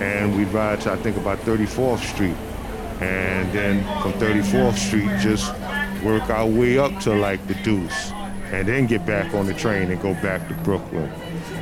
and 0.00 0.36
we'd 0.36 0.48
ride 0.48 0.80
to 0.82 0.92
I 0.92 0.96
think 0.96 1.16
about 1.16 1.38
34th 1.40 1.98
Street, 1.98 2.36
and 3.00 3.52
then 3.52 3.82
from 4.00 4.12
34th 4.14 4.78
Street 4.78 5.10
just 5.20 5.52
work 6.02 6.30
our 6.30 6.46
way 6.46 6.78
up 6.78 6.98
to 7.00 7.14
like 7.14 7.44
the 7.46 7.54
Deuce, 7.56 8.12
and 8.52 8.66
then 8.66 8.86
get 8.86 9.04
back 9.04 9.34
on 9.34 9.46
the 9.46 9.54
train 9.54 9.90
and 9.90 10.00
go 10.00 10.14
back 10.14 10.46
to 10.48 10.54
Brooklyn. 10.62 11.10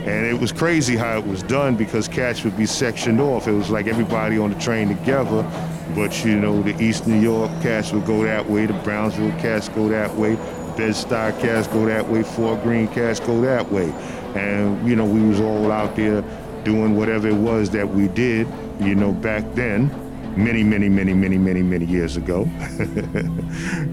And 0.04 0.26
it 0.26 0.38
was 0.38 0.52
crazy 0.52 0.96
how 0.96 1.18
it 1.18 1.26
was 1.26 1.42
done 1.42 1.76
because 1.76 2.08
cats 2.08 2.44
would 2.44 2.56
be 2.56 2.66
sectioned 2.66 3.20
off. 3.20 3.48
It 3.48 3.52
was 3.52 3.70
like 3.70 3.86
everybody 3.86 4.38
on 4.38 4.50
the 4.52 4.60
train 4.60 4.88
together, 4.88 5.42
but 5.94 6.24
you 6.24 6.38
know, 6.38 6.62
the 6.62 6.78
East 6.82 7.06
New 7.06 7.18
York 7.20 7.50
cats 7.62 7.92
would 7.92 8.04
go 8.04 8.22
that 8.24 8.48
way, 8.48 8.66
the 8.66 8.74
Brownsville 8.74 9.30
cats 9.40 9.68
go 9.70 9.88
that 9.88 10.14
way, 10.14 10.34
Bed-Stuy 10.76 11.40
cats 11.40 11.68
go 11.68 11.86
that 11.86 12.06
way, 12.08 12.22
Fort 12.22 12.62
Greene 12.62 12.88
cats 12.88 13.18
go 13.20 13.40
that 13.40 13.70
way. 13.72 13.90
And 14.34 14.86
you 14.86 14.94
know, 14.94 15.06
we 15.06 15.22
was 15.26 15.40
all 15.40 15.72
out 15.72 15.96
there 15.96 16.22
doing 16.64 16.96
whatever 16.96 17.28
it 17.28 17.36
was 17.36 17.70
that 17.70 17.88
we 17.88 18.08
did, 18.08 18.46
you 18.80 18.94
know, 18.94 19.12
back 19.12 19.44
then, 19.54 19.88
many, 20.36 20.62
many, 20.64 20.88
many, 20.88 21.14
many, 21.14 21.38
many, 21.38 21.62
many 21.62 21.86
years 21.86 22.16
ago. 22.16 22.40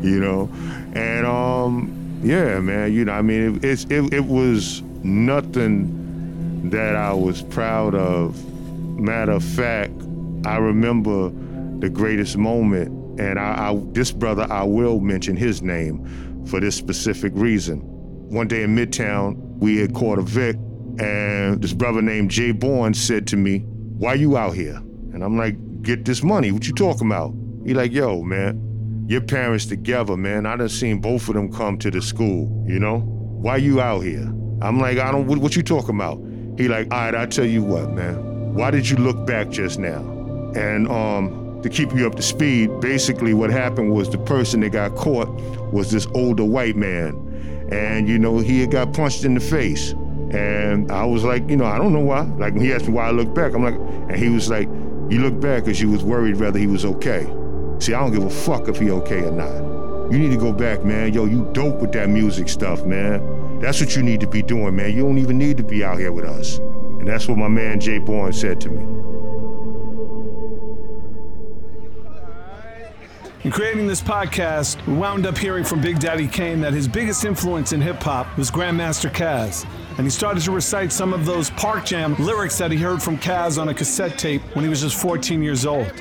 you 0.02 0.20
know, 0.20 0.50
and 0.94 1.26
um, 1.26 2.01
yeah, 2.24 2.60
man, 2.60 2.94
you 2.94 3.06
know, 3.06 3.14
I 3.14 3.22
mean, 3.22 3.56
it, 3.56 3.66
it's 3.66 3.84
it, 3.86 4.14
it 4.14 4.26
was 4.26 4.82
nothing 5.04 6.70
that 6.70 6.96
I 6.96 7.14
was 7.14 7.42
proud 7.42 7.96
of. 7.96 8.44
Matter 9.00 9.32
of 9.32 9.44
fact, 9.44 9.94
I 10.46 10.58
remember 10.58 11.32
the 11.80 11.90
greatest 11.90 12.38
moment, 12.38 13.20
and 13.20 13.40
I, 13.40 13.72
I, 13.72 13.82
this 13.94 14.12
brother, 14.12 14.46
I 14.50 14.64
will 14.64 15.00
mention 15.00 15.36
his 15.36 15.62
name 15.62 16.46
for 16.46 16.60
this 16.60 16.76
specific 16.76 17.32
reason. 17.36 17.80
One 18.30 18.48
day 18.48 18.64
in 18.64 18.76
Midtown, 18.76 19.36
we 19.58 19.78
had 19.78 19.94
caught 19.96 20.20
a 20.20 20.22
Vic, 20.22 20.56
and 21.00 21.62
this 21.62 21.74
brother 21.74 22.02
named 22.02 22.30
Jay 22.30 22.52
Bourne 22.52 22.94
said 22.94 23.26
to 23.28 23.38
me, 23.38 23.60
"Why 23.98 24.14
you 24.14 24.38
out 24.38 24.54
here?" 24.54 24.78
And 25.14 25.24
I'm 25.24 25.38
like, 25.38 25.56
"Get 25.82 26.06
this 26.06 26.24
money. 26.24 26.52
What 26.52 26.68
you 26.68 26.74
talking 26.74 27.08
about?" 27.08 27.34
He 27.66 27.74
like, 27.74 27.92
"Yo, 27.92 28.22
man, 28.22 28.71
your 29.12 29.22
parents 29.22 29.66
together, 29.66 30.18
man. 30.18 30.46
I 30.46 30.56
done 30.56 30.70
seen 30.70 31.02
both 31.02 31.28
of 31.28 31.36
them 31.36 31.52
come 31.52 31.78
to 31.80 31.92
the 31.92 32.02
school. 32.02 32.66
You 32.68 32.80
know, 32.80 33.00
why 33.00 33.58
you 33.58 33.82
out 33.82 34.02
here?" 34.02 34.34
I'm 34.62 34.80
like, 34.80 34.98
"I 34.98 35.12
don't. 35.12 35.28
What, 35.28 35.40
what 35.40 35.56
you 35.56 35.64
talking 35.64 35.96
about?" 35.96 36.20
He 36.58 36.68
like, 36.68 36.94
all 36.94 37.00
right, 37.00 37.16
I 37.16 37.26
tell 37.26 37.46
you 37.46 37.64
what, 37.64 37.92
man. 37.92 38.54
Why 38.54 38.72
did 38.72 38.90
you 38.90 38.98
look 38.98 39.26
back 39.26 39.50
just 39.50 39.80
now? 39.80 40.02
And 40.56 40.88
um, 40.90 41.60
to 41.64 41.70
keep 41.70 41.94
you 41.94 42.06
up 42.06 42.16
to 42.16 42.22
speed, 42.22 42.82
basically 42.82 43.34
what 43.34 43.50
happened 43.50 43.94
was 43.94 44.10
the 44.10 44.18
person 44.18 44.60
that 44.60 44.72
got 44.72 44.96
caught 44.96 45.30
was 45.72 45.90
this 45.90 46.06
older 46.14 46.44
white 46.44 46.76
man. 46.76 47.16
And, 47.72 48.08
you 48.08 48.20
know, 48.20 48.40
he 48.40 48.60
had 48.60 48.72
got 48.72 48.94
punched 48.94 49.24
in 49.24 49.34
the 49.34 49.40
face. 49.40 49.94
And 50.32 50.92
I 50.92 51.06
was 51.06 51.24
like, 51.24 51.50
you 51.50 51.56
know, 51.56 51.66
I 51.66 51.78
don't 51.78 51.94
know 51.94 52.00
why. 52.02 52.22
Like, 52.22 52.56
he 52.58 52.74
asked 52.74 52.88
me 52.88 52.94
why 52.94 53.08
I 53.08 53.12
looked 53.12 53.34
back. 53.34 53.54
I'm 53.54 53.64
like, 53.64 53.76
and 53.76 54.16
he 54.16 54.30
was 54.30 54.50
like, 54.50 54.68
you 55.10 55.20
look 55.20 55.40
back 55.40 55.64
because 55.64 55.82
you 55.82 55.90
was 55.90 56.04
worried 56.04 56.38
whether 56.38 56.60
he 56.60 56.68
was 56.68 56.86
okay. 56.86 57.26
See, 57.82 57.96
I 57.96 58.00
don't 58.00 58.12
give 58.12 58.24
a 58.24 58.30
fuck 58.30 58.68
if 58.68 58.78
he 58.78 58.92
okay 58.92 59.24
or 59.24 59.32
not. 59.32 60.12
You 60.12 60.20
need 60.20 60.30
to 60.30 60.38
go 60.38 60.54
back, 60.54 60.86
man. 60.86 61.16
Yo, 61.16 61.26
you 61.26 61.50
dope 61.52 61.80
with 61.80 61.92
that 61.94 62.10
music 62.10 62.48
stuff, 62.48 62.86
man. 62.86 63.60
That's 63.60 63.82
what 63.82 63.96
you 63.96 64.04
need 64.04 64.20
to 64.20 64.28
be 64.28 64.44
doing, 64.44 64.76
man. 64.76 64.94
You 64.94 65.02
don't 65.02 65.18
even 65.18 65.40
need 65.40 65.58
to 65.58 65.64
be 65.64 65.84
out 65.84 65.98
here 65.98 66.12
with 66.12 66.26
us. 66.26 66.60
And 66.60 67.08
that's 67.08 67.28
what 67.28 67.40
my 67.40 67.48
man 67.48 67.80
Jay 67.80 67.98
Bourne 67.98 68.34
said 68.34 68.62
to 68.62 68.70
me. 68.70 68.84
In 73.44 73.50
creating 73.50 73.88
this 73.88 74.00
podcast, 74.00 74.86
we 74.86 74.94
wound 74.94 75.26
up 75.26 75.36
hearing 75.36 75.64
from 75.64 75.82
Big 75.82 76.00
Daddy 76.00 76.28
Kane 76.28 76.62
that 76.62 76.74
his 76.74 76.88
biggest 76.88 77.26
influence 77.26 77.74
in 77.74 77.82
hip 77.82 78.04
hop 78.04 78.38
was 78.38 78.52
Grandmaster 78.52 79.10
Caz. 79.12 79.66
And 79.98 80.06
he 80.06 80.12
started 80.12 80.44
to 80.44 80.52
recite 80.52 80.92
some 80.92 81.14
of 81.14 81.26
those 81.26 81.50
Park 81.50 81.86
Jam 81.86 82.16
lyrics 82.20 82.60
that 82.60 82.70
he 82.70 82.78
heard 82.78 83.02
from 83.02 83.18
Caz 83.18 83.60
on 83.60 83.70
a 83.70 83.74
cassette 83.74 84.20
tape 84.20 84.44
when 84.54 84.64
he 84.64 84.70
was 84.70 84.82
just 84.82 85.02
14 85.02 85.42
years 85.42 85.66
old. 85.66 85.92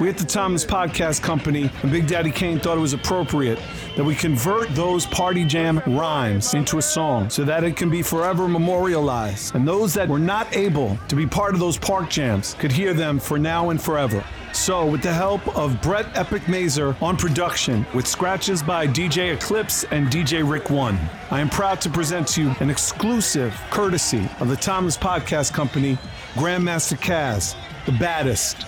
We 0.00 0.08
at 0.08 0.16
the 0.16 0.24
Timeless 0.24 0.64
Podcast 0.64 1.22
Company 1.22 1.68
and 1.82 1.90
Big 1.90 2.06
Daddy 2.06 2.30
Kane 2.30 2.60
thought 2.60 2.78
it 2.78 2.80
was 2.80 2.92
appropriate 2.92 3.58
that 3.96 4.04
we 4.04 4.14
convert 4.14 4.72
those 4.76 5.06
party 5.06 5.44
jam 5.44 5.82
rhymes 5.88 6.54
into 6.54 6.78
a 6.78 6.82
song 6.82 7.28
so 7.28 7.42
that 7.42 7.64
it 7.64 7.76
can 7.76 7.90
be 7.90 8.00
forever 8.00 8.46
memorialized. 8.46 9.56
And 9.56 9.66
those 9.66 9.92
that 9.94 10.08
were 10.08 10.20
not 10.20 10.54
able 10.54 10.96
to 11.08 11.16
be 11.16 11.26
part 11.26 11.52
of 11.52 11.58
those 11.58 11.76
park 11.76 12.10
jams 12.10 12.54
could 12.60 12.70
hear 12.70 12.94
them 12.94 13.18
for 13.18 13.40
now 13.40 13.70
and 13.70 13.82
forever. 13.82 14.22
So, 14.52 14.86
with 14.86 15.02
the 15.02 15.12
help 15.12 15.46
of 15.56 15.82
Brett 15.82 16.06
Epic 16.16 16.48
Mazer 16.48 16.96
on 17.00 17.16
production, 17.16 17.84
with 17.92 18.06
scratches 18.06 18.62
by 18.62 18.86
DJ 18.86 19.34
Eclipse 19.34 19.82
and 19.90 20.06
DJ 20.06 20.48
Rick 20.48 20.70
One, 20.70 20.96
I 21.32 21.40
am 21.40 21.50
proud 21.50 21.80
to 21.80 21.90
present 21.90 22.28
to 22.28 22.42
you 22.42 22.54
an 22.60 22.70
exclusive 22.70 23.52
courtesy 23.70 24.28
of 24.38 24.48
the 24.48 24.56
Timeless 24.56 24.96
Podcast 24.96 25.52
Company, 25.52 25.98
Grandmaster 26.34 26.96
Caz, 26.96 27.56
the 27.84 27.92
baddest 27.92 28.64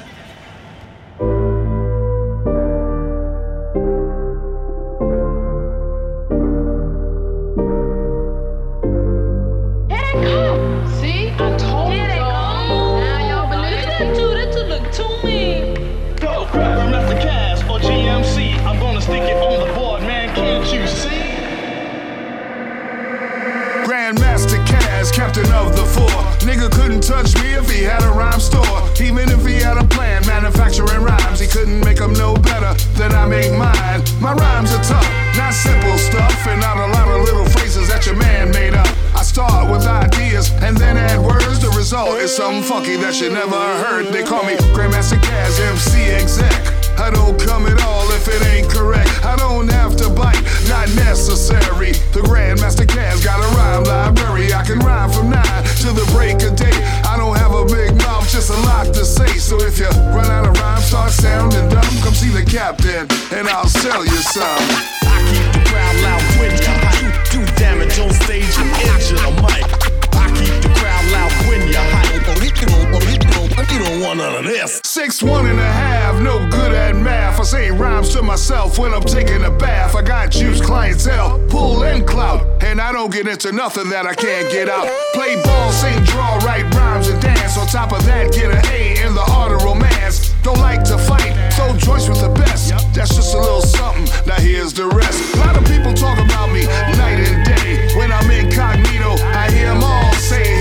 One 75.22 75.46
and 75.46 75.58
a 75.58 75.62
half, 75.62 76.18
no 76.22 76.38
good 76.48 76.72
at 76.72 76.96
math. 76.96 77.40
I 77.40 77.42
say 77.42 77.70
rhymes 77.70 78.08
to 78.14 78.22
myself 78.22 78.78
when 78.78 78.94
I'm 78.94 79.02
taking 79.02 79.44
a 79.44 79.50
bath. 79.50 79.94
I 79.94 80.00
got 80.00 80.30
juice, 80.30 80.62
clientele, 80.62 81.38
pull 81.48 81.84
and 81.84 82.06
clout, 82.06 82.46
And 82.62 82.80
I 82.80 82.90
don't 82.90 83.12
get 83.12 83.28
into 83.28 83.52
nothing 83.52 83.90
that 83.90 84.06
I 84.06 84.14
can't 84.14 84.50
get 84.50 84.70
out. 84.70 84.88
Play 85.12 85.36
ball, 85.42 85.72
sing, 85.72 86.02
draw, 86.04 86.38
write 86.38 86.72
rhymes, 86.74 87.08
and 87.08 87.20
dance. 87.20 87.58
On 87.58 87.66
top 87.66 87.92
of 87.92 88.02
that, 88.06 88.32
get 88.32 88.50
an 88.50 88.64
A 88.72 89.06
in 89.06 89.14
the 89.14 89.26
art 89.32 89.52
of 89.52 89.62
romance. 89.62 90.32
Don't 90.42 90.58
like 90.58 90.84
to 90.84 90.96
fight, 90.96 91.36
throw 91.52 91.76
joints 91.76 92.08
with 92.08 92.20
the 92.22 92.30
best. 92.30 92.70
That's 92.94 93.14
just 93.14 93.34
a 93.34 93.38
little 93.38 93.60
something. 93.60 94.06
Now 94.26 94.40
here's 94.40 94.72
the 94.72 94.86
rest. 94.86 95.34
A 95.34 95.38
lot 95.40 95.54
of 95.54 95.64
people 95.66 95.92
talk 95.92 96.18
about 96.18 96.50
me 96.50 96.64
night 96.96 97.20
and 97.28 97.44
day. 97.44 97.94
When 97.94 98.10
I'm 98.10 98.30
incognito, 98.30 99.20
I 99.36 99.50
hear 99.50 99.68
them 99.68 99.84
all 99.84 100.12
saying 100.14 100.59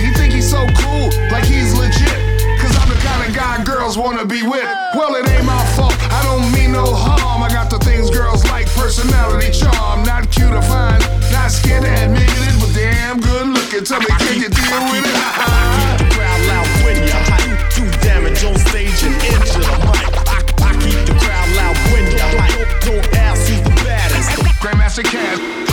wanna 3.99 4.25
be 4.25 4.41
with. 4.43 4.69
Well, 4.95 5.15
it 5.15 5.27
ain't 5.29 5.45
my 5.45 5.59
fault, 5.75 5.93
I 6.09 6.23
don't 6.23 6.47
mean 6.53 6.71
no 6.71 6.85
harm. 6.87 7.43
I 7.43 7.49
got 7.49 7.69
the 7.69 7.77
things 7.79 8.09
girls 8.09 8.45
like 8.45 8.65
personality, 8.71 9.51
charm. 9.51 10.03
Not 10.03 10.31
cute 10.31 10.53
or 10.53 10.61
fine, 10.61 11.01
not 11.31 11.51
scared 11.51 11.83
to 11.83 11.91
admit 12.05 12.23
it, 12.23 12.55
but 12.59 12.71
damn 12.73 13.19
good 13.19 13.47
looking. 13.47 13.83
Tell 13.83 13.99
me, 13.99 14.07
can 14.23 14.39
you 14.39 14.49
deal 14.49 14.81
with 14.89 15.03
it? 15.03 15.15
keep 15.19 15.99
the 15.99 16.07
crowd 16.15 16.41
loud 16.47 16.67
when 16.87 16.97
you're 17.03 17.25
hype. 17.27 17.59
Do 17.75 17.83
damage 17.99 18.43
on 18.47 18.55
stage 18.71 19.03
and 19.03 19.15
into 19.19 19.59
the 19.59 19.75
mic. 19.91 20.07
I, 20.31 20.39
I 20.63 20.71
keep 20.79 20.99
the 21.03 21.15
crowd 21.19 21.49
loud 21.59 21.75
when 21.91 22.07
you're 22.07 22.33
hype. 22.39 22.55
Don't 22.87 23.05
ask 23.19 23.51
who's 23.51 23.61
the 23.61 23.75
baddest. 23.83 24.31
Grandmaster. 24.63 25.68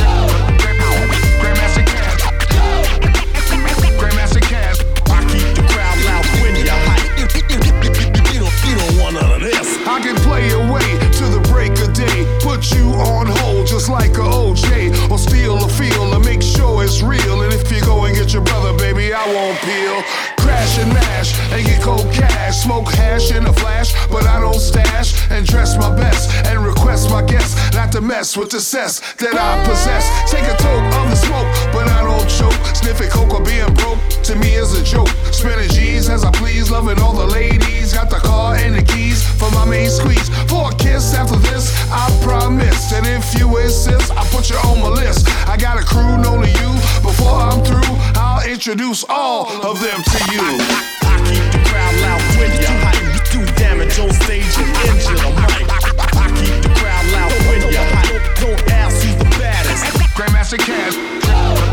Put 12.57 12.73
you 12.73 12.89
on 12.89 13.27
hold 13.27 13.67
just 13.67 13.91
like 13.91 14.17
a 14.17 14.25
OJ. 14.25 15.11
Or 15.11 15.19
steal 15.19 15.63
a 15.63 15.69
feel 15.69 16.15
and 16.15 16.25
make 16.25 16.41
sure 16.41 16.83
it's 16.83 17.03
real. 17.03 17.43
And 17.43 17.53
if 17.53 17.71
you 17.71 17.83
go 17.83 18.07
and 18.07 18.17
get 18.17 18.33
your 18.33 18.41
brother, 18.41 18.73
baby, 18.79 19.13
I 19.13 19.27
won't 19.27 19.59
peel. 19.61 20.01
Crash 20.43 20.79
and 20.79 20.89
mash 20.89 21.39
and 21.53 21.67
get 21.67 21.83
cold 21.83 22.11
cash. 22.15 22.63
Smoke 22.63 22.91
hash 22.93 23.31
in 23.31 23.45
a 23.45 23.53
flash, 23.53 23.93
but 24.09 24.25
I 24.25 24.41
don't 24.41 24.59
stash. 24.59 25.31
And 25.31 25.47
dress 25.47 25.77
my 25.77 25.95
best 25.95 26.33
and 26.47 26.65
request 26.65 27.11
my 27.11 27.21
guests 27.23 27.61
not 27.75 27.93
to 27.93 28.01
mess 28.01 28.39
with 28.39 28.49
the 28.49 28.61
cess 28.61 29.01
that 29.17 29.37
I 29.37 29.63
possess. 29.69 30.09
Take 30.33 30.45
a 30.45 30.57
toke 30.57 30.95
of 30.97 31.11
the 31.11 31.17
smoke, 31.17 31.49
but 31.75 31.87
I 31.89 31.96
don't 32.07 32.29
choke. 32.31 32.59
Sniffing 32.75 33.11
coke 33.11 33.35
or 33.35 33.43
being 33.43 33.73
broke 33.75 33.99
to 34.23 34.37
me 34.37 34.55
is 34.55 34.79
a 34.79 34.83
joke. 34.83 35.11
Spinning 35.33 35.69
G's 35.71 36.09
as 36.09 36.25
I 36.25 36.31
please, 36.31 36.71
loving 36.71 36.99
all 37.01 37.13
the 37.13 37.27
ladies. 37.27 37.93
Got 37.93 38.11
the 38.11 38.23
car 38.23 38.55
and 38.55 38.75
the 38.75 38.83
keys 38.83 39.23
for 39.23 39.51
my 39.51 39.65
main 39.65 39.91
squeeze. 39.91 40.29
For 40.51 40.71
a 40.71 40.75
kiss 40.77 41.15
after 41.15 41.39
this, 41.51 41.75
I 41.91 42.07
promise. 42.23 42.93
And 42.93 43.07
if 43.07 43.27
you 43.39 43.47
insist, 43.59 44.13
I 44.13 44.25
put 44.31 44.51
you 44.51 44.57
on 44.69 44.81
my 44.81 44.89
list. 44.89 45.27
I 45.49 45.57
got 45.57 45.81
a 45.81 45.85
crew 45.85 46.17
known 46.23 46.43
to 46.43 46.51
you. 46.51 46.71
Before 47.03 47.35
I'm 47.35 47.63
through, 47.65 47.95
I'll 48.15 48.47
introduce 48.47 49.05
all 49.09 49.47
of 49.67 49.81
them 49.81 49.99
to 50.03 50.19
you. 50.33 50.45
I 51.03 51.19
keep 51.27 51.47
the 51.53 51.61
crowd 51.69 51.95
loud 52.07 52.23
when 52.39 52.51
you're 52.63 52.79
hype. 52.87 53.03
Do 53.35 53.41
damage 53.59 53.99
on 53.99 54.13
stage 54.23 54.55
and 54.63 54.71
into 54.89 55.15
the 55.23 55.31
mic. 55.43 55.67
I 56.23 56.27
keep 56.39 56.57
the 56.63 56.73
crowd 56.79 57.07
loud 57.11 57.35
when 57.51 57.61
you're 57.73 57.91
hype. 57.99 58.23
Don't 58.41 58.63
ask 58.71 59.03
who's 59.03 59.17
the 59.17 59.29
baddest. 59.39 59.85
Grandmaster 60.17 60.59
Caz. 60.59 61.66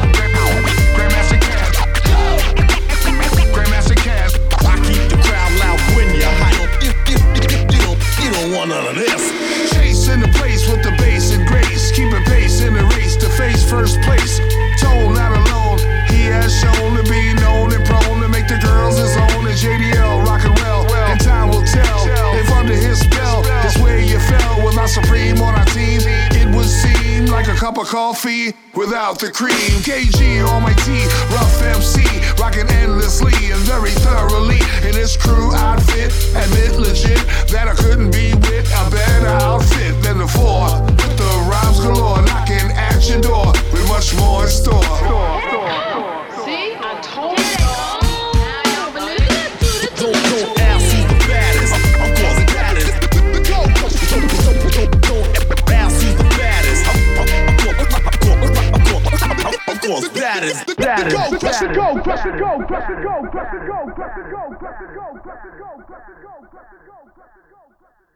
Want 8.53 8.69
none 8.69 8.87
of 8.87 8.95
this. 8.95 9.21
Chasing 9.73 10.19
the 10.19 10.27
place 10.39 10.69
with 10.69 10.83
the 10.83 10.91
bass 10.97 11.33
and 11.33 11.45
grace. 11.47 11.91
Keeping 11.91 12.23
pace 12.23 12.61
in 12.61 12.73
the 12.73 12.85
race 12.95 13.15
to 13.17 13.29
face 13.29 13.67
first 13.67 13.99
place. 14.01 14.39
Tone 14.79 15.13
not 15.15 15.33
alone. 15.33 15.79
He 16.07 16.29
has 16.29 16.53
shown 16.53 16.95
to 16.95 17.03
be 17.03 17.33
known 17.41 17.73
and 17.73 17.83
prone 17.85 18.21
to 18.21 18.29
make 18.29 18.47
the 18.47 18.59
girls 18.61 18.97
his 18.97 19.15
own. 19.17 19.47
And 19.47 19.57
JDL 19.57 20.25
rockin' 20.25 20.53
well. 20.61 20.85
And 20.93 21.19
time 21.19 21.49
will 21.49 21.65
tell 21.65 22.05
if 22.35 22.49
under 22.51 22.75
his 22.75 22.99
spell 22.99 23.43
is 23.65 23.77
where 23.79 23.99
you 23.99 24.19
fell 24.19 24.65
with 24.65 24.75
my 24.75 24.85
supreme 24.85 25.41
on 25.41 25.55
our 25.55 25.65
team. 25.65 26.01
It 26.31 26.47
would 26.55 26.69
seem 26.69 27.25
like 27.25 27.47
a 27.47 27.55
cup 27.55 27.77
of 27.77 27.87
coffee 27.87 28.53
without 28.75 29.19
the 29.19 29.31
cream. 29.31 29.81
KG 29.81 30.45
on 30.47 30.63
my 30.63 30.73
tee, 30.85 31.05
rough 31.33 31.61
MC, 31.61 32.01
rockin' 32.39 32.69
endlessly 32.69 33.33
and 33.51 33.61
very 33.61 33.91
thoroughly 33.91 34.59
in 34.87 34.93
his 34.95 35.17
crew 35.17 35.53
outfit. 35.53 36.11
Admit 36.35 36.79
legit 36.79 37.21
that 37.49 37.67
I 37.67 37.75
couldn't 37.75 38.11
be 38.11 38.33
with 38.33 38.67
a 38.71 38.89
better 38.89 39.27
outfit 39.27 40.01
than 40.01 40.17
the 40.17 40.27
four. 40.27 40.67
With 40.97 41.17
the 41.17 41.31
rhymes 41.49 41.79
galore, 41.79 42.21
knocking 42.21 42.71
at 42.71 43.07
your 43.09 43.21
door 43.21 43.47
with 43.71 43.87
much 43.89 44.15
more 44.15 44.43
in 44.43 44.49
store. 44.49 45.42
Course, 60.39 60.63
baddest. 60.63 60.77
Baddest. 60.77 61.39
Crush 61.39 61.59
the 61.59 61.67
go, 61.67 62.01
crush 62.01 62.23
the 62.23 62.31
go, 62.31 62.65
crush 62.65 62.87
the 62.87 62.95
go, 62.95 63.29
crush 63.29 63.51
the 63.53 63.59
go, 63.65 63.91
crush 63.93 64.13
the 64.13 64.29
go, 64.29 64.53
crush 64.57 64.79
the 64.79 64.87
go, 64.93 65.21
crush 65.21 65.43
the 65.43 65.59
go. 65.59 65.83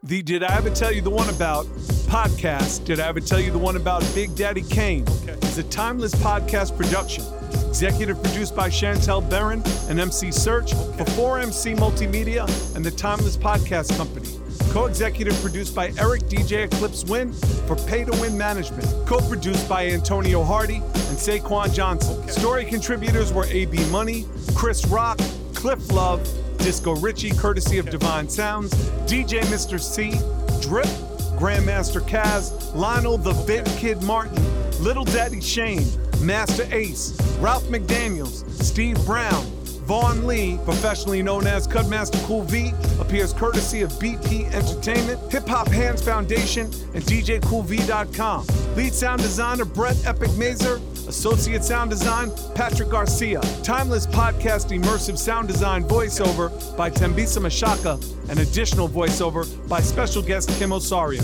The 0.04 0.22
Did 0.22 0.44
I 0.44 0.56
Ever 0.58 0.70
Tell 0.70 0.92
You 0.92 1.02
the 1.02 1.10
One 1.10 1.28
About 1.30 1.66
podcast, 2.08 2.86
Did 2.86 3.00
I 3.00 3.08
Ever 3.08 3.20
Tell 3.20 3.40
You 3.40 3.52
the 3.52 3.58
One 3.58 3.76
About 3.76 4.02
Big 4.16 4.36
Daddy 4.36 4.62
Kane, 4.62 5.04
is 5.42 5.58
a 5.58 5.64
timeless 5.64 6.16
podcast 6.16 6.78
production. 6.78 7.24
Executive 7.68 8.22
produced 8.24 8.56
by 8.56 8.70
Chantel 8.70 9.28
Barron 9.30 9.62
and 9.90 10.00
MC 10.00 10.28
Serch 10.28 10.72
for 10.98 11.04
4MC 11.04 11.76
Multimedia 11.78 12.48
and 12.76 12.86
the 12.86 12.92
Timeless 12.92 13.36
Podcast 13.38 13.96
Company. 13.98 14.37
Co-executive 14.72 15.36
produced 15.42 15.74
by 15.76 15.88
Eric 15.98 16.24
DJ 16.24 16.66
Eclipse 16.66 17.04
Win 17.06 17.34
for 17.68 17.76
Pay 17.76 18.06
to 18.06 18.12
Win 18.22 18.38
Management. 18.38 18.86
Co-produced 19.08 19.68
by 19.68 19.88
Antonio 19.88 20.44
Hardy 20.44 20.76
and 20.76 21.18
Saquon 21.18 21.74
Johnson. 21.74 22.28
Story 22.30 22.66
contributors 22.66 23.34
were 23.34 23.46
AB 23.46 23.84
Money, 23.90 24.26
Chris 24.56 24.86
Rock, 24.88 25.20
Cliff 25.54 25.92
Love, 25.92 26.22
Disco 26.58 26.96
Ritchie, 26.96 27.32
courtesy 27.32 27.78
of 27.78 27.90
Divine 27.90 28.30
Sounds, 28.30 28.74
DJ 29.06 29.42
Mr. 29.46 29.80
C, 29.80 30.12
Drip, 30.62 30.86
Grandmaster 31.40 32.02
Caz, 32.02 32.76
Lionel 32.76 33.18
the 33.18 33.34
Bit 33.46 33.66
Kid 33.78 34.02
Martin, 34.04 34.44
Little 34.84 35.06
Daddy 35.06 35.42
Shane, 35.42 35.86
Masta 36.22 36.68
Ace, 36.76 37.20
Ralph 37.40 37.64
McDaniels, 37.66 38.50
Steve 38.62 38.98
Brown, 39.06 39.46
Vaughn 39.88 40.28
Lee, 40.28 40.60
professionally 40.66 41.24
known 41.24 41.48
as 41.48 41.66
Cutmaster 41.66 42.20
Cool 42.26 42.42
V, 42.44 42.74
appears 43.00 43.32
courtesy 43.32 43.84
of 43.84 43.92
BP 43.94 44.54
Entertainment, 44.54 45.32
Hip 45.32 45.48
Hop 45.48 45.70
Hands 45.70 46.02
Foundation, 46.02 46.66
and 46.94 47.02
DJCoolV.com. 47.06 48.46
Lead 48.76 48.94
sound 48.94 49.22
designer 49.22 49.64
Brett 49.64 49.96
Epic 50.06 50.32
Mazer, 50.38 50.82
Associate 51.08 51.64
sound 51.64 51.90
design 51.90 52.32
Patrick 52.54 52.90
Garcia. 52.90 53.40
Timeless 53.64 54.06
podcast 54.06 54.78
immersive 54.78 55.18
sound 55.18 55.48
design 55.48 55.86
voiceover 55.86 56.50
by 56.76 56.90
Thembisa 56.90 57.40
Mshaka, 57.40 58.30
and 58.30 58.40
additional 58.40 58.90
voiceover 58.90 59.46
by 59.70 59.80
special 59.80 60.22
guest 60.22 60.50
Kim 60.60 60.74
Osorio. 60.74 61.24